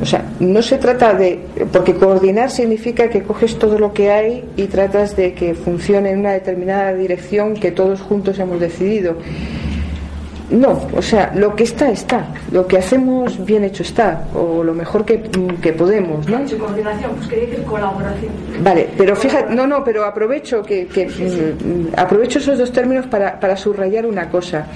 O 0.00 0.06
sea, 0.06 0.24
no 0.40 0.62
se 0.62 0.78
trata 0.78 1.14
de. 1.14 1.40
Porque 1.72 1.94
coordinar 1.94 2.50
significa 2.50 3.08
que 3.08 3.22
coges 3.22 3.58
todo 3.58 3.78
lo 3.78 3.92
que 3.92 4.10
hay 4.10 4.44
y 4.56 4.64
tratas 4.66 5.16
de 5.16 5.34
que 5.34 5.54
funcione 5.54 6.10
en 6.10 6.20
una 6.20 6.32
determinada 6.32 6.94
dirección 6.94 7.54
que 7.54 7.72
todos 7.72 8.00
juntos 8.00 8.38
hemos 8.38 8.60
decidido. 8.60 9.16
No, 10.50 10.80
o 10.96 11.02
sea, 11.02 11.30
lo 11.34 11.54
que 11.54 11.64
está, 11.64 11.90
está. 11.90 12.26
Lo 12.52 12.66
que 12.66 12.78
hacemos 12.78 13.44
bien 13.44 13.64
hecho 13.64 13.82
está, 13.82 14.24
o 14.34 14.64
lo 14.64 14.72
mejor 14.72 15.04
que, 15.04 15.20
que 15.60 15.74
podemos, 15.74 16.26
¿no? 16.26 16.38
coordinación, 16.58 17.10
pues 17.16 17.28
quería 17.28 17.46
decir 17.46 17.64
colaboración. 17.64 18.32
Vale, 18.62 18.88
pero 18.96 19.14
fíjate, 19.14 19.54
no, 19.54 19.66
no, 19.66 19.84
pero 19.84 20.06
aprovecho 20.06 20.62
que, 20.62 20.86
que 20.86 21.06
mm, 21.06 21.94
aprovecho 21.96 22.38
esos 22.38 22.56
dos 22.56 22.72
términos 22.72 23.06
para, 23.06 23.38
para 23.38 23.58
subrayar 23.58 24.06
una 24.06 24.30
cosa. 24.30 24.66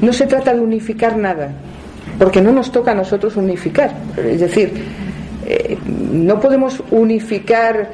No 0.00 0.14
se 0.14 0.26
trata 0.26 0.54
de 0.54 0.60
unificar 0.60 1.18
nada, 1.18 1.50
porque 2.18 2.40
no 2.40 2.52
nos 2.52 2.72
toca 2.72 2.90
a 2.90 2.94
nosotros 2.94 3.36
unificar. 3.36 3.94
Es 4.16 4.40
decir, 4.40 4.72
eh, 5.46 5.78
no 6.12 6.40
podemos 6.40 6.82
unificar 6.90 7.90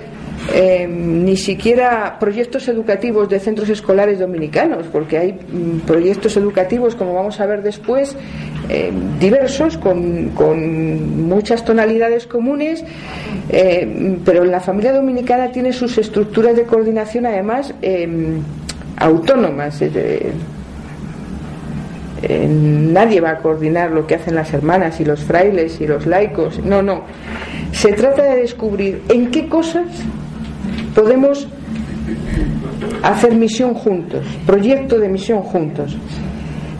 eh, 0.52 0.86
ni 0.88 1.36
siquiera 1.36 2.16
proyectos 2.18 2.66
educativos 2.68 3.28
de 3.28 3.38
centros 3.38 3.68
escolares 3.68 4.18
dominicanos, 4.18 4.86
porque 4.90 5.18
hay 5.18 5.32
mm, 5.32 5.80
proyectos 5.86 6.36
educativos, 6.36 6.96
como 6.96 7.14
vamos 7.14 7.38
a 7.40 7.46
ver 7.46 7.62
después, 7.62 8.16
eh, 8.68 8.90
diversos, 9.20 9.76
con, 9.78 10.32
muchas 11.28 11.64
tonalidades 11.64 12.26
comunes, 12.26 12.84
pero 14.24 14.44
la 14.44 14.60
familia 14.60 14.92
dominicana 14.92 15.52
tiene 15.52 15.72
sus 15.72 15.98
estructuras 15.98 16.56
de 16.56 16.64
coordinación 16.64 17.26
además 17.26 17.74
autónomas. 18.96 19.82
Nadie 22.28 23.20
va 23.20 23.30
a 23.30 23.38
coordinar 23.38 23.90
lo 23.90 24.06
que 24.06 24.14
hacen 24.14 24.34
las 24.34 24.52
hermanas 24.52 25.00
y 25.00 25.04
los 25.04 25.24
frailes 25.24 25.80
y 25.80 25.86
los 25.86 26.06
laicos. 26.06 26.58
No, 26.64 26.82
no. 26.82 27.02
Se 27.72 27.92
trata 27.92 28.22
de 28.22 28.36
descubrir 28.42 29.02
en 29.08 29.30
qué 29.30 29.48
cosas 29.48 29.86
podemos 30.94 31.48
hacer 33.02 33.34
misión 33.34 33.74
juntos, 33.74 34.24
proyecto 34.46 34.98
de 34.98 35.08
misión 35.08 35.42
juntos. 35.42 35.96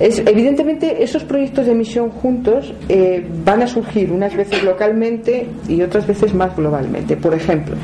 Es, 0.01 0.18
evidentemente 0.26 1.05
esos 1.05 1.22
proyectos 1.22 1.66
de 1.66 1.74
misión 1.74 2.11
juntos 2.11 2.72
eh, 2.88 3.24
van 3.45 3.62
a 3.62 3.66
surgir 3.66 4.11
unas 4.11 4.34
veces 4.34 4.64
localmente 4.64 5.47
y 5.68 5.82
otras 5.82 6.07
veces 6.07 6.34
más 6.34 6.57
globalmente. 6.57 7.16
Por 7.16 7.34
ejemplo, 7.34 7.76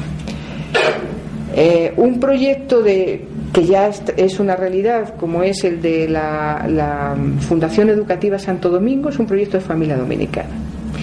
eh, 1.54 1.92
un 1.96 2.18
proyecto 2.18 2.82
de, 2.82 3.24
que 3.53 3.66
ya 3.66 3.90
es 4.16 4.38
una 4.38 4.55
realidad, 4.55 5.14
como 5.16 5.42
es 5.42 5.64
el 5.64 5.82
de 5.82 6.09
la, 6.09 7.16
Fundación 7.40 7.90
Educativa 7.90 8.38
Santo 8.38 8.68
Domingo, 8.68 9.09
es 9.09 9.18
un 9.18 9.26
proyecto 9.26 9.57
de 9.57 9.64
familia 9.64 9.96
dominicana. 9.96 10.51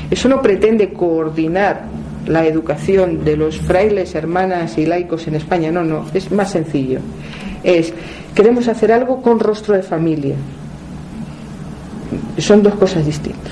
Eso 0.09 0.29
no 0.29 0.41
pretende 0.41 0.93
coordinar 0.93 1.83
la 2.25 2.45
educación 2.45 3.23
de 3.25 3.35
los 3.35 3.57
frailes, 3.57 4.15
hermanas 4.15 4.77
y 4.77 4.85
laicos 4.85 5.27
en 5.27 5.35
España. 5.35 5.71
No, 5.71 5.83
no, 5.83 6.05
es 6.13 6.31
más 6.31 6.51
sencillo. 6.51 6.99
Es, 7.63 7.93
queremos 8.33 8.67
hacer 8.67 8.91
algo 8.91 9.21
con 9.21 9.39
rostro 9.39 9.75
de 9.75 9.83
familia. 9.83 10.35
Son 12.37 12.63
dos 12.63 12.75
cosas 12.75 13.05
distintas. 13.05 13.51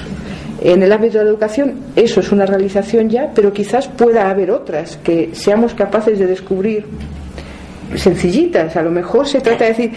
En 0.61 0.81
el 0.81 0.91
ámbito 0.91 1.17
de 1.17 1.25
la 1.25 1.29
educación 1.29 1.75
eso 1.95 2.21
es 2.21 2.31
una 2.31 2.45
realización 2.45 3.09
ya, 3.09 3.31
pero 3.35 3.51
quizás 3.51 3.87
pueda 3.87 4.29
haber 4.29 4.51
otras 4.51 4.97
que 4.97 5.31
seamos 5.33 5.73
capaces 5.73 6.17
de 6.17 6.27
descubrir 6.27 6.85
sencillitas. 7.97 8.75
A 8.75 8.81
lo 8.81 8.91
mejor 8.91 9.27
se 9.27 9.41
trata 9.41 9.65
de 9.65 9.69
decir, 9.71 9.91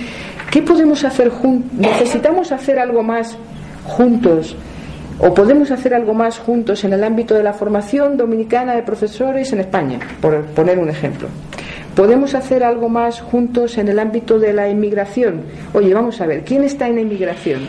¿qué 0.51 0.63
podemos 0.63 1.05
hacer 1.05 1.29
juntos? 1.29 1.71
¿Necesitamos 1.79 2.53
hacer 2.53 2.79
algo 2.79 3.03
más 3.03 3.37
juntos 3.85 4.57
o 5.21 5.35
podemos 5.35 5.71
hacer 5.71 5.95
algo 5.95 6.15
más 6.15 6.39
juntos 6.39 6.85
en 6.85 6.93
el 6.93 7.03
ámbito 7.03 7.35
de 7.35 7.43
la 7.43 7.53
formación 7.53 8.17
dominicana 8.17 8.75
de 8.75 8.83
profesores 8.83 9.53
en 9.53 9.61
España, 9.61 9.99
por 10.21 10.45
poner 10.47 10.79
un 10.79 10.89
ejemplo. 10.89 11.29
Podemos 11.97 12.37
hacer 12.37 12.63
algo 12.63 12.89
más 12.89 13.21
juntos 13.21 13.79
en 13.79 13.89
el 13.89 13.99
ámbito 13.99 14.39
de 14.39 14.53
la 14.53 14.69
inmigración. 14.69 15.43
Oye, 15.75 15.93
vamos 15.93 16.21
a 16.21 16.27
ver, 16.27 16.45
¿quién 16.45 16.63
está 16.63 16.87
en 16.87 17.01
inmigración? 17.01 17.63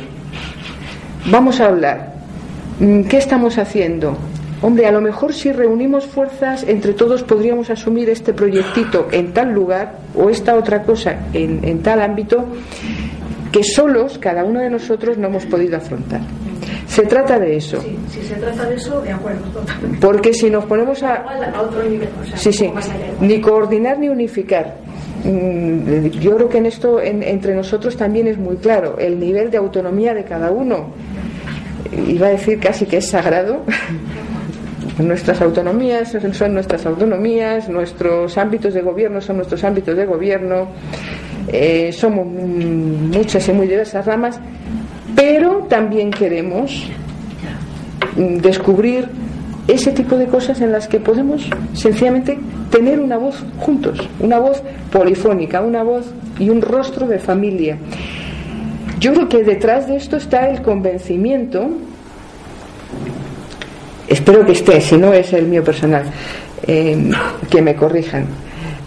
Vamos 1.32 1.60
a 1.60 1.66
hablar. 1.66 2.14
Mm, 2.80 3.04
¿Qué 3.04 3.18
estamos 3.18 3.58
haciendo? 3.58 4.16
Hombre, 4.62 4.88
a 4.88 4.92
lo 4.92 5.00
mejor 5.00 5.34
si 5.34 5.52
reunimos 5.52 6.06
fuerzas 6.06 6.64
entre 6.68 6.94
todos 6.94 7.24
podríamos 7.24 7.70
asumir 7.70 8.10
este 8.10 8.34
proyectito 8.34 9.08
en 9.12 9.34
tal 9.34 9.54
lugar 9.54 10.00
o 10.16 10.30
esta 10.30 10.56
otra 10.56 10.84
cosa 10.84 11.18
en, 11.34 11.64
en 11.64 11.82
tal 11.82 12.02
ámbito 12.02 12.46
que 13.52 13.64
solos, 13.64 14.18
cada 14.20 14.44
uno 14.44 14.60
de 14.60 14.70
nosotros, 14.70 15.18
no 15.18 15.28
hemos 15.28 15.46
podido 15.46 15.78
afrontar. 15.78 16.22
Se 16.88 17.04
trata 17.04 17.40
de 17.40 17.56
eso. 17.56 17.82
Sí, 17.82 17.98
si 18.10 18.22
se 18.24 18.36
trata 18.36 18.66
de 18.66 18.76
eso, 18.76 19.02
de 19.02 19.12
acuerdo, 19.12 19.46
totalmente. 19.52 19.98
Porque 20.06 20.34
si 20.34 20.50
nos 20.50 20.66
ponemos 20.66 21.02
a. 21.04 21.24
otro 21.62 21.84
nivel, 21.84 22.10
sí, 22.36 22.52
sí. 22.52 22.72
Ni 23.22 23.40
coordinar 23.40 24.00
ni 24.00 24.10
unificar. 24.10 24.76
Mm, 25.24 26.08
yo 26.20 26.36
creo 26.36 26.50
que 26.50 26.58
en 26.58 26.66
esto, 26.66 27.02
entre 27.02 27.56
nosotros 27.56 27.96
también 27.96 28.28
es 28.28 28.38
muy 28.38 28.58
claro, 28.58 28.98
el 28.98 29.20
nivel 29.20 29.52
de 29.52 29.58
autonomía 29.58 30.14
de 30.14 30.24
cada 30.24 30.52
uno. 30.52 30.92
Iba 32.08 32.28
a 32.28 32.32
decir 32.32 32.60
casi 32.60 32.86
que 32.86 32.98
es 32.98 33.10
sagrado. 33.10 33.62
Nuestras 35.00 35.42
autonomías 35.42 36.16
son 36.34 36.54
nuestras 36.54 36.86
autonomías, 36.86 37.70
nuestros 37.70 38.38
ámbitos 38.38 38.74
de 38.74 38.82
gobierno 38.82 39.22
son 39.22 39.38
nuestros 39.38 39.64
ámbitos 39.64 39.96
de 39.96 40.06
gobierno, 40.06 40.68
eh, 41.48 41.92
somos 41.94 42.28
muchas 42.28 43.48
y 43.48 43.54
muy 43.54 43.68
diversas 43.68 44.06
ramas, 44.06 44.40
pero 45.16 45.66
también 45.70 46.12
queremos 46.12 46.90
descubrir 48.16 49.08
ese 49.68 49.92
tipo 49.92 50.18
de 50.18 50.26
cosas 50.26 50.60
en 50.62 50.72
las 50.72 50.88
que 50.88 51.00
podemos 51.00 51.50
sencillamente 51.74 52.38
tener 52.70 53.00
una 53.00 53.18
voz 53.18 53.44
juntos, 53.60 54.00
una 54.20 54.40
voz 54.40 54.62
polifónica, 54.92 55.62
una 55.62 55.84
voz 55.84 56.12
y 56.40 56.50
un 56.50 56.62
rostro 56.62 57.08
de 57.08 57.20
familia. 57.20 57.78
Yo 59.00 59.14
creo 59.14 59.30
que 59.30 59.44
detrás 59.44 59.88
de 59.88 59.96
esto 59.96 60.18
está 60.18 60.50
el 60.50 60.62
convencimiento, 60.62 61.70
espero 64.10 64.46
que 64.46 64.54
esté, 64.54 64.82
si 64.82 64.98
no 64.98 65.14
es 65.14 65.32
el 65.34 65.46
mío 65.46 65.64
personal, 65.64 66.04
eh, 66.68 67.12
que 67.50 67.62
me 67.62 67.76
corrijan, 67.76 68.26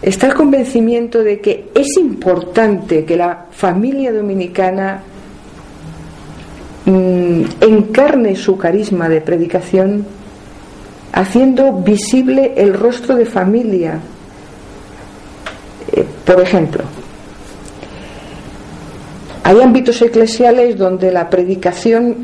está 0.02 0.26
el 0.26 0.34
convencimiento 0.34 1.22
de 1.22 1.40
que 1.40 1.70
es 1.74 1.96
importante 1.96 3.04
que 3.04 3.16
la 3.16 3.46
familia 3.50 4.12
dominicana 4.12 5.02
Mm, 6.84 7.44
encarne 7.60 8.34
su 8.34 8.58
carisma 8.58 9.08
de 9.08 9.20
predicación 9.20 10.04
haciendo 11.12 11.72
visible 11.74 12.54
el 12.56 12.74
rostro 12.74 13.14
de 13.14 13.24
familia. 13.24 14.00
Eh, 15.92 16.04
por 16.26 16.40
ejemplo, 16.40 16.82
hay 19.44 19.60
ámbitos 19.60 20.02
eclesiales 20.02 20.76
donde 20.76 21.12
la 21.12 21.30
predicación 21.30 22.16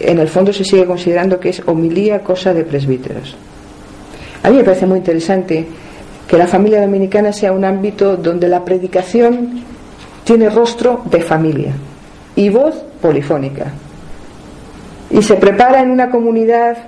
en 0.00 0.18
el 0.18 0.28
fondo 0.28 0.52
se 0.52 0.64
sigue 0.64 0.86
considerando 0.86 1.38
que 1.38 1.50
es 1.50 1.62
homilía, 1.66 2.20
cosa 2.20 2.54
de 2.54 2.64
presbíteros. 2.64 3.36
A 4.42 4.50
mí 4.50 4.56
me 4.56 4.64
parece 4.64 4.86
muy 4.86 4.98
interesante 4.98 5.66
que 6.26 6.38
la 6.38 6.46
familia 6.46 6.80
dominicana 6.80 7.32
sea 7.32 7.52
un 7.52 7.64
ámbito 7.64 8.16
donde 8.16 8.48
la 8.48 8.64
predicación 8.64 9.62
tiene 10.24 10.48
rostro 10.48 11.02
de 11.10 11.20
familia 11.20 11.72
y 12.36 12.48
voz 12.48 12.74
polifónica. 13.02 13.72
Y 15.10 15.22
se 15.22 15.34
prepara 15.34 15.82
en 15.82 15.90
una 15.90 16.10
comunidad 16.10 16.78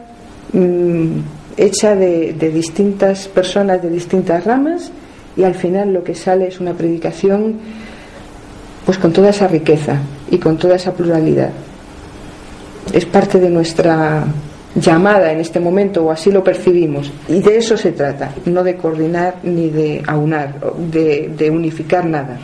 mm, 0.52 1.18
hecha 1.56 1.94
de, 1.94 2.32
de 2.32 2.50
distintas 2.50 3.28
personas 3.28 3.82
de 3.82 3.90
distintas 3.90 4.44
ramas 4.44 4.90
y 5.36 5.44
al 5.44 5.54
final 5.54 5.92
lo 5.92 6.04
que 6.04 6.14
sale 6.14 6.46
es 6.46 6.60
una 6.60 6.72
predicación 6.72 7.56
pues 8.86 8.98
con 8.98 9.12
toda 9.12 9.30
esa 9.30 9.48
riqueza 9.48 9.98
y 10.30 10.38
con 10.38 10.56
toda 10.56 10.76
esa 10.76 10.92
pluralidad. 10.92 11.50
Es 12.92 13.04
parte 13.06 13.38
de 13.38 13.48
nuestra 13.48 14.26
llamada 14.74 15.32
en 15.32 15.40
este 15.40 15.60
momento, 15.60 16.04
o 16.04 16.10
así 16.10 16.30
lo 16.30 16.42
percibimos. 16.42 17.12
Y 17.28 17.40
de 17.40 17.58
eso 17.58 17.76
se 17.76 17.92
trata, 17.92 18.32
no 18.46 18.62
de 18.62 18.76
coordinar 18.76 19.36
ni 19.42 19.70
de 19.70 20.02
aunar, 20.06 20.54
de, 20.90 21.50
unificar 21.50 22.06
nada. 22.06 22.38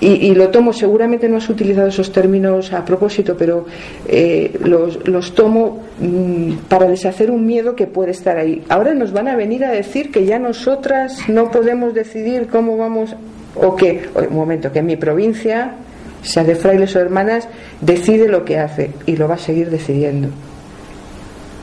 Y, 0.00 0.32
lo 0.32 0.48
tomo, 0.50 0.72
seguramente 0.72 1.28
no 1.28 1.38
has 1.38 1.48
utilizado 1.48 1.88
esos 1.88 2.12
términos 2.12 2.72
a 2.72 2.84
propósito, 2.84 3.36
pero 3.36 3.66
eh, 4.06 4.56
los, 4.62 5.34
tomo 5.34 5.82
mm, 5.98 6.52
para 6.68 6.86
deshacer 6.86 7.32
un 7.32 7.44
miedo 7.44 7.74
que 7.74 7.88
puede 7.88 8.12
estar 8.12 8.38
ahí. 8.38 8.62
Ahora 8.68 8.94
nos 8.94 9.12
van 9.12 9.26
a 9.26 9.34
venir 9.34 9.64
a 9.64 9.72
decir 9.72 10.12
que 10.12 10.24
ya 10.24 10.38
nosotras 10.38 11.28
no 11.28 11.50
podemos 11.50 11.94
decidir 11.94 12.46
cómo 12.46 12.76
vamos, 12.76 13.16
o 13.56 13.74
que, 13.74 14.08
un 14.14 14.36
momento, 14.36 14.70
que 14.70 14.78
en 14.78 14.86
mi 14.86 14.96
provincia 14.96 15.74
sea 16.22 16.44
de 16.44 16.54
frailes 16.54 16.94
o 16.96 17.00
hermanas, 17.00 17.48
decide 17.80 18.28
lo 18.28 18.44
que 18.44 18.58
hace 18.58 18.92
y 19.06 19.16
lo 19.16 19.28
va 19.28 19.34
a 19.34 19.38
seguir 19.38 19.70
decidiendo. 19.70 20.28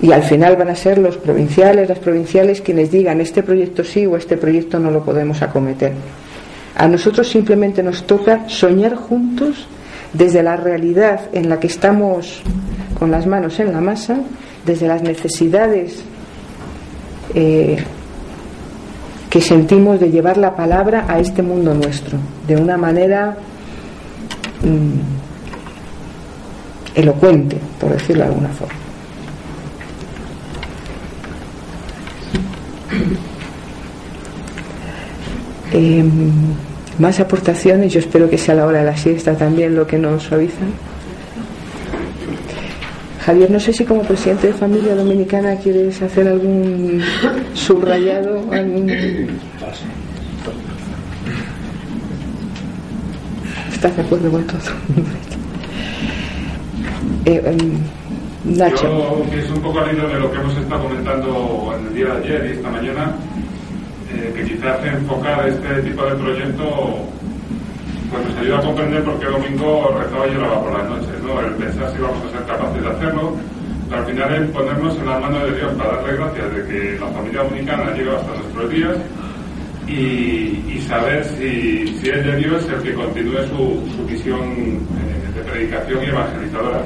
Y 0.01 0.11
al 0.11 0.23
final 0.23 0.55
van 0.55 0.69
a 0.69 0.75
ser 0.75 0.97
los 0.97 1.17
provinciales, 1.17 1.89
las 1.89 1.99
provinciales 1.99 2.61
quienes 2.61 2.91
digan 2.91 3.21
este 3.21 3.43
proyecto 3.43 3.83
sí 3.83 4.05
o 4.05 4.17
este 4.17 4.37
proyecto 4.37 4.79
no 4.79 4.91
lo 4.91 5.03
podemos 5.03 5.41
acometer. 5.41 5.93
A 6.75 6.87
nosotros 6.87 7.29
simplemente 7.29 7.81
nos 7.81 8.03
toca 8.05 8.49
soñar 8.49 8.95
juntos 8.95 9.67
desde 10.13 10.43
la 10.43 10.57
realidad 10.57 11.21
en 11.33 11.49
la 11.49 11.59
que 11.59 11.67
estamos 11.67 12.41
con 12.99 13.11
las 13.11 13.25
manos 13.25 13.59
en 13.59 13.71
la 13.71 13.81
masa, 13.81 14.17
desde 14.65 14.87
las 14.87 15.01
necesidades 15.01 16.03
eh, 17.33 17.77
que 19.29 19.41
sentimos 19.41 19.99
de 19.99 20.11
llevar 20.11 20.37
la 20.37 20.55
palabra 20.55 21.05
a 21.07 21.19
este 21.19 21.41
mundo 21.41 21.73
nuestro, 21.73 22.17
de 22.47 22.55
una 22.55 22.77
manera 22.77 23.35
Mm, 24.65 24.99
elocuente, 26.95 27.57
por 27.79 27.91
decirlo 27.91 28.23
de 28.23 28.29
alguna 28.29 28.49
forma. 28.49 28.73
Em, 35.71 36.31
más 36.97 37.19
aportaciones, 37.19 37.93
yo 37.93 37.99
espero 37.99 38.27
que 38.27 38.39
sea 38.39 38.55
la 38.55 38.65
hora 38.65 38.79
de 38.79 38.85
la 38.85 38.97
siesta 38.97 39.35
también 39.35 39.75
lo 39.75 39.85
que 39.85 39.99
nos 39.99 40.23
suaviza. 40.23 40.65
Javier, 43.23 43.51
no 43.51 43.59
sé 43.59 43.71
si 43.71 43.85
como 43.85 44.01
presidente 44.01 44.47
de 44.47 44.53
familia 44.53 44.95
dominicana 44.95 45.57
quieres 45.57 46.01
hacer 46.01 46.27
algún 46.27 47.01
subrayado, 47.53 48.51
algún... 48.51 48.91
¿Estás 53.75 53.95
de 53.97 54.03
acuerdo 54.03 54.31
con 54.31 54.47
todo? 54.47 54.59
eh, 57.25 57.43
um, 57.45 58.57
Nacho. 58.57 58.83
Yo 58.87 59.29
pienso 59.29 59.53
un 59.53 59.61
poco 59.61 59.79
al 59.79 59.93
hilo 59.93 60.07
de 60.07 60.19
lo 60.19 60.31
que 60.31 60.37
hemos 60.37 60.55
estado 60.55 60.83
comentando 60.83 61.75
en 61.77 61.87
el 61.87 61.93
día 61.93 62.05
de 62.05 62.23
ayer 62.23 62.45
y 62.45 62.57
esta 62.57 62.69
mañana, 62.69 63.15
eh, 64.13 64.33
que 64.33 64.43
quizás 64.45 64.85
enfocar 64.85 65.45
este 65.49 65.81
tipo 65.81 66.05
de 66.05 66.15
proyecto 66.15 66.63
pues 68.11 68.25
nos 68.29 68.37
ayuda 68.37 68.59
a 68.59 68.61
comprender 68.61 69.03
por 69.03 69.19
qué 69.19 69.25
domingo 69.25 69.97
rezaba 69.99 70.27
y 70.27 70.33
lloraba 70.33 70.63
por 70.63 70.71
las 70.71 70.89
noches, 70.89 71.21
¿no? 71.21 71.41
El 71.41 71.53
pensar 71.55 71.91
si 71.93 72.01
vamos 72.01 72.25
a 72.25 72.31
ser 72.31 72.45
capaces 72.45 72.81
de 72.81 72.89
hacerlo, 72.89 73.35
pero 73.89 74.01
al 74.01 74.07
final 74.07 74.35
es 74.35 74.51
ponernos 74.51 74.97
en 74.97 75.05
las 75.05 75.21
manos 75.21 75.43
de 75.43 75.57
Dios 75.57 75.73
para 75.73 75.97
darle 75.97 76.15
gracias 76.15 76.55
de 76.55 76.65
que 76.65 76.97
la 76.99 77.07
familia 77.07 77.43
dominicana 77.43 77.91
llega 77.91 78.15
hasta 78.15 78.35
nuestros 78.39 78.69
días 78.69 78.95
y, 79.87 80.79
saber 80.87 81.23
si, 81.25 81.87
si, 81.99 82.09
es 82.09 82.25
de 82.25 82.35
Dios 82.37 82.65
el 82.69 82.81
que 82.81 82.93
continúe 82.93 83.43
su, 83.47 83.95
su 83.95 84.03
misión 84.03 84.41
eh, 84.41 85.35
de 85.35 85.41
predicación 85.41 86.03
y 86.03 86.07
evangelizadora. 86.07 86.81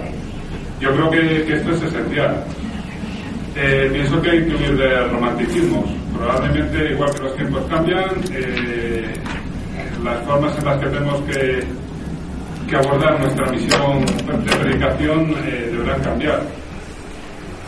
Yo 0.79 0.93
creo 0.93 1.11
que, 1.11 1.53
esto 1.53 1.71
es 1.71 1.83
esencial. 1.83 2.43
Eh, 3.55 3.89
pienso 3.91 4.21
que 4.21 4.29
hay 4.31 4.45
que 4.45 4.55
huir 4.55 4.77
de 4.77 5.07
romanticismos. 5.07 5.85
Probablemente, 6.15 6.91
igual 6.91 7.13
que 7.13 7.23
los 7.23 7.35
tiempos 7.35 7.63
cambian, 7.69 8.09
eh, 8.31 9.13
las 10.03 10.23
formas 10.25 10.57
en 10.57 10.65
las 10.65 10.79
que 10.79 10.85
tenemos 10.87 11.21
que, 11.21 11.63
que 12.69 12.75
abordar 12.75 13.19
nuestra 13.19 13.51
misión 13.51 14.05
de 14.05 14.55
predicación 14.55 15.33
deberán 15.71 16.01
cambiar. 16.01 16.41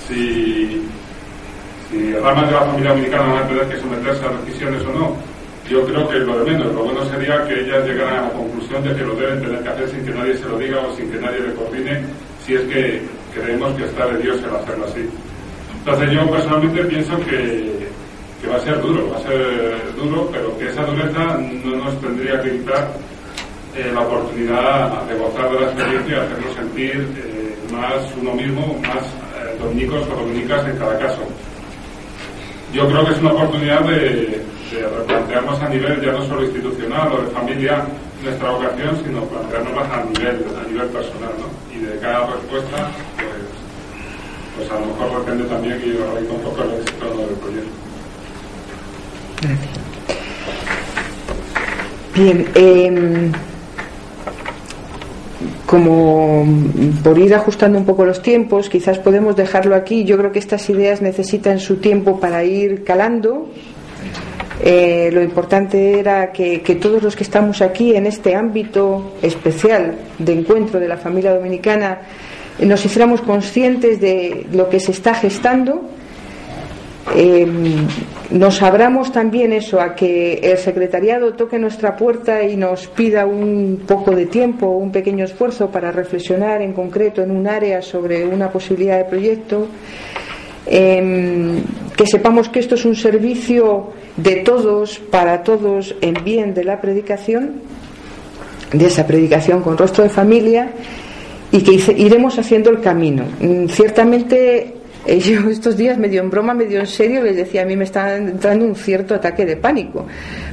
Si, 0.07 0.82
si 1.92 2.14
ramas 2.14 2.48
de 2.48 2.54
la 2.54 2.62
familia 2.62 2.92
dominicana 2.92 3.34
van 3.34 3.44
a 3.44 3.48
tener 3.48 3.68
que 3.68 3.80
someterse 3.80 4.26
a 4.26 4.30
decisiones 4.46 4.82
o 4.84 4.94
no, 4.94 5.18
yo 5.70 5.86
creo 5.86 6.08
que 6.08 6.20
lo 6.20 6.39
de 6.39 6.52
menos. 6.52 6.74
Lo 6.74 6.84
bueno 6.84 7.06
sería 7.06 7.46
que 7.46 7.62
ellas 7.62 7.86
llegaran 7.86 8.16
a 8.16 8.22
la 8.28 8.34
conclusión 8.34 8.84
de 8.84 8.96
que 8.96 9.04
lo 9.04 9.16
deben 9.16 9.42
tener 9.42 9.62
que 9.62 9.70
hacer 9.70 9.89
sin 9.89 10.06
que 10.06 10.12
nadie 10.12 10.38
se 10.38 10.46
lo 10.46 10.58
diga 10.58 10.80
o 10.80 10.96
sin 10.96 11.12
que 11.12 11.18
nadie 11.20 11.39
le 11.39 11.54
coordine, 11.54 12.02
si 12.46 12.56
es 12.56 12.62
que 12.62 13.02
creemos 13.34 13.76
que 13.76 13.86
está 13.86 14.08
de 14.08 14.22
Dios 14.22 14.38
el 14.42 14.56
hacerlo 14.56 14.86
así. 14.86 15.10
Entonces 15.80 16.12
yo 16.12 16.32
personalmente 16.32 16.84
pienso 16.86 17.18
que, 17.20 17.88
que 18.42 18.48
va 18.48 18.56
a 18.56 18.60
ser 18.62 18.82
duro, 18.82 19.10
va 19.12 19.18
a 19.18 19.22
ser 19.22 19.96
duro, 19.96 20.30
pero 20.32 20.58
que 20.58 20.70
esa 20.70 20.86
dureza 20.86 21.38
no 21.66 21.76
nos 21.76 22.00
tendría 22.00 22.42
que 22.42 22.52
quitar 22.52 22.94
eh, 23.76 23.92
la 23.94 24.02
oportunidad 24.02 25.04
de 25.08 25.16
gozar 25.18 25.52
de 25.52 25.60
la 25.60 25.66
experiencia 25.68 26.16
y 26.16 26.20
hacerlo 26.20 26.54
sentir 26.54 27.08
eh, 27.18 27.56
más 27.72 27.96
uno 28.20 28.34
mismo, 28.34 28.80
más 28.82 29.04
eh, 29.04 29.58
dominicos 29.60 30.08
o 30.08 30.16
dominicas 30.16 30.68
en 30.68 30.78
cada 30.78 30.98
caso 31.00 31.22
yo 32.74 32.88
creo 32.88 33.05
que 33.05 33.11
es 33.11 33.19
una 33.19 33.34
oportunidad 33.34 33.82
de, 33.82 34.41
replantearnos 34.72 35.61
a 35.61 35.69
nivel 35.69 36.01
ya 36.01 36.13
no 36.13 36.26
solo 36.26 36.43
institucional 36.45 37.11
o 37.11 37.22
de 37.22 37.32
familia 37.32 37.86
nuestra 38.24 38.51
vocación, 38.51 38.97
sino 39.03 39.26
plantearnos 39.26 39.89
a 39.89 40.03
nivel, 40.05 40.45
a 40.57 40.67
nivel 40.67 40.88
personal, 40.88 41.32
¿no? 41.38 41.76
Y 41.76 41.80
de 41.84 41.99
cada 41.99 42.28
respuesta, 42.28 42.91
pues, 43.17 43.28
pues 44.57 44.72
a 44.72 44.80
lo 44.80 44.86
mejor 44.86 45.26
depende 45.26 45.43
también 45.45 45.80
que 45.80 45.88
yo 45.89 46.34
un 46.34 46.41
poco 46.41 46.63
el 46.63 46.82
éxito 46.82 47.05
del 47.05 47.36
proyecto. 47.36 47.72
Bien, 52.15 52.47
eh, 52.55 53.32
como 55.72 56.45
por 57.01 57.17
ir 57.17 57.34
ajustando 57.34 57.78
un 57.78 57.86
poco 57.86 58.03
los 58.03 58.22
tiempos, 58.22 58.67
quizás 58.67 58.99
podemos 58.99 59.38
dejarlo 59.38 59.74
aquí. 59.74 60.03
Yo 60.03 60.17
creo 60.17 60.34
que 60.34 60.39
estas 60.39 60.69
ideas 60.69 61.01
necesitan 61.01 61.59
su 61.59 61.78
tiempo 61.78 62.19
para 62.19 62.43
ir 62.43 62.84
calando. 62.84 63.47
Eh, 64.61 65.09
lo 65.13 65.24
importante 65.24 65.97
era 65.97 66.34
que, 66.34 66.59
todos 66.82 67.01
los 67.01 67.15
que 67.15 67.24
estamos 67.24 67.61
aquí 67.61 67.95
en 67.95 68.05
este 68.05 68.36
ámbito 68.36 69.13
especial 69.22 69.95
de 70.19 70.34
encuentro 70.34 70.78
de 70.78 70.89
la 70.89 70.97
familia 70.97 71.34
dominicana 71.34 72.01
nos 72.59 72.84
hiciéramos 72.86 73.22
conscientes 73.22 74.01
de 74.01 74.47
lo 74.51 74.67
que 74.67 74.82
se 74.82 74.91
está 74.91 75.13
gestando 75.13 75.89
eh, 77.16 77.47
nos 78.30 78.62
abramos 78.62 79.12
también 79.12 79.54
eso, 79.54 79.82
a 79.82 79.95
que 79.95 80.36
el 80.36 80.58
secretariado 80.58 81.34
toque 81.34 81.58
nuestra 81.58 81.95
puerta 81.95 82.43
y 82.43 82.56
nos 82.56 82.88
pida 82.88 83.26
un 83.26 83.84
poco 83.88 84.12
de 84.12 84.28
tiempo, 84.28 84.68
un 84.68 84.91
pequeño 84.91 85.26
esfuerzo 85.26 85.70
para 85.70 85.91
reflexionar 85.91 86.62
en 86.62 86.74
concreto 86.74 87.22
en 87.24 87.32
un 87.32 87.47
área 87.47 87.82
sobre 87.82 88.26
una 88.26 88.52
posibilidad 88.52 88.97
de 88.97 89.06
proyecto. 89.06 89.68
Em, 90.68 91.64
que 91.97 92.06
sepamos 92.06 92.47
que 92.49 92.60
esto 92.60 92.76
es 92.76 92.86
un 92.86 92.95
servicio 92.95 93.89
de 94.16 94.38
todos, 94.38 94.99
para 94.99 95.43
todos, 95.43 95.95
en 96.02 96.14
bien 96.24 96.54
de 96.54 96.64
la 96.64 96.80
predicación, 96.80 97.62
de 98.72 98.86
esa 98.86 99.06
predicación 99.08 99.64
con 99.64 99.78
rostro 99.78 100.04
de 100.04 100.10
familia, 100.10 100.72
y 101.52 101.62
que 101.62 101.93
iremos 101.97 102.38
haciendo 102.39 102.70
el 102.70 102.80
camino. 102.80 103.26
Mm, 103.41 103.66
ciertamente 103.68 104.80
eh, 105.06 105.20
yo 105.20 105.49
estos 105.49 105.78
días, 105.78 105.97
medio 105.97 106.22
en 106.22 106.30
broma, 106.30 106.54
medio 106.54 106.80
en 106.80 106.88
serio, 106.88 107.24
les 107.24 107.36
decía, 107.36 107.64
a 107.64 107.66
mí 107.66 107.76
me 107.76 107.86
está 107.86 108.18
entrando 108.18 108.66
un 108.66 108.76
cierto 108.76 109.16
ataque 109.16 109.45
de 109.45 109.58
pánico. 109.58 110.06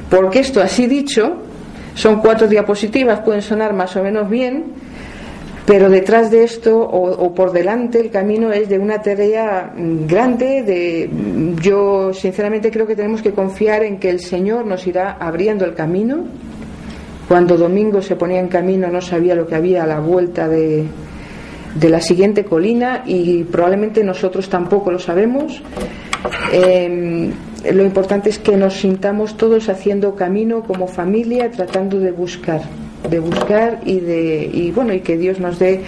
Porque 0.09 0.39
esto, 0.39 0.61
así 0.61 0.87
dicho, 0.87 1.37
son 1.93 2.19
cuatro 2.19 2.47
diapositivas, 2.47 3.19
pueden 3.21 3.41
sonar 3.41 3.73
más 3.73 3.95
o 3.95 4.03
menos 4.03 4.29
bien, 4.29 4.65
pero 5.65 5.87
detrás 5.87 6.31
de 6.31 6.43
esto 6.43 6.79
o, 6.79 7.35
por 7.35 7.51
delante 7.51 7.99
el 7.99 8.09
camino 8.09 8.51
es 8.51 8.69
de 8.69 8.79
una 8.79 9.03
tarea 9.03 9.71
mm, 9.75 10.07
grande 10.07 10.63
de 10.63 11.07
mm, 11.07 11.59
yo 11.59 12.11
sinceramente 12.11 12.71
creo 12.71 12.87
que 12.87 12.95
tenemos 12.95 13.21
que 13.21 13.33
confiar 13.33 13.83
en 13.83 13.99
que 13.99 14.09
el 14.09 14.19
Señor 14.19 14.65
nos 14.65 14.87
irá 14.87 15.17
abriendo 15.19 15.65
el 15.65 15.75
camino 15.75 16.25
cuando 17.27 17.55
Domingo 17.55 18.01
se 18.01 18.15
ponía 18.15 18.39
en 18.39 18.47
camino 18.47 18.87
no 18.87 18.99
sabía 18.99 19.35
lo 19.35 19.45
que 19.45 19.53
había 19.53 19.83
a 19.83 19.85
la 19.85 19.99
vuelta 19.99 20.47
de, 20.47 20.85
de 21.79 21.89
la 21.89 22.01
siguiente 22.01 22.43
colina 22.43 23.03
y 23.05 23.43
probablemente 23.43 24.03
nosotros 24.03 24.49
tampoco 24.49 24.91
lo 24.91 24.99
sabemos. 24.99 25.61
Em, 26.51 27.31
lo 27.71 27.83
importante 27.83 28.29
es 28.29 28.39
que 28.39 28.57
nos 28.57 28.75
sintamos 28.75 29.37
todos 29.37 29.69
haciendo 29.69 30.15
camino 30.15 30.63
como 30.63 30.87
familia, 30.87 31.49
tratando 31.51 31.99
de 31.99 32.11
buscar, 32.11 32.61
de 33.09 33.19
buscar 33.19 33.81
y 33.85 33.99
de 33.99 34.49
y 34.51 34.71
bueno 34.71 34.93
y 34.93 35.01
que 35.01 35.17
Dios 35.17 35.39
nos 35.39 35.59
dé 35.59 35.81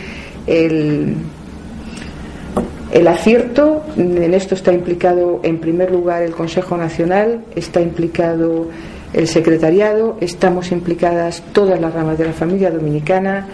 el 0.48 1.16
el 2.92 3.08
acierto. 3.08 3.84
En 3.98 4.34
esto 4.34 4.56
está 4.56 4.74
implicado 4.74 5.40
en 5.44 5.60
primer 5.60 5.92
lugar 5.92 6.24
el 6.24 6.32
Consejo 6.32 6.78
Nacional, 6.78 7.42
está 7.56 7.82
implicado 7.82 8.68
el 9.14 9.28
secretariado, 9.28 10.18
estamos 10.22 10.72
implicadas 10.72 11.44
todas 11.54 11.80
las 11.80 11.94
ramas 11.94 12.18
de 12.18 12.26
la 12.26 12.34
familia 12.34 12.72
dominicana. 12.72 13.48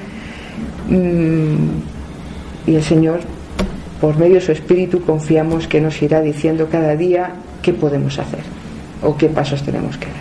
Mm, 0.89 1.96
y 2.67 2.75
el 2.75 2.83
Señor 2.83 3.21
por 3.99 4.17
medio 4.17 4.35
de 4.35 4.41
su 4.41 4.51
espíritu, 4.51 5.01
confiamos 5.01 5.67
que 5.67 5.81
nos 5.81 5.99
irá 6.01 6.21
diciendo 6.21 6.67
cada 6.71 6.95
día 6.95 7.31
qué 7.61 7.73
podemos 7.73 8.19
hacer 8.19 8.41
o 9.01 9.17
qué 9.17 9.27
pasos 9.27 9.63
tenemos 9.63 9.97
que 9.97 10.05
dar. 10.05 10.15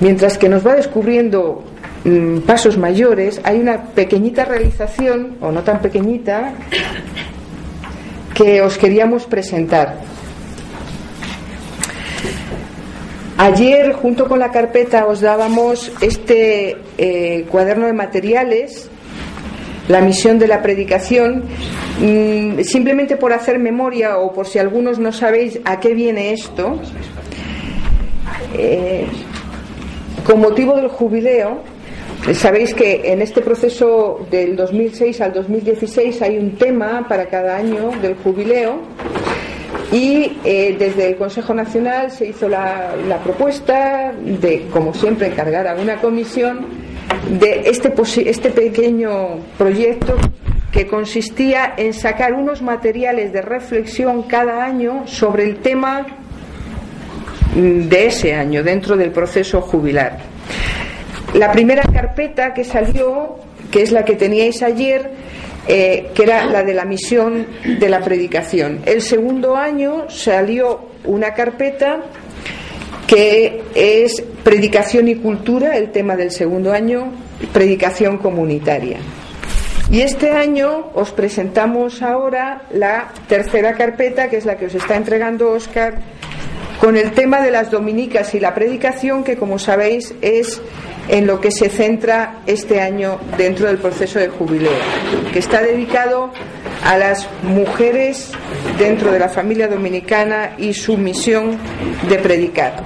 Mientras 0.00 0.38
que 0.38 0.48
nos 0.48 0.64
va 0.66 0.74
descubriendo 0.74 1.64
mm, 2.04 2.38
pasos 2.40 2.78
mayores, 2.78 3.40
hay 3.42 3.58
una 3.58 3.82
pequeñita 3.82 4.44
realización, 4.44 5.38
o 5.40 5.50
no 5.50 5.62
tan 5.62 5.80
pequeñita, 5.80 6.52
que 8.34 8.62
os 8.62 8.78
queríamos 8.78 9.24
presentar. 9.26 9.98
Ayer, 13.36 13.92
junto 13.94 14.28
con 14.28 14.38
la 14.38 14.52
carpeta, 14.52 15.06
os 15.06 15.20
dábamos 15.20 15.90
este 16.00 16.76
eh, 16.98 17.46
cuaderno 17.50 17.86
de 17.86 17.92
materiales, 17.92 18.88
la 19.88 20.00
misión 20.00 20.38
de 20.38 20.48
la 20.48 20.62
predicación, 20.62 21.44
mm, 22.00 22.60
simplemente 22.62 23.16
por 23.16 23.32
hacer 23.32 23.58
memoria 23.58 24.18
o 24.18 24.32
por 24.32 24.46
si 24.46 24.58
algunos 24.58 24.98
no 24.98 25.12
sabéis 25.12 25.60
a 25.64 25.80
qué 25.80 25.94
viene 25.94 26.32
esto. 26.32 26.80
Eh, 28.56 29.06
con 30.26 30.40
motivo 30.40 30.76
del 30.76 30.88
jubileo, 30.88 31.60
sabéis 32.32 32.72
que 32.72 33.12
en 33.12 33.20
este 33.20 33.42
proceso 33.42 34.26
del 34.30 34.56
2006 34.56 35.20
al 35.20 35.32
2016 35.34 36.22
hay 36.22 36.38
un 36.38 36.52
tema 36.52 37.06
para 37.06 37.26
cada 37.26 37.56
año 37.56 37.90
del 38.00 38.14
jubileo 38.14 38.80
y 39.92 40.38
eh, 40.44 40.76
desde 40.78 41.08
el 41.08 41.16
Consejo 41.16 41.52
Nacional 41.52 42.10
se 42.10 42.28
hizo 42.28 42.48
la, 42.48 42.94
propuesta 43.22 44.12
de, 44.12 44.66
como 44.72 44.94
siempre, 44.94 45.26
encargar 45.26 45.68
a 45.68 45.74
una 45.74 46.00
comisión 46.00 46.83
de 47.38 47.62
este, 47.66 47.92
este 48.28 48.50
pequeño 48.50 49.40
proyecto 49.56 50.16
que 50.70 50.86
consistía 50.86 51.74
en 51.76 51.94
sacar 51.94 52.34
unos 52.34 52.60
materiales 52.60 53.32
de 53.32 53.42
reflexión 53.42 54.24
cada 54.24 54.64
año 54.64 55.06
sobre 55.06 55.44
el 55.44 55.56
tema 55.58 56.04
de 57.54 58.06
ese 58.06 58.34
año 58.34 58.64
dentro 58.64 58.96
del 58.96 59.10
proceso 59.10 59.60
jubilar. 59.60 60.18
La 61.34 61.52
primera 61.52 61.82
carpeta 61.82 62.52
que 62.52 62.64
salió, 62.64 63.36
que 63.70 63.82
es 63.82 63.92
la 63.92 64.04
que 64.04 64.14
teníais 64.14 64.62
ayer, 64.62 65.10
eh, 65.66 66.10
que 66.14 66.24
era 66.24 66.44
la 66.46 66.62
de 66.62 66.74
la 66.74 66.84
misión 66.84 67.46
de 67.78 67.88
la 67.88 68.00
predicación. 68.00 68.80
El 68.84 69.00
segundo 69.00 69.56
año 69.56 70.10
salió 70.10 70.90
una 71.04 71.34
carpeta 71.34 72.02
que 73.06 73.62
es 73.74 74.22
predicación 74.42 75.08
y 75.08 75.16
cultura, 75.16 75.76
el 75.76 75.92
tema 75.92 76.16
del 76.16 76.30
segundo 76.30 76.72
año, 76.72 77.12
predicación 77.52 78.18
comunitaria. 78.18 78.98
Y 79.90 80.00
este 80.00 80.30
año 80.30 80.90
os 80.94 81.12
presentamos 81.12 82.02
ahora 82.02 82.62
la 82.72 83.12
tercera 83.28 83.74
carpeta, 83.74 84.30
que 84.30 84.38
es 84.38 84.46
la 84.46 84.56
que 84.56 84.66
os 84.66 84.74
está 84.74 84.96
entregando 84.96 85.50
Oscar, 85.50 85.98
con 86.80 86.96
el 86.96 87.12
tema 87.12 87.40
de 87.40 87.50
las 87.50 87.70
dominicas 87.70 88.34
y 88.34 88.40
la 88.40 88.54
predicación, 88.54 89.24
que 89.24 89.36
como 89.36 89.58
sabéis 89.58 90.14
es 90.22 90.60
en 91.08 91.26
lo 91.26 91.40
que 91.40 91.50
se 91.50 91.68
centra 91.68 92.36
este 92.46 92.80
año 92.80 93.18
dentro 93.36 93.66
del 93.66 93.78
proceso 93.78 94.18
de 94.18 94.28
jubileo, 94.28 94.72
que 95.32 95.38
está 95.38 95.62
dedicado 95.62 96.30
a 96.84 96.98
las 96.98 97.28
mujeres 97.42 98.30
dentro 98.78 99.12
de 99.12 99.18
la 99.18 99.28
familia 99.28 99.68
dominicana 99.68 100.54
y 100.58 100.74
su 100.74 100.96
misión 100.96 101.58
de 102.08 102.18
predicar. 102.18 102.82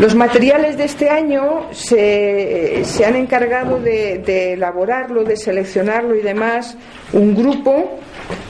Los 0.00 0.14
materiales 0.14 0.78
de 0.78 0.84
este 0.84 1.10
año 1.10 1.68
se, 1.72 2.82
han 3.06 3.16
encargado 3.16 3.78
de, 3.78 4.18
de 4.18 4.54
elaborarlo, 4.54 5.24
de 5.24 5.36
seleccionarlo 5.36 6.16
y 6.16 6.22
demás 6.22 6.76
un 7.12 7.34
grupo 7.34 8.00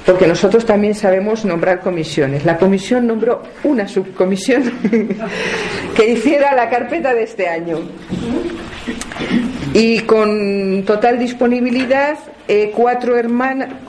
porque 0.07 0.27
nosotros 0.27 0.65
también 0.65 0.95
sabemos 0.95 1.45
nombrar 1.45 1.81
comisiones. 1.81 2.45
La 2.45 2.57
comisión 2.57 3.07
nombró 3.07 3.43
una 3.65 3.87
subcomisión 3.87 4.73
que 5.97 6.11
hiciera 6.11 6.55
la 6.55 6.69
carpeta 6.69 7.15
de 7.15 7.25
este 7.25 7.49
año. 7.49 7.79
Y 9.73 10.01
con 10.01 10.85
total 10.85 11.19
disponibilidad, 11.19 12.19
eh, 12.53 12.73
cuatro, 12.75 13.15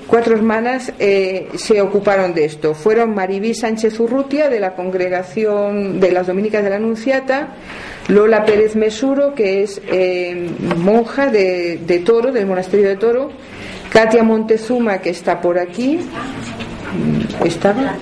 cuatro 0.06 0.36
hermanas 0.36 0.94
eh, 1.00 1.48
se 1.56 1.82
ocuparon 1.82 2.36
de 2.36 2.46
esto. 2.46 2.76
Fueron 2.76 3.16
Maribí 3.16 3.56
Sánchez 3.56 4.00
Urrutia, 4.00 4.50
de 4.50 4.60
la 4.60 4.76
congregación 4.76 6.00
de 6.00 6.12
las 6.12 6.28
Dominicas 6.28 6.64
de 6.64 6.70
la 6.70 6.76
Anunciata, 6.76 7.56
Lola 8.08 8.46
Pérez 8.46 8.76
Mesuro, 8.76 9.34
que 9.34 9.64
es 9.64 9.82
eh, 9.88 10.48
monja 10.78 11.32
de, 11.32 11.80
de 11.88 12.00
Toro, 12.02 12.32
del 12.32 12.46
monasterio 12.46 12.88
de 12.88 12.98
Toro, 12.98 13.32
Katia 13.92 14.22
Montezuma, 14.22 15.00
que 15.00 15.10
está 15.10 15.42
por 15.42 15.58
aquí. 15.58 16.00
¿Estaba? 17.44 17.96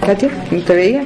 ¿Katia? 0.00 0.30
¿No 0.50 0.62
te 0.62 0.74
veía? 0.74 1.04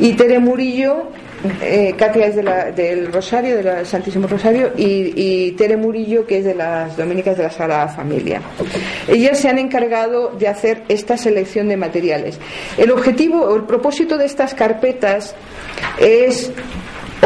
Y 0.00 0.14
Tere 0.14 0.40
Murillo, 0.40 1.12
eh, 1.60 1.94
Katia 1.96 2.26
es 2.26 2.36
del 2.36 3.12
Rosario, 3.12 3.56
del 3.56 3.86
Santísimo 3.86 4.26
Rosario, 4.26 4.72
y, 4.76 5.52
Tere 5.52 5.76
Murillo, 5.76 6.26
que 6.26 6.38
es 6.38 6.44
de 6.44 6.54
las 6.54 6.96
Dominicas 6.96 7.36
de 7.36 7.44
la 7.44 7.50
Sagrada 7.50 7.88
Familia. 7.88 8.40
Ellas 9.06 9.38
se 9.38 9.48
han 9.48 9.58
encargado 9.58 10.30
de 10.30 10.48
hacer 10.48 10.82
esta 10.88 11.16
selección 11.16 11.68
de 11.68 11.76
materiales. 11.76 12.38
El 12.76 12.90
objetivo 12.90 13.40
o 13.40 13.56
el 13.56 13.64
propósito 13.64 14.18
de 14.18 14.26
estas 14.26 14.54
carpetas 14.54 15.34
es 16.00 16.50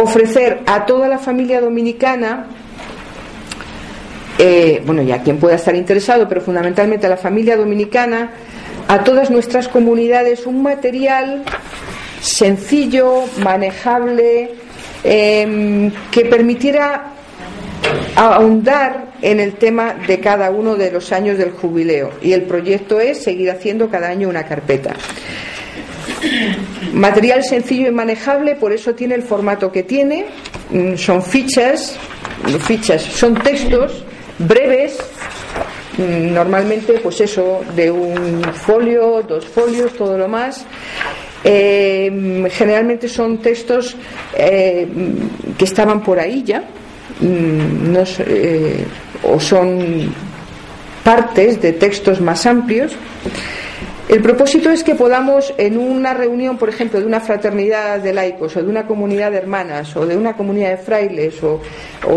ofrecer 0.00 0.60
a 0.66 0.86
toda 0.86 1.08
la 1.08 1.18
familia 1.18 1.60
dominicana 1.60 2.46
eh, 4.38 4.82
bueno, 4.84 5.02
y 5.02 5.12
a 5.12 5.22
quien 5.22 5.38
pueda 5.38 5.56
estar 5.56 5.76
interesado, 5.76 6.28
pero 6.28 6.40
fundamentalmente 6.40 7.06
a 7.06 7.10
la 7.10 7.16
familia 7.16 7.56
dominicana, 7.56 8.30
a 8.88 9.04
todas 9.04 9.30
nuestras 9.30 9.68
comunidades, 9.68 10.46
un 10.46 10.62
material 10.62 11.44
sencillo, 12.22 13.24
manejable, 13.38 14.50
em, 15.04 15.90
que 16.10 16.24
permitiera 16.24 17.12
ahondar 18.16 19.12
en 19.20 19.40
el 19.40 19.54
tema 19.54 19.94
de 20.06 20.20
cada 20.20 20.50
uno 20.50 20.76
de 20.76 20.90
los 20.90 21.12
años 21.12 21.36
del 21.36 21.50
jubileo. 21.50 22.10
Y 22.22 22.32
el 22.32 22.42
proyecto 22.42 23.00
es 23.00 23.22
seguir 23.22 23.50
haciendo 23.50 23.90
cada 23.90 24.08
año 24.08 24.28
una 24.28 24.44
carpeta. 24.44 24.94
Material 26.92 27.42
sencillo 27.42 27.88
y 27.88 27.90
manejable, 27.90 28.54
por 28.54 28.72
eso 28.72 28.94
tiene 28.94 29.14
el 29.14 29.22
formato 29.22 29.72
que 29.72 29.82
tiene. 29.82 30.26
Mm, 30.70 30.96
son 30.96 31.22
fichas, 31.22 31.96
fichas, 32.66 33.02
son 33.02 33.34
textos 33.34 34.04
breves, 34.38 34.98
mm, 35.98 36.32
normalmente 36.32 36.94
pues 36.94 37.20
eso, 37.20 37.62
de 37.74 37.90
un 37.90 38.42
folio, 38.54 39.22
dos 39.22 39.44
folios, 39.46 39.92
todo 39.94 40.16
lo 40.16 40.28
más. 40.28 40.64
Eh, 41.44 42.48
generalmente 42.52 43.08
son 43.08 43.38
textos 43.38 43.96
eh, 44.36 44.86
que 45.58 45.64
estaban 45.64 46.02
por 46.02 46.20
ahí 46.20 46.44
ya, 46.44 46.62
mm, 47.20 47.96
eh, 48.26 48.84
o 49.24 49.40
son 49.40 50.12
partes 51.02 51.60
de 51.60 51.72
textos 51.72 52.20
más 52.20 52.46
amplios. 52.46 52.92
El 54.08 54.20
propósito 54.20 54.68
es 54.70 54.82
que 54.82 54.96
podamos 54.96 55.54
en 55.56 55.78
una 55.78 56.12
reunión, 56.12 56.58
por 56.58 56.68
ejemplo, 56.68 56.98
de 56.98 57.06
una 57.06 57.20
fraternidad 57.20 58.00
de 58.00 58.12
laicos 58.12 58.56
o 58.56 58.62
de 58.62 58.68
una 58.68 58.86
comunidad 58.86 59.30
de 59.30 59.38
hermanas 59.38 59.96
o 59.96 60.04
de 60.04 60.16
una 60.16 60.36
comunidad 60.36 60.70
de 60.70 60.76
frailes 60.76 61.42
o, 61.42 61.60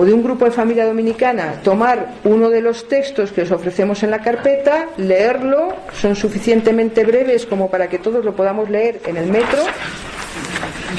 de 0.03 0.13
un 0.13 0.23
grupo 0.23 0.45
de 0.45 0.51
familia 0.51 0.85
dominicana, 0.85 1.61
tomar 1.63 2.15
uno 2.23 2.49
de 2.49 2.61
los 2.61 2.87
textos 2.87 3.31
que 3.31 3.43
os 3.43 3.51
ofrecemos 3.51 4.01
en 4.03 4.11
la 4.11 4.19
carpeta, 4.19 4.87
leerlo, 4.97 5.73
son 5.93 6.15
suficientemente 6.15 7.05
breves 7.05 7.45
como 7.45 7.69
para 7.69 7.87
que 7.87 7.99
todos 7.99 8.25
lo 8.25 8.35
podamos 8.35 8.69
leer 8.69 8.99
en 9.05 9.17
el 9.17 9.27
metro 9.27 9.59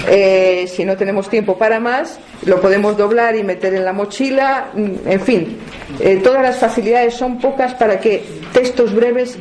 eh, 0.09 0.67
si 0.69 0.85
no 0.85 0.97
tenemos 0.97 1.29
tiempo 1.29 1.57
para 1.57 1.81
más, 1.81 2.19
lo 2.45 2.61
podemos 2.61 2.97
doblar 2.97 3.37
y 3.37 3.43
meter 3.43 3.75
en 3.75 3.85
la 3.85 3.93
mochila, 3.93 4.71
mm, 4.75 5.09
en 5.09 5.21
fin, 5.21 5.59
eh, 6.01 6.21
todas 6.23 6.43
las 6.43 6.59
facilidades 6.59 7.15
son 7.15 7.39
pocas 7.39 7.75
para 7.75 8.01
que 8.01 8.25
textos 8.53 8.95
breves 8.95 9.39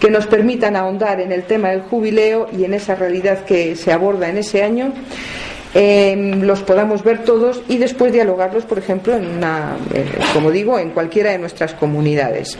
que 0.00 0.10
nos 0.10 0.26
permitan 0.26 0.76
ahondar 0.76 1.20
en 1.20 1.32
el 1.32 1.44
tema 1.44 1.70
del 1.70 1.82
jubileo 1.82 2.48
y 2.56 2.64
en 2.64 2.74
esa 2.74 2.94
realidad 2.94 3.44
que 3.44 3.76
se 3.76 3.92
aborda 3.92 4.28
en 4.28 4.38
ese 4.38 4.62
año. 4.62 4.92
Em, 5.74 6.40
los 6.40 6.62
podamos 6.62 7.04
ver 7.04 7.24
todos 7.24 7.60
y 7.68 7.76
después 7.76 8.10
dialogarlos, 8.10 8.64
por 8.64 8.78
ejemplo, 8.78 9.14
en 9.14 9.26
una, 9.26 9.76
eh, 9.92 10.06
como 10.32 10.50
digo, 10.50 10.78
en 10.78 10.90
cualquiera 10.90 11.32
de 11.32 11.38
nuestras 11.38 11.74
comunidades. 11.74 12.56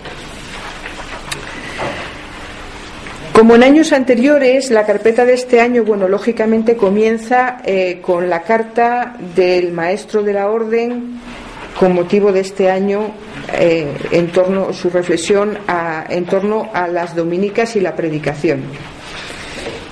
Como 3.37 3.55
en 3.55 3.64
años 3.64 3.93
anteriores, 3.93 4.70
la 4.70 4.87
carpeta 4.87 5.26
de 5.26 5.34
este 5.34 5.61
año, 5.61 5.84
bueno, 5.84 6.09
lógicamente 6.09 6.74
comienza 6.74 7.59
eh, 7.66 7.99
con 8.01 8.30
la 8.30 8.41
carta 8.41 9.14
del 9.34 9.72
maestro 9.72 10.22
de 10.22 10.32
la 10.32 10.49
orden 10.49 11.20
con 11.78 11.93
motivo 11.93 12.32
de 12.32 12.41
este 12.41 12.70
año 12.70 13.11
eh, 13.53 13.93
en 14.11 14.32
torno 14.32 14.72
su 14.72 14.89
reflexión 14.89 15.59
en 16.09 16.24
torno 16.24 16.70
a 16.72 16.89
las 16.89 17.14
dominicas 17.14 17.76
y 17.76 17.80
la 17.80 17.95
predicación. 17.95 18.62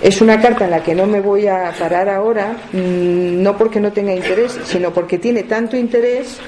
Es 0.00 0.22
una 0.22 0.40
carta 0.40 0.64
en 0.64 0.70
la 0.70 0.82
que 0.82 0.94
no 0.94 1.06
me 1.06 1.20
voy 1.20 1.46
a 1.46 1.70
parar 1.78 2.08
ahora, 2.08 2.56
mm, 2.72 3.42
no 3.42 3.58
porque 3.58 3.78
no 3.78 3.92
tenga 3.92 4.14
interés, 4.14 4.58
sino 4.64 4.90
porque 4.90 5.18
tiene 5.18 5.42
tanto 5.42 5.76
interés 5.76 6.38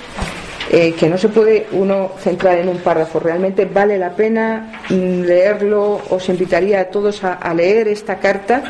eh, 0.70 0.94
que 0.98 1.08
no 1.08 1.16
se 1.16 1.28
puede 1.28 1.66
uno 1.72 2.12
centrar 2.18 2.58
en 2.58 2.68
un 2.68 2.78
párrafo. 2.78 3.20
Realmente 3.20 3.66
vale 3.66 3.98
la 3.98 4.10
pena 4.10 4.82
mm, 4.88 5.20
leerlo. 5.22 6.00
Os 6.10 6.28
invitaría 6.28 6.80
a 6.80 6.84
todos 6.86 7.22
a, 7.22 7.54
leer 7.54 7.88
esta 7.88 8.16
carta 8.16 8.62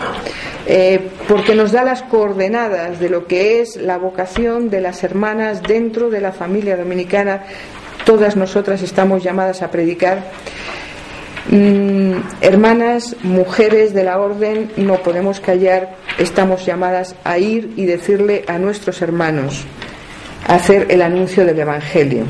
eh, 0.67 1.09
porque 1.27 1.55
nos 1.55 1.73
da 1.73 1.85
las 1.85 2.03
coordenadas 2.03 3.01
de 3.01 3.09
lo 3.09 3.27
que 3.27 3.61
es 3.61 3.77
la 3.77 3.99
vocación 3.99 4.69
de 4.69 4.81
las 4.81 5.03
hermanas 5.05 5.63
dentro 5.63 6.11
de 6.11 6.21
la 6.21 6.33
familia 6.33 6.77
dominicana. 6.77 7.45
Todas 8.05 8.37
nosotras 8.37 8.83
estamos 8.83 9.23
llamadas 9.23 9.63
a 9.63 9.71
predicar. 9.71 10.23
Mm, 11.49 12.19
hermanas, 12.41 13.17
mujeres 13.23 13.95
de 13.95 14.03
la 14.03 14.19
orden, 14.19 14.71
no 14.77 14.97
podemos 14.97 15.39
callar, 15.39 15.95
estamos 16.19 16.67
llamadas 16.67 17.15
a 17.23 17.39
ir 17.39 17.73
y 17.77 17.87
decirle 17.87 18.45
a 18.49 18.59
nuestros 18.59 19.01
hermanos, 19.01 19.65
hacer 20.47 20.87
el 20.91 21.03
anuncio 21.03 21.45
del 21.45 21.59
Evangelio. 21.59 22.25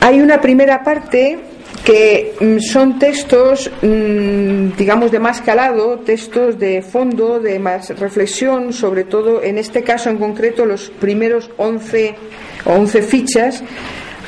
Hay 0.00 0.20
una 0.20 0.40
primera 0.40 0.82
parte 0.82 1.38
que 1.84 2.34
mm, 2.40 2.58
son 2.60 2.98
textos, 2.98 3.70
mm, 3.82 4.76
digamos, 4.76 5.10
de 5.10 5.18
más 5.18 5.40
calado, 5.42 5.98
textos 5.98 6.58
de 6.58 6.82
fondo, 6.82 7.40
de 7.40 7.58
más 7.58 7.90
reflexión, 7.98 8.72
sobre 8.72 9.04
todo 9.04 9.42
en 9.42 9.58
este 9.58 9.82
caso 9.82 10.08
en 10.08 10.18
concreto 10.18 10.64
los 10.64 10.90
primeros 10.90 11.50
11 11.58 12.14
o 12.64 12.72
11 12.72 13.02
fichas 13.02 13.62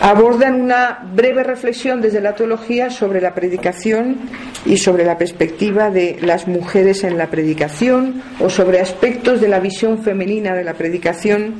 abordan 0.01 0.61
una 0.61 0.99
breve 1.15 1.43
reflexión 1.43 2.01
desde 2.01 2.21
la 2.21 2.35
teología 2.35 2.91
sobre 2.91 3.21
la 3.21 3.35
predicación 3.35 4.17
y 4.65 4.77
sobre 4.77 5.05
la 5.05 5.17
perspectiva 5.17 5.91
de 5.91 6.19
las 6.21 6.47
mujeres 6.49 7.05
en 7.05 7.17
la 7.17 7.29
predicación 7.29 8.23
o 8.41 8.51
sobre 8.51 8.81
aspectos 8.81 9.41
de 9.41 9.49
la 9.49 9.61
visión 9.61 10.03
femenina 10.03 10.55
de 10.55 10.65
la 10.65 10.75
predicación 10.75 11.55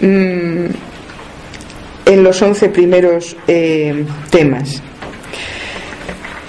mm, 0.00 0.66
en 2.06 2.22
los 2.22 2.42
once 2.42 2.68
primeros 2.68 3.36
eh, 3.48 4.04
temas. 4.30 4.82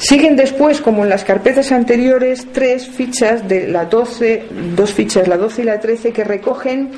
Siguen 0.03 0.35
después, 0.35 0.81
como 0.81 1.03
en 1.05 1.09
las 1.09 1.23
carpetas 1.23 1.71
anteriores, 1.71 2.47
tres 2.51 2.89
fichas 2.89 3.47
de 3.47 3.69
la 3.69 3.85
12, 3.85 4.47
dos 4.75 4.91
fichas, 4.91 5.29
la 5.29 5.37
12 5.37 5.61
y 5.61 5.65
la 5.65 5.79
13, 5.79 6.11
que 6.11 6.25
recogen 6.25 6.91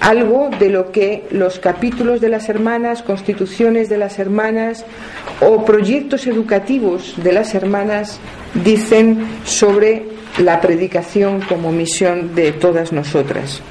algo 0.00 0.50
de 0.58 0.68
lo 0.68 0.90
que 0.90 1.22
los 1.30 1.60
capítulos 1.60 2.20
de 2.20 2.28
las 2.28 2.48
hermanas, 2.48 3.04
constituciones 3.04 3.88
de 3.88 3.98
las 3.98 4.18
hermanas 4.18 4.84
o 5.40 5.64
proyectos 5.64 6.26
educativos 6.26 7.14
de 7.22 7.32
las 7.32 7.54
hermanas 7.54 8.18
dicen 8.64 9.24
sobre 9.44 10.04
la 10.38 10.60
predicación 10.60 11.40
como 11.42 11.70
misión 11.70 12.34
de 12.34 12.50
todas 12.50 12.92
nosotras. 12.92 13.62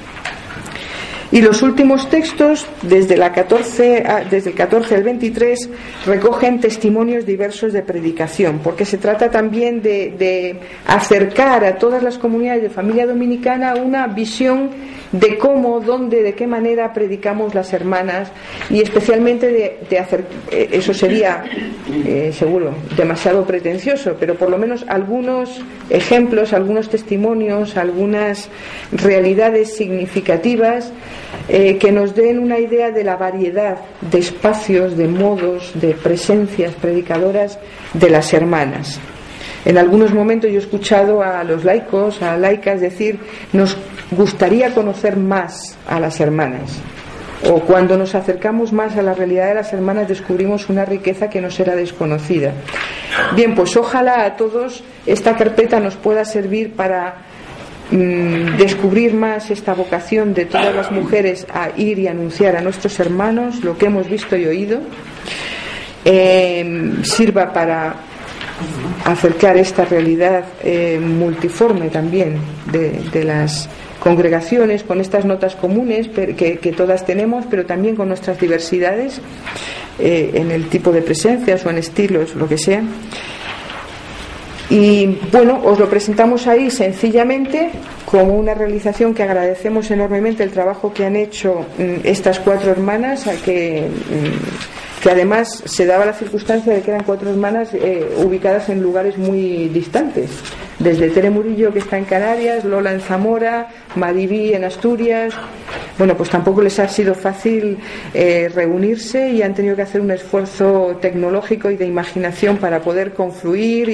Y 1.32 1.40
los 1.40 1.62
últimos 1.62 2.10
textos, 2.10 2.66
desde, 2.82 3.16
la 3.16 3.32
14, 3.32 4.04
desde 4.30 4.50
el 4.50 4.56
14 4.56 4.96
al 4.96 5.02
23, 5.02 5.70
recogen 6.04 6.60
testimonios 6.60 7.24
diversos 7.24 7.72
de 7.72 7.80
predicación, 7.80 8.60
porque 8.62 8.84
se 8.84 8.98
trata 8.98 9.30
también 9.30 9.80
de, 9.80 10.14
de 10.18 10.60
acercar 10.86 11.64
a 11.64 11.76
todas 11.76 12.02
las 12.02 12.18
comunidades 12.18 12.62
de 12.62 12.68
familia 12.68 13.06
dominicana 13.06 13.74
una 13.76 14.06
visión 14.08 14.70
de 15.12 15.36
cómo, 15.38 15.80
dónde, 15.80 16.22
de 16.22 16.34
qué 16.34 16.46
manera 16.46 16.92
predicamos 16.92 17.54
las 17.54 17.72
hermanas 17.72 18.32
y 18.70 18.80
especialmente 18.80 19.78
de, 19.88 19.98
hacer, 19.98 20.24
eh, 20.50 20.70
eso 20.72 20.94
sería 20.94 21.44
eh, 21.90 22.32
seguro 22.36 22.74
demasiado 22.96 23.44
pretencioso, 23.44 24.16
pero 24.18 24.34
por 24.36 24.50
lo 24.50 24.58
menos 24.58 24.84
algunos 24.88 25.60
ejemplos, 25.90 26.52
algunos 26.52 26.88
testimonios, 26.88 27.76
algunas 27.76 28.48
realidades 28.92 29.76
significativas 29.76 30.92
eh, 31.48 31.76
que 31.78 31.92
nos 31.92 32.14
den 32.14 32.38
una 32.38 32.58
idea 32.58 32.90
de 32.90 33.04
la 33.04 33.16
variedad 33.16 33.78
de 34.00 34.18
espacios, 34.18 34.96
de 34.96 35.08
modos, 35.08 35.72
de 35.74 35.94
presencias 35.94 36.74
predicadoras 36.74 37.58
de 37.92 38.10
las 38.10 38.32
hermanas. 38.32 38.98
En 39.64 39.78
algunos 39.78 40.12
momentos 40.12 40.50
yo 40.50 40.56
he 40.56 40.62
escuchado 40.62 41.22
a 41.22 41.44
los 41.44 41.64
laicos, 41.64 42.20
a 42.20 42.36
laicas 42.36 42.80
decir, 42.80 43.18
nos 43.52 43.76
gustaría 44.10 44.74
conocer 44.74 45.16
más 45.16 45.76
a 45.86 46.00
las 46.00 46.20
hermanas. 46.20 46.80
O 47.48 47.60
cuando 47.60 47.96
nos 47.96 48.14
acercamos 48.14 48.72
más 48.72 48.96
a 48.96 49.02
la 49.02 49.14
realidad 49.14 49.48
de 49.48 49.54
las 49.54 49.72
hermanas 49.72 50.08
descubrimos 50.08 50.68
una 50.68 50.84
riqueza 50.84 51.28
que 51.28 51.40
nos 51.40 51.58
era 51.58 51.74
desconocida. 51.74 52.52
Bien, 53.34 53.54
pues 53.54 53.76
ojalá 53.76 54.24
a 54.24 54.36
todos 54.36 54.82
esta 55.06 55.36
carpeta 55.36 55.80
nos 55.80 55.96
pueda 55.96 56.24
servir 56.24 56.72
para 56.72 57.16
mm, 57.90 58.56
descubrir 58.58 59.14
más 59.14 59.50
esta 59.50 59.74
vocación 59.74 60.34
de 60.34 60.44
todas 60.44 60.74
las 60.74 60.92
mujeres 60.92 61.46
a 61.52 61.70
ir 61.76 61.98
y 61.98 62.06
anunciar 62.06 62.56
a 62.56 62.60
nuestros 62.60 62.98
hermanos 63.00 63.64
lo 63.64 63.76
que 63.76 63.86
hemos 63.86 64.08
visto 64.08 64.36
y 64.36 64.46
oído. 64.46 64.80
Eh, 66.04 66.94
sirva 67.02 67.52
para 67.52 67.94
acercar 69.04 69.56
esta 69.56 69.84
realidad 69.84 70.44
eh, 70.62 71.00
multiforme 71.00 71.88
también 71.88 72.36
de, 72.70 73.24
las 73.24 73.68
congregaciones 74.00 74.82
con 74.82 75.00
estas 75.00 75.24
notas 75.24 75.54
comunes 75.54 76.08
que, 76.08 76.74
todas 76.76 77.06
tenemos, 77.06 77.44
pero 77.48 77.66
también 77.66 77.96
con 77.96 78.08
nuestras 78.08 78.38
diversidades 78.40 79.20
eh, 79.98 80.30
en 80.34 80.50
el 80.50 80.68
tipo 80.68 80.90
de 80.90 81.02
presencias 81.02 81.64
o 81.64 81.70
en 81.70 81.78
estilos, 81.78 82.34
lo 82.34 82.48
que 82.48 82.58
sea. 82.58 82.82
Y 84.70 85.18
bueno, 85.30 85.60
os 85.64 85.78
lo 85.78 85.88
presentamos 85.88 86.46
ahí 86.46 86.70
sencillamente 86.70 87.70
como 88.06 88.34
una 88.34 88.54
realización 88.54 89.12
que 89.14 89.22
agradecemos 89.22 89.90
enormemente 89.90 90.42
el 90.42 90.50
trabajo 90.50 90.92
que 90.94 91.04
han 91.04 91.16
hecho 91.16 91.66
mm, 91.78 92.04
estas 92.04 92.38
cuatro 92.38 92.70
hermanas, 92.70 93.26
a 93.26 93.34
que 93.36 93.86
mm, 93.88 94.91
que 95.02 95.10
además 95.10 95.62
se 95.66 95.84
daba 95.84 96.06
la 96.06 96.12
circunstancia 96.12 96.72
de 96.72 96.80
que 96.80 96.92
eran 96.92 97.02
cuatro 97.02 97.28
hermanas 97.28 97.70
eh, 97.74 98.06
ubicadas 98.18 98.68
en 98.68 98.80
lugares 98.80 99.18
muy 99.18 99.68
distantes, 99.68 100.30
desde 100.78 101.10
Tere 101.10 101.28
Murillo, 101.28 101.72
que 101.72 101.80
está 101.80 101.98
en 101.98 102.04
Canarias, 102.04 102.64
Lola 102.64 102.92
en 102.92 103.00
Zamora, 103.00 103.68
Madiví 103.96 104.54
en 104.54 104.62
Asturias. 104.62 105.34
Bueno, 105.98 106.16
pues 106.16 106.30
tampoco 106.30 106.62
les 106.62 106.78
ha 106.78 106.86
sido 106.88 107.14
fácil 107.14 107.78
eh, 108.14 108.48
reunirse 108.54 109.28
y 109.30 109.42
han 109.42 109.54
tenido 109.54 109.74
que 109.74 109.82
hacer 109.82 110.00
un 110.00 110.12
esfuerzo 110.12 110.96
tecnológico 111.00 111.68
y 111.70 111.76
de 111.76 111.84
imaginación 111.84 112.58
para 112.58 112.80
poder 112.80 113.12
confluir 113.12 113.88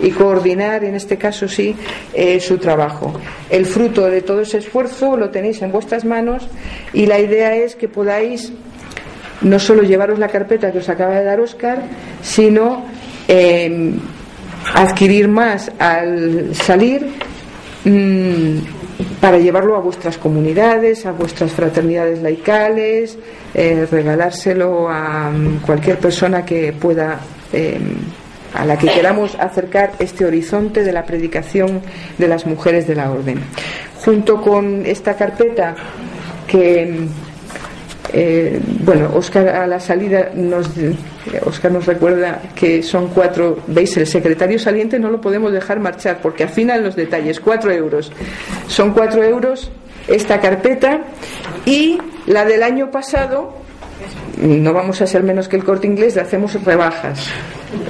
y, 0.00 0.10
coordinar, 0.10 0.82
en 0.82 0.96
este 0.96 1.16
caso 1.16 1.46
sí, 1.46 1.76
eh, 2.12 2.40
su 2.40 2.58
trabajo. 2.58 3.14
El 3.50 3.66
fruto 3.66 4.06
de 4.06 4.20
todo 4.22 4.40
ese 4.40 4.58
esfuerzo 4.58 5.16
lo 5.16 5.30
tenéis 5.30 5.62
en 5.62 5.70
vuestras 5.70 6.04
manos 6.04 6.48
y 6.92 7.06
la 7.06 7.20
idea 7.20 7.54
es 7.54 7.76
que 7.76 7.88
podáis 7.88 8.52
no 9.42 9.58
solo 9.58 9.82
llevaros 9.82 10.18
la 10.18 10.28
carpeta 10.28 10.72
que 10.72 10.78
os 10.78 10.88
acaba 10.88 11.14
de 11.18 11.24
dar 11.24 11.40
Oscar, 11.40 11.82
sino 12.22 12.84
eh, 13.28 13.92
adquirir 14.74 15.28
más 15.28 15.70
al 15.78 16.54
salir 16.54 17.06
mm, 17.84 18.58
para 19.20 19.38
llevarlo 19.38 19.76
a 19.76 19.80
vuestras 19.80 20.18
comunidades, 20.18 21.04
a 21.06 21.12
vuestras 21.12 21.52
fraternidades 21.52 22.22
laicales, 22.22 23.18
eh, 23.54 23.86
regalárselo 23.90 24.88
a 24.88 25.30
mm, 25.30 25.58
cualquier 25.58 25.98
persona 25.98 26.44
que 26.44 26.72
pueda. 26.72 27.18
Eh, 27.52 27.78
a 28.54 28.64
la 28.64 28.78
que 28.78 28.86
queramos 28.86 29.34
acercar 29.34 29.94
este 29.98 30.24
horizonte 30.24 30.84
de 30.84 30.92
la 30.92 31.04
predicación 31.04 31.82
de 32.18 32.28
las 32.28 32.46
mujeres 32.46 32.86
de 32.86 32.94
la 32.94 33.10
orden. 33.10 33.40
Junto 34.04 34.40
con 34.40 34.86
esta 34.86 35.16
carpeta 35.16 35.74
que 36.46 37.08
eh, 38.12 38.60
bueno, 38.80 39.10
Oscar 39.14 39.48
a 39.48 39.66
la 39.66 39.80
salida 39.80 40.30
nos, 40.34 40.68
Oscar 41.44 41.72
nos 41.72 41.86
recuerda 41.86 42.40
que 42.54 42.82
son 42.82 43.08
cuatro, 43.08 43.58
veis, 43.66 43.96
el 43.96 44.06
secretario 44.06 44.58
saliente 44.58 44.98
no 44.98 45.10
lo 45.10 45.20
podemos 45.20 45.52
dejar 45.52 45.80
marchar 45.80 46.18
porque 46.22 46.44
afinan 46.44 46.82
los 46.82 46.96
detalles, 46.96 47.40
cuatro 47.40 47.72
euros. 47.72 48.12
Son 48.68 48.92
cuatro 48.92 49.22
euros 49.22 49.70
esta 50.06 50.40
carpeta 50.40 51.00
y 51.64 51.98
la 52.26 52.44
del 52.44 52.62
año 52.62 52.90
pasado, 52.90 53.54
no 54.38 54.72
vamos 54.72 55.00
a 55.00 55.06
ser 55.06 55.22
menos 55.22 55.48
que 55.48 55.56
el 55.56 55.64
corte 55.64 55.86
inglés, 55.86 56.14
le 56.14 56.22
hacemos 56.22 56.62
rebajas. 56.62 57.28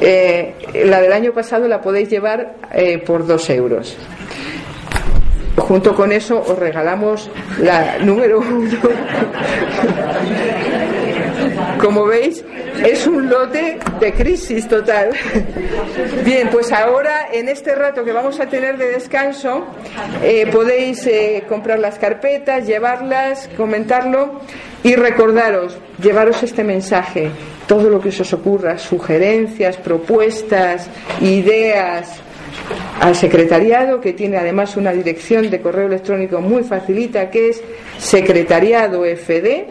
Eh, 0.00 0.54
la 0.84 1.00
del 1.00 1.12
año 1.12 1.32
pasado 1.32 1.68
la 1.68 1.80
podéis 1.80 2.08
llevar 2.08 2.56
eh, 2.72 2.98
por 2.98 3.26
dos 3.26 3.50
euros. 3.50 3.96
Junto 5.56 5.94
con 5.94 6.12
eso 6.12 6.40
os 6.40 6.58
regalamos 6.58 7.30
la 7.58 7.98
número 7.98 8.40
uno. 8.40 8.70
Como 11.80 12.06
veis, 12.06 12.44
es 12.84 13.06
un 13.06 13.28
lote 13.28 13.78
de 14.00 14.12
crisis 14.12 14.66
total. 14.68 15.10
Bien, 16.24 16.48
pues 16.50 16.72
ahora 16.72 17.28
en 17.32 17.48
este 17.48 17.74
rato 17.74 18.04
que 18.04 18.12
vamos 18.12 18.40
a 18.40 18.46
tener 18.46 18.76
de 18.76 18.88
descanso, 18.88 19.66
eh, 20.22 20.46
podéis 20.50 21.06
eh, 21.06 21.44
comprar 21.48 21.78
las 21.78 21.98
carpetas, 21.98 22.66
llevarlas, 22.66 23.48
comentarlo 23.56 24.40
y 24.82 24.96
recordaros, 24.96 25.78
llevaros 26.02 26.42
este 26.42 26.64
mensaje, 26.64 27.30
todo 27.66 27.88
lo 27.88 28.00
que 28.00 28.08
os 28.08 28.32
ocurra, 28.32 28.78
sugerencias, 28.78 29.76
propuestas, 29.76 30.88
ideas, 31.20 32.23
al 33.00 33.14
secretariado 33.14 34.00
que 34.00 34.12
tiene 34.12 34.36
además 34.36 34.76
una 34.76 34.92
dirección 34.92 35.50
de 35.50 35.60
correo 35.60 35.86
electrónico 35.86 36.40
muy 36.40 36.62
facilita 36.64 37.30
que 37.30 37.50
es 37.50 37.62
secretariadofd 37.98 39.64